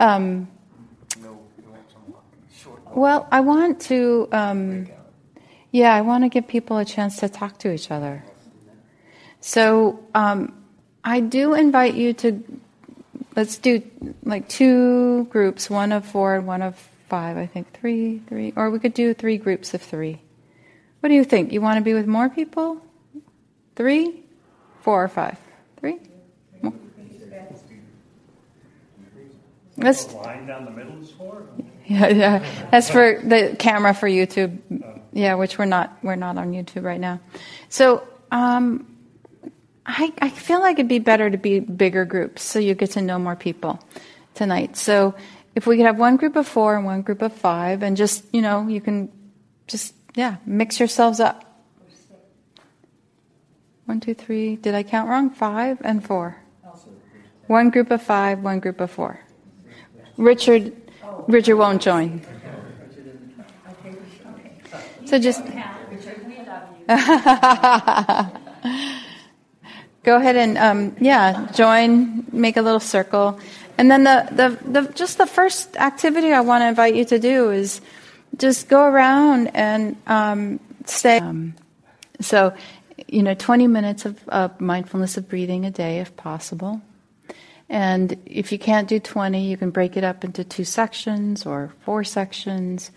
Um, 0.00 0.48
well, 2.94 3.28
I 3.30 3.40
want 3.40 3.82
to. 3.82 4.26
Um, 4.32 4.88
yeah, 5.70 5.94
I 5.94 6.00
want 6.00 6.24
to 6.24 6.30
give 6.30 6.48
people 6.48 6.78
a 6.78 6.84
chance 6.86 7.18
to 7.18 7.28
talk 7.28 7.58
to 7.58 7.72
each 7.72 7.90
other. 7.90 8.24
So 9.40 10.02
um, 10.14 10.64
I 11.04 11.20
do 11.20 11.52
invite 11.52 11.92
you 11.92 12.14
to. 12.14 12.42
Let's 13.36 13.58
do 13.58 13.82
like 14.24 14.48
two 14.48 15.24
groups, 15.24 15.70
one 15.70 15.92
of 15.92 16.04
four 16.04 16.34
and 16.34 16.46
one 16.46 16.62
of 16.62 16.76
five. 17.08 17.36
I 17.36 17.46
think 17.46 17.72
three, 17.72 18.18
three, 18.28 18.52
or 18.56 18.70
we 18.70 18.78
could 18.78 18.94
do 18.94 19.14
three 19.14 19.38
groups 19.38 19.72
of 19.74 19.82
three. 19.82 20.20
What 21.00 21.08
do 21.08 21.14
you 21.14 21.24
think? 21.24 21.52
You 21.52 21.60
want 21.60 21.78
to 21.78 21.84
be 21.84 21.94
with 21.94 22.06
more 22.06 22.28
people? 22.28 22.82
Three, 23.76 24.22
four, 24.82 25.04
or 25.04 25.08
five? 25.08 25.38
Three. 25.78 25.98
More? 26.60 26.74
Let's 29.76 30.12
line 30.12 30.46
down 30.46 30.64
the 30.66 30.70
middle 30.70 31.00
is 31.00 31.10
for? 31.10 31.46
yeah, 31.86 32.08
yeah. 32.08 32.68
That's 32.70 32.90
for 32.90 33.20
the 33.22 33.56
camera 33.58 33.94
for 33.94 34.08
YouTube. 34.08 34.58
Yeah, 35.12 35.34
which 35.34 35.56
we're 35.56 35.64
not 35.64 35.98
we're 36.02 36.16
not 36.16 36.36
on 36.36 36.52
YouTube 36.52 36.84
right 36.84 37.00
now. 37.00 37.20
So 37.68 38.06
um, 38.30 38.89
I 39.86 40.12
I 40.20 40.28
feel 40.28 40.60
like 40.60 40.78
it'd 40.78 40.88
be 40.88 40.98
better 40.98 41.30
to 41.30 41.38
be 41.38 41.60
bigger 41.60 42.04
groups 42.04 42.42
so 42.42 42.58
you 42.58 42.74
get 42.74 42.92
to 42.92 43.02
know 43.02 43.18
more 43.18 43.36
people 43.36 43.80
tonight. 44.34 44.76
So 44.76 45.14
if 45.54 45.66
we 45.66 45.76
could 45.76 45.86
have 45.86 45.98
one 45.98 46.16
group 46.16 46.36
of 46.36 46.46
four 46.46 46.76
and 46.76 46.84
one 46.84 47.02
group 47.02 47.22
of 47.22 47.32
five, 47.32 47.82
and 47.82 47.96
just 47.96 48.24
you 48.32 48.42
know 48.42 48.68
you 48.68 48.80
can 48.80 49.10
just 49.66 49.94
yeah 50.14 50.36
mix 50.46 50.78
yourselves 50.78 51.20
up. 51.20 51.44
One, 53.86 53.98
two, 53.98 54.14
three. 54.14 54.54
Did 54.54 54.76
I 54.76 54.84
count 54.84 55.08
wrong? 55.08 55.30
Five 55.30 55.78
and 55.82 56.04
four. 56.04 56.36
One 57.48 57.70
group 57.70 57.90
of 57.90 58.00
five, 58.00 58.38
one 58.38 58.60
group 58.60 58.80
of 58.80 58.88
four. 58.88 59.18
Richard, 60.16 60.72
Richard 61.26 61.56
won't 61.56 61.82
join. 61.82 62.22
So 65.06 65.18
just 65.18 65.42
go 70.02 70.16
ahead 70.16 70.36
and 70.36 70.58
um, 70.58 70.96
yeah, 71.00 71.48
join, 71.52 72.24
make 72.32 72.56
a 72.56 72.62
little 72.62 72.80
circle, 72.80 73.38
and 73.78 73.90
then 73.90 74.04
the, 74.04 74.28
the 74.32 74.80
the 74.80 74.92
just 74.92 75.18
the 75.18 75.26
first 75.26 75.76
activity 75.76 76.32
I 76.32 76.40
want 76.40 76.62
to 76.62 76.68
invite 76.68 76.94
you 76.94 77.04
to 77.06 77.18
do 77.18 77.50
is 77.50 77.80
just 78.36 78.68
go 78.68 78.84
around 78.84 79.48
and 79.48 79.96
um, 80.06 80.60
stay. 80.86 81.18
Um, 81.18 81.54
so, 82.20 82.54
you 83.08 83.22
know, 83.22 83.34
twenty 83.34 83.66
minutes 83.66 84.04
of 84.04 84.18
uh, 84.28 84.48
mindfulness 84.58 85.16
of 85.16 85.28
breathing 85.28 85.64
a 85.64 85.70
day, 85.70 86.00
if 86.00 86.16
possible. 86.16 86.80
And 87.70 88.16
if 88.26 88.50
you 88.50 88.58
can't 88.58 88.88
do 88.88 88.98
20, 88.98 89.48
you 89.48 89.56
can 89.56 89.70
break 89.70 89.96
it 89.96 90.02
up 90.02 90.24
into 90.24 90.42
two 90.42 90.64
sections 90.64 91.46
or 91.46 91.72
four 91.84 92.02
sections. 92.02 92.90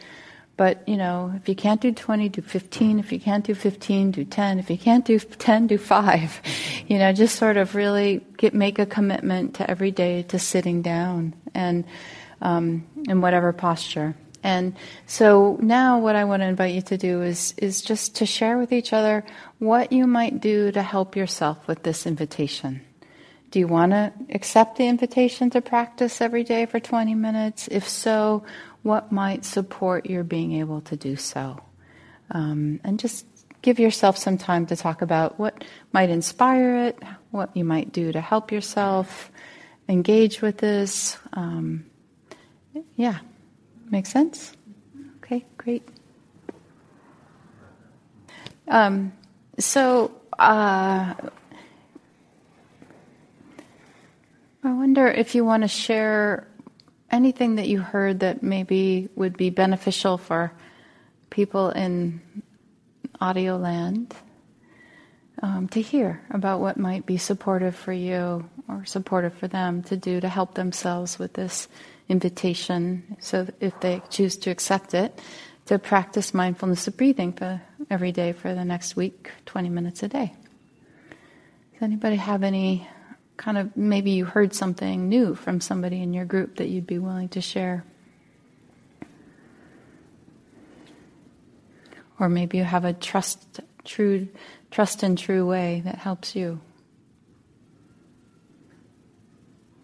But, 0.55 0.87
you 0.87 0.97
know, 0.97 1.33
if 1.35 1.49
you 1.49 1.55
can't 1.55 1.81
do 1.81 1.91
20, 1.91 2.29
do 2.29 2.41
15. 2.41 2.99
If 2.99 3.11
you 3.11 3.19
can't 3.19 3.43
do 3.43 3.55
15, 3.55 4.11
do 4.11 4.23
10. 4.23 4.59
If 4.59 4.69
you 4.69 4.77
can't 4.77 5.03
do 5.03 5.19
10, 5.19 5.67
do 5.67 5.77
5. 5.77 6.41
You 6.85 6.99
know, 6.99 7.13
just 7.13 7.37
sort 7.37 7.55
of 7.55 7.75
really 7.75 8.23
get, 8.37 8.53
make 8.53 8.77
a 8.77 8.85
commitment 8.85 9.55
to 9.55 9.71
every 9.71 9.89
day 9.89 10.23
to 10.23 10.37
sitting 10.37 10.81
down 10.81 11.33
and 11.53 11.85
um, 12.41 12.85
in 13.07 13.21
whatever 13.21 13.53
posture. 13.53 14.15
And 14.43 14.75
so 15.07 15.57
now 15.61 15.99
what 15.99 16.17
I 16.17 16.25
want 16.25 16.41
to 16.41 16.47
invite 16.47 16.75
you 16.75 16.81
to 16.81 16.97
do 16.97 17.21
is, 17.21 17.53
is 17.57 17.81
just 17.81 18.17
to 18.17 18.25
share 18.25 18.57
with 18.57 18.73
each 18.73 18.91
other 18.91 19.23
what 19.59 19.93
you 19.93 20.05
might 20.05 20.41
do 20.41 20.71
to 20.73 20.81
help 20.83 21.15
yourself 21.15 21.65
with 21.67 21.83
this 21.83 22.05
invitation. 22.05 22.81
Do 23.49 23.59
you 23.59 23.67
want 23.67 23.91
to 23.93 24.11
accept 24.31 24.77
the 24.77 24.87
invitation 24.87 25.49
to 25.51 25.61
practice 25.61 26.19
every 26.19 26.43
day 26.43 26.65
for 26.65 26.79
20 26.79 27.15
minutes? 27.15 27.69
If 27.69 27.87
so, 27.87 28.43
what 28.83 29.11
might 29.11 29.45
support 29.45 30.05
your 30.05 30.23
being 30.23 30.53
able 30.53 30.81
to 30.81 30.95
do 30.95 31.15
so? 31.15 31.59
Um, 32.31 32.79
and 32.83 32.99
just 32.99 33.25
give 33.61 33.79
yourself 33.79 34.17
some 34.17 34.37
time 34.37 34.65
to 34.67 34.75
talk 34.75 35.01
about 35.01 35.39
what 35.39 35.63
might 35.91 36.09
inspire 36.09 36.85
it, 36.85 36.99
what 37.31 37.55
you 37.55 37.63
might 37.63 37.91
do 37.91 38.11
to 38.11 38.21
help 38.21 38.51
yourself 38.51 39.31
engage 39.87 40.41
with 40.41 40.57
this. 40.57 41.17
Um, 41.31 41.85
yeah, 42.95 43.19
make 43.89 44.05
sense? 44.05 44.53
Okay, 45.17 45.45
great. 45.57 45.87
Um, 48.67 49.13
so, 49.59 50.11
uh, 50.37 51.13
I 54.65 54.71
wonder 54.71 55.07
if 55.07 55.35
you 55.35 55.43
want 55.43 55.63
to 55.63 55.67
share 55.67 56.47
anything 57.13 57.55
that 57.55 57.67
you 57.67 57.79
heard 57.79 58.21
that 58.21 58.41
maybe 58.41 59.07
would 59.15 59.37
be 59.37 59.51
beneficial 59.51 60.17
for 60.17 60.51
people 61.29 61.69
in 61.69 62.19
audio 63.21 63.55
land 63.55 64.15
um, 65.41 65.67
to 65.67 65.81
hear 65.81 66.21
about 66.31 66.59
what 66.59 66.77
might 66.77 67.05
be 67.05 67.17
supportive 67.17 67.75
for 67.75 67.93
you 67.93 68.49
or 68.67 68.83
supportive 68.85 69.33
for 69.35 69.47
them 69.47 69.83
to 69.83 69.95
do 69.95 70.19
to 70.19 70.27
help 70.27 70.55
themselves 70.55 71.19
with 71.19 71.33
this 71.33 71.67
invitation. 72.09 73.15
So, 73.19 73.47
if 73.59 73.79
they 73.79 74.01
choose 74.09 74.35
to 74.37 74.49
accept 74.49 74.93
it, 74.93 75.21
to 75.67 75.77
practice 75.77 76.33
mindfulness 76.33 76.87
of 76.87 76.97
breathing 76.97 77.33
for 77.33 77.61
every 77.89 78.11
day 78.11 78.33
for 78.33 78.53
the 78.53 78.65
next 78.65 78.95
week, 78.95 79.29
20 79.45 79.69
minutes 79.69 80.01
a 80.01 80.07
day. 80.07 80.33
Does 81.73 81.81
anybody 81.81 82.15
have 82.15 82.43
any 82.43 82.87
kind 83.43 83.57
of 83.57 83.75
maybe 83.75 84.11
you 84.11 84.23
heard 84.23 84.53
something 84.53 85.09
new 85.09 85.35
from 85.35 85.59
somebody 85.59 86.01
in 86.01 86.13
your 86.13 86.23
group 86.23 86.55
that 86.57 86.69
you'd 86.69 86.87
be 86.87 86.97
willing 86.97 87.27
to 87.27 87.41
share. 87.41 87.83
Or 92.19 92.29
maybe 92.29 92.57
you 92.57 92.63
have 92.63 92.85
a 92.85 92.93
trust, 92.93 93.59
true, 93.83 94.29
trust 94.71 95.03
and 95.03 95.17
true 95.17 95.45
way 95.45 95.81
that 95.83 95.95
helps 95.95 96.37
you. 96.37 96.61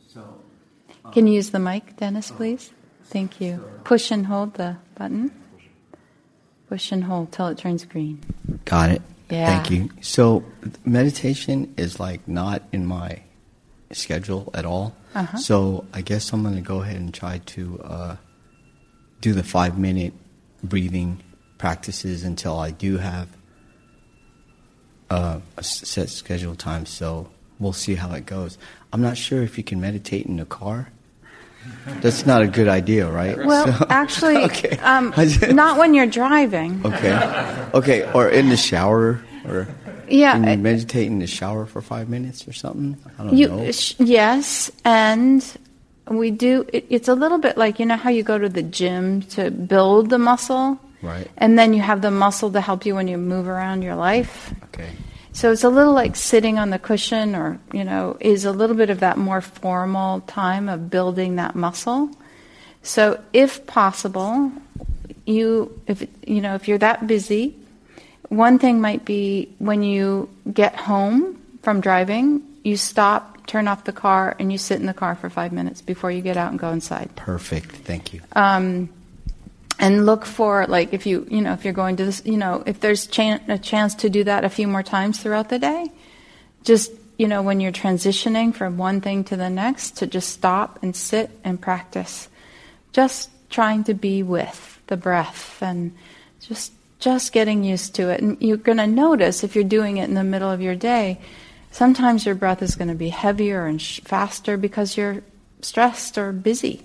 So, 0.07 0.39
uh, 1.03 1.09
Can 1.09 1.27
you 1.27 1.33
use 1.33 1.49
the 1.49 1.59
mic, 1.59 1.97
Dennis, 1.97 2.31
uh, 2.31 2.35
please? 2.35 2.71
Thank 3.05 3.41
you. 3.41 3.61
Push 3.83 4.11
and 4.11 4.25
hold 4.25 4.53
the 4.53 4.77
button. 4.95 5.31
Push 6.69 6.93
and 6.93 7.03
hold 7.03 7.33
till 7.33 7.47
it 7.47 7.57
turns 7.57 7.83
green. 7.83 8.23
Got 8.63 8.91
it. 8.91 9.01
Yeah. 9.29 9.47
Thank 9.47 9.69
you. 9.69 9.89
So, 9.99 10.45
meditation 10.85 11.73
is 11.75 11.99
like 11.99 12.25
not 12.25 12.63
in 12.71 12.85
my 12.85 13.23
schedule 13.91 14.49
at 14.53 14.65
all. 14.65 14.95
Uh-huh. 15.15 15.37
So, 15.37 15.85
I 15.93 16.01
guess 16.01 16.31
I'm 16.33 16.43
going 16.43 16.55
to 16.55 16.61
go 16.61 16.81
ahead 16.81 16.97
and 16.97 17.13
try 17.13 17.39
to 17.39 17.81
uh, 17.83 18.15
do 19.21 19.33
the 19.33 19.43
five 19.43 19.77
minute 19.77 20.13
breathing 20.63 21.21
practices 21.57 22.23
until 22.23 22.57
I 22.59 22.71
do 22.71 22.97
have 22.97 23.27
uh, 25.09 25.39
a 25.57 25.63
set 25.63 26.09
schedule 26.09 26.55
time. 26.55 26.85
So, 26.85 27.29
we'll 27.59 27.73
see 27.73 27.95
how 27.95 28.11
it 28.13 28.25
goes. 28.25 28.57
I'm 28.93 29.01
not 29.01 29.17
sure 29.17 29.41
if 29.43 29.57
you 29.57 29.63
can 29.63 29.81
meditate 29.81 30.25
in 30.25 30.37
the 30.37 30.45
car. 30.45 30.89
That's 32.01 32.25
not 32.25 32.41
a 32.41 32.47
good 32.47 32.67
idea, 32.67 33.09
right? 33.09 33.37
Well, 33.45 33.65
So- 33.79 33.85
actually, 33.89 34.37
okay. 34.45 34.77
um, 34.79 35.13
not 35.51 35.77
when 35.77 35.93
you're 35.93 36.05
driving. 36.07 36.81
Okay. 36.85 37.67
Okay. 37.73 38.11
Or 38.13 38.29
in 38.29 38.49
the 38.49 38.57
shower, 38.57 39.19
or 39.45 39.67
Yeah, 40.11 40.33
can 40.33 40.47
you 40.49 40.57
meditate 40.57 41.07
in 41.07 41.19
the 41.19 41.27
shower 41.27 41.65
for 41.65 41.81
five 41.81 42.09
minutes 42.09 42.47
or 42.47 42.53
something? 42.53 42.97
I 43.19 43.23
don't 43.23 43.37
You 43.37 43.47
know. 43.47 43.71
sh- 43.71 43.95
yes, 43.99 44.71
and 44.85 45.45
we 46.09 46.31
do. 46.31 46.65
It, 46.73 46.85
it's 46.89 47.07
a 47.07 47.15
little 47.15 47.37
bit 47.37 47.57
like 47.57 47.79
you 47.79 47.85
know 47.85 47.97
how 47.97 48.09
you 48.09 48.23
go 48.23 48.37
to 48.37 48.49
the 48.49 48.63
gym 48.63 49.21
to 49.33 49.51
build 49.51 50.09
the 50.09 50.17
muscle, 50.19 50.79
Right. 51.01 51.29
and 51.37 51.57
then 51.57 51.73
you 51.73 51.81
have 51.81 52.01
the 52.01 52.11
muscle 52.11 52.51
to 52.51 52.61
help 52.61 52.85
you 52.85 52.95
when 52.95 53.07
you 53.07 53.17
move 53.17 53.47
around 53.47 53.81
your 53.83 53.95
life. 53.95 54.53
Okay. 54.73 54.89
So 55.31 55.51
it's 55.51 55.63
a 55.63 55.69
little 55.69 55.93
like 55.93 56.15
sitting 56.15 56.57
on 56.59 56.69
the 56.71 56.79
cushion, 56.79 57.35
or 57.35 57.59
you 57.71 57.83
know, 57.83 58.17
is 58.19 58.45
a 58.45 58.51
little 58.51 58.75
bit 58.75 58.89
of 58.89 58.99
that 59.01 59.17
more 59.17 59.41
formal 59.41 60.21
time 60.21 60.67
of 60.67 60.89
building 60.89 61.35
that 61.37 61.55
muscle. 61.55 62.09
So 62.81 63.19
if 63.33 63.65
possible, 63.67 64.51
you 65.25 65.79
if 65.85 66.05
you 66.25 66.41
know 66.41 66.55
if 66.55 66.67
you're 66.67 66.79
that 66.79 67.05
busy, 67.07 67.55
one 68.29 68.59
thing 68.59 68.79
might 68.79 69.05
be 69.05 69.53
when 69.59 69.83
you 69.83 70.29
get 70.51 70.75
home 70.75 71.41
from 71.63 71.81
driving, 71.81 72.43
you 72.63 72.77
stop, 72.77 73.45
turn 73.47 73.67
off 73.67 73.83
the 73.83 73.91
car, 73.91 74.35
and 74.39 74.51
you 74.51 74.57
sit 74.57 74.79
in 74.79 74.85
the 74.85 74.93
car 74.93 75.15
for 75.15 75.29
five 75.29 75.51
minutes 75.51 75.81
before 75.81 76.11
you 76.11 76.21
get 76.21 76.37
out 76.37 76.51
and 76.51 76.59
go 76.59 76.69
inside. 76.69 77.15
Perfect. 77.15 77.71
Thank 77.71 78.13
you. 78.13 78.21
Um, 78.33 78.89
and 79.79 80.05
look 80.05 80.25
for 80.25 80.67
like 80.67 80.93
if 80.93 81.05
you 81.05 81.25
you 81.31 81.41
know 81.41 81.53
if 81.53 81.63
you're 81.63 81.73
going 81.73 81.95
to 81.95 82.05
this 82.05 82.21
you 82.25 82.37
know 82.37 82.61
if 82.65 82.81
there's 82.81 83.07
chan- 83.07 83.41
a 83.47 83.57
chance 83.57 83.95
to 83.95 84.09
do 84.09 84.25
that 84.25 84.43
a 84.43 84.49
few 84.49 84.67
more 84.67 84.83
times 84.83 85.19
throughout 85.19 85.47
the 85.47 85.57
day 85.57 85.89
just 86.63 86.91
you 87.17 87.27
know 87.27 87.41
when 87.41 87.61
you're 87.61 87.71
transitioning 87.71 88.53
from 88.53 88.77
one 88.77 88.99
thing 88.99 89.23
to 89.23 89.37
the 89.37 89.49
next 89.49 89.97
to 89.97 90.07
just 90.07 90.29
stop 90.29 90.83
and 90.83 90.95
sit 90.95 91.31
and 91.45 91.61
practice 91.61 92.27
just 92.91 93.29
trying 93.49 93.85
to 93.85 93.93
be 93.93 94.21
with 94.21 94.79
the 94.87 94.97
breath 94.97 95.61
and 95.61 95.95
just 96.41 96.73
just 96.99 97.31
getting 97.31 97.63
used 97.63 97.95
to 97.95 98.09
it. 98.09 98.21
And 98.21 98.41
you're 98.41 98.57
going 98.57 98.77
to 98.77 98.87
notice 98.87 99.43
if 99.43 99.55
you're 99.55 99.63
doing 99.63 99.97
it 99.97 100.09
in 100.09 100.15
the 100.15 100.23
middle 100.23 100.51
of 100.51 100.61
your 100.61 100.75
day 100.75 101.19
sometimes 101.71 102.25
your 102.25 102.33
breath 102.33 102.63
is 102.63 102.75
going 102.75 102.87
to 102.87 102.95
be 102.95 103.09
heavier 103.09 103.67
and 103.67 103.79
sh- 103.79 104.01
faster 104.03 104.57
because 104.57 104.97
you're 104.97 105.21
stressed 105.61 106.17
or 106.17 106.31
busy 106.31 106.83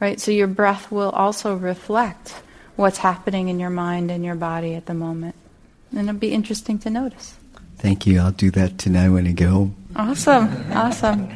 right? 0.00 0.20
So 0.20 0.30
your 0.30 0.46
breath 0.46 0.90
will 0.90 1.10
also 1.10 1.56
reflect 1.56 2.34
what's 2.76 2.98
happening 2.98 3.48
in 3.48 3.58
your 3.58 3.70
mind 3.70 4.10
and 4.10 4.24
your 4.24 4.34
body 4.34 4.74
at 4.74 4.86
the 4.86 4.94
moment. 4.94 5.34
And 5.92 6.08
it'll 6.08 6.18
be 6.18 6.32
interesting 6.32 6.78
to 6.80 6.90
notice. 6.90 7.34
Thank 7.78 8.06
you. 8.06 8.20
I'll 8.20 8.32
do 8.32 8.50
that 8.52 8.78
tonight 8.78 9.10
when 9.10 9.26
I 9.26 9.32
go 9.32 9.48
home. 9.48 9.76
awesome. 9.96 10.72
Awesome 10.72 11.30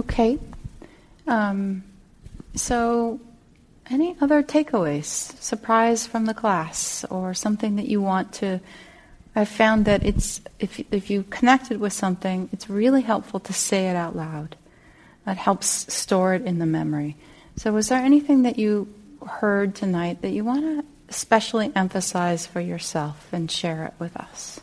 Okay. 0.00 0.38
Um, 1.26 1.84
so, 2.54 3.20
any 3.90 4.16
other 4.18 4.42
takeaways, 4.42 5.04
surprise 5.04 6.06
from 6.06 6.24
the 6.24 6.32
class, 6.32 7.04
or 7.10 7.34
something 7.34 7.76
that 7.76 7.86
you 7.86 8.00
want 8.00 8.32
to? 8.40 8.60
I've 9.36 9.50
found 9.50 9.84
that 9.84 10.02
it's 10.02 10.40
if 10.58 10.80
if 10.90 11.10
you 11.10 11.24
connected 11.24 11.80
with 11.80 11.92
something, 11.92 12.48
it's 12.50 12.70
really 12.70 13.02
helpful 13.02 13.40
to 13.40 13.52
say 13.52 13.90
it 13.90 13.94
out 13.94 14.16
loud. 14.16 14.56
That 15.26 15.36
helps 15.36 15.92
store 15.92 16.32
it 16.32 16.46
in 16.46 16.58
the 16.60 16.66
memory. 16.66 17.16
So, 17.56 17.70
was 17.70 17.90
there 17.90 18.02
anything 18.02 18.44
that 18.44 18.58
you 18.58 18.88
heard 19.28 19.74
tonight 19.74 20.22
that 20.22 20.30
you 20.30 20.44
want 20.44 20.62
to 20.62 20.84
especially 21.10 21.72
emphasize 21.76 22.46
for 22.46 22.60
yourself 22.60 23.28
and 23.32 23.50
share 23.50 23.84
it 23.84 23.92
with 23.98 24.16
us? 24.16 24.60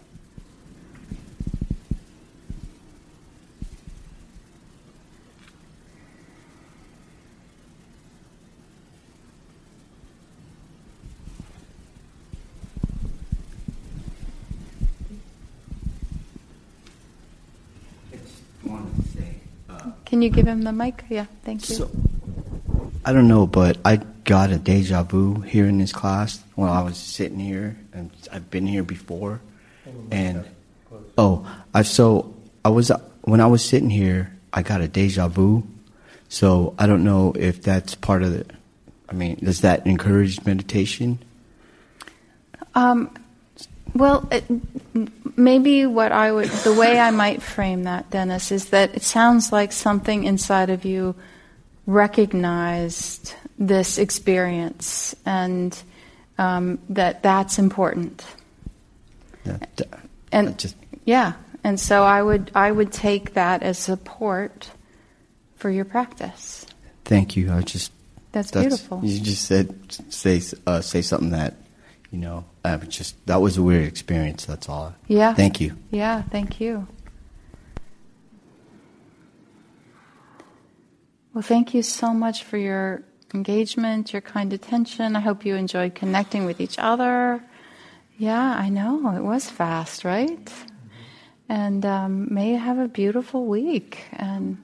Can 20.17 20.23
you 20.23 20.29
give 20.31 20.47
him 20.47 20.63
the 20.63 20.71
mic? 20.71 21.03
Yeah, 21.09 21.27
thank 21.43 21.69
you. 21.69 21.75
So, 21.75 21.91
I 23.05 23.13
don't 23.13 23.27
know, 23.27 23.45
but 23.45 23.77
I 23.85 23.97
got 24.23 24.49
a 24.49 24.57
deja 24.57 25.03
vu 25.03 25.41
here 25.41 25.67
in 25.67 25.77
this 25.77 25.91
class 25.91 26.43
when 26.55 26.71
I 26.71 26.81
was 26.81 26.97
sitting 26.97 27.37
here, 27.37 27.77
and 27.93 28.09
I've 28.33 28.49
been 28.49 28.65
here 28.65 28.81
before. 28.81 29.41
And 30.09 30.43
oh, 31.19 31.47
I 31.71 31.83
so 31.83 32.33
I 32.65 32.69
was 32.69 32.91
when 33.25 33.41
I 33.41 33.45
was 33.45 33.63
sitting 33.63 33.91
here, 33.91 34.35
I 34.51 34.63
got 34.63 34.81
a 34.81 34.87
deja 34.87 35.27
vu. 35.27 35.61
So 36.29 36.73
I 36.79 36.87
don't 36.87 37.03
know 37.03 37.33
if 37.37 37.61
that's 37.61 37.93
part 37.93 38.23
of 38.23 38.31
the. 38.31 38.43
I 39.07 39.13
mean, 39.13 39.35
does 39.35 39.61
that 39.61 39.85
encourage 39.85 40.43
meditation? 40.47 41.19
Um, 42.73 43.15
well, 43.95 44.27
it, 44.31 44.43
maybe 45.37 45.85
what 45.85 46.11
I 46.11 46.31
would, 46.31 46.49
the 46.49 46.73
way 46.73 46.99
I 46.99 47.11
might 47.11 47.41
frame 47.41 47.83
that, 47.83 48.09
Dennis, 48.09 48.51
is 48.51 48.69
that 48.69 48.95
it 48.95 49.01
sounds 49.01 49.51
like 49.51 49.71
something 49.71 50.23
inside 50.23 50.69
of 50.69 50.85
you 50.85 51.15
recognized 51.85 53.33
this 53.57 53.97
experience 53.97 55.15
and 55.25 55.81
um, 56.37 56.79
that 56.89 57.23
that's 57.23 57.57
important. 57.57 58.25
That- 59.43 59.87
And 60.31 60.59
just 60.59 60.75
yeah, 61.05 61.33
and 61.63 61.79
so 61.79 62.03
I 62.03 62.21
would 62.21 62.51
I 62.53 62.69
would 62.71 62.91
take 62.91 63.33
that 63.33 63.63
as 63.63 63.79
support 63.79 64.69
for 65.55 65.69
your 65.69 65.85
practice. 65.85 66.65
thank 67.05 67.37
you. 67.37 67.51
I 67.51 67.61
just 67.61 67.91
That's 68.33 68.51
beautiful. 68.51 68.99
You 69.01 69.19
just 69.21 69.45
said 69.45 69.73
say 70.09 70.41
uh, 70.67 70.81
say 70.81 71.01
something 71.01 71.31
that 71.31 71.55
you 72.11 72.17
know. 72.17 72.45
I 72.63 72.75
was 72.75 72.89
just 72.89 73.25
that 73.27 73.41
was 73.41 73.57
a 73.57 73.63
weird 73.63 73.87
experience. 73.87 74.45
That's 74.45 74.69
all. 74.69 74.95
Yeah. 75.07 75.33
Thank 75.33 75.61
you. 75.61 75.77
Yeah, 75.91 76.23
thank 76.23 76.59
you. 76.59 76.87
Well, 81.33 81.43
thank 81.43 81.73
you 81.73 81.83
so 81.83 82.13
much 82.13 82.43
for 82.43 82.57
your 82.57 83.03
engagement, 83.33 84.11
your 84.11 84.21
kind 84.21 84.53
attention. 84.53 85.15
I 85.15 85.19
hope 85.19 85.45
you 85.45 85.55
enjoyed 85.55 85.93
connecting 85.93 86.45
with 86.45 86.59
each 86.59 86.79
other. 86.79 87.43
Yeah, 88.17 88.55
I 88.57 88.69
know. 88.69 89.15
It 89.15 89.21
was 89.21 89.47
fast, 89.47 90.03
right? 90.03 90.51
And 91.47 91.85
um, 91.85 92.33
may 92.33 92.53
you 92.53 92.57
have 92.57 92.79
a 92.79 92.87
beautiful 92.87 93.45
week. 93.45 93.99
And 94.13 94.57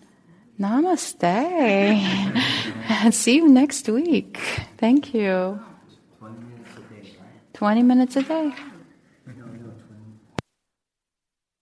namaste. 0.60 1.24
and 2.90 3.14
see 3.14 3.36
you 3.36 3.48
next 3.48 3.88
week. 3.88 4.40
Thank 4.78 5.14
you. 5.14 5.60
20 7.54 7.84
minutes 7.84 8.16
a 8.16 8.24
day. 8.24 8.73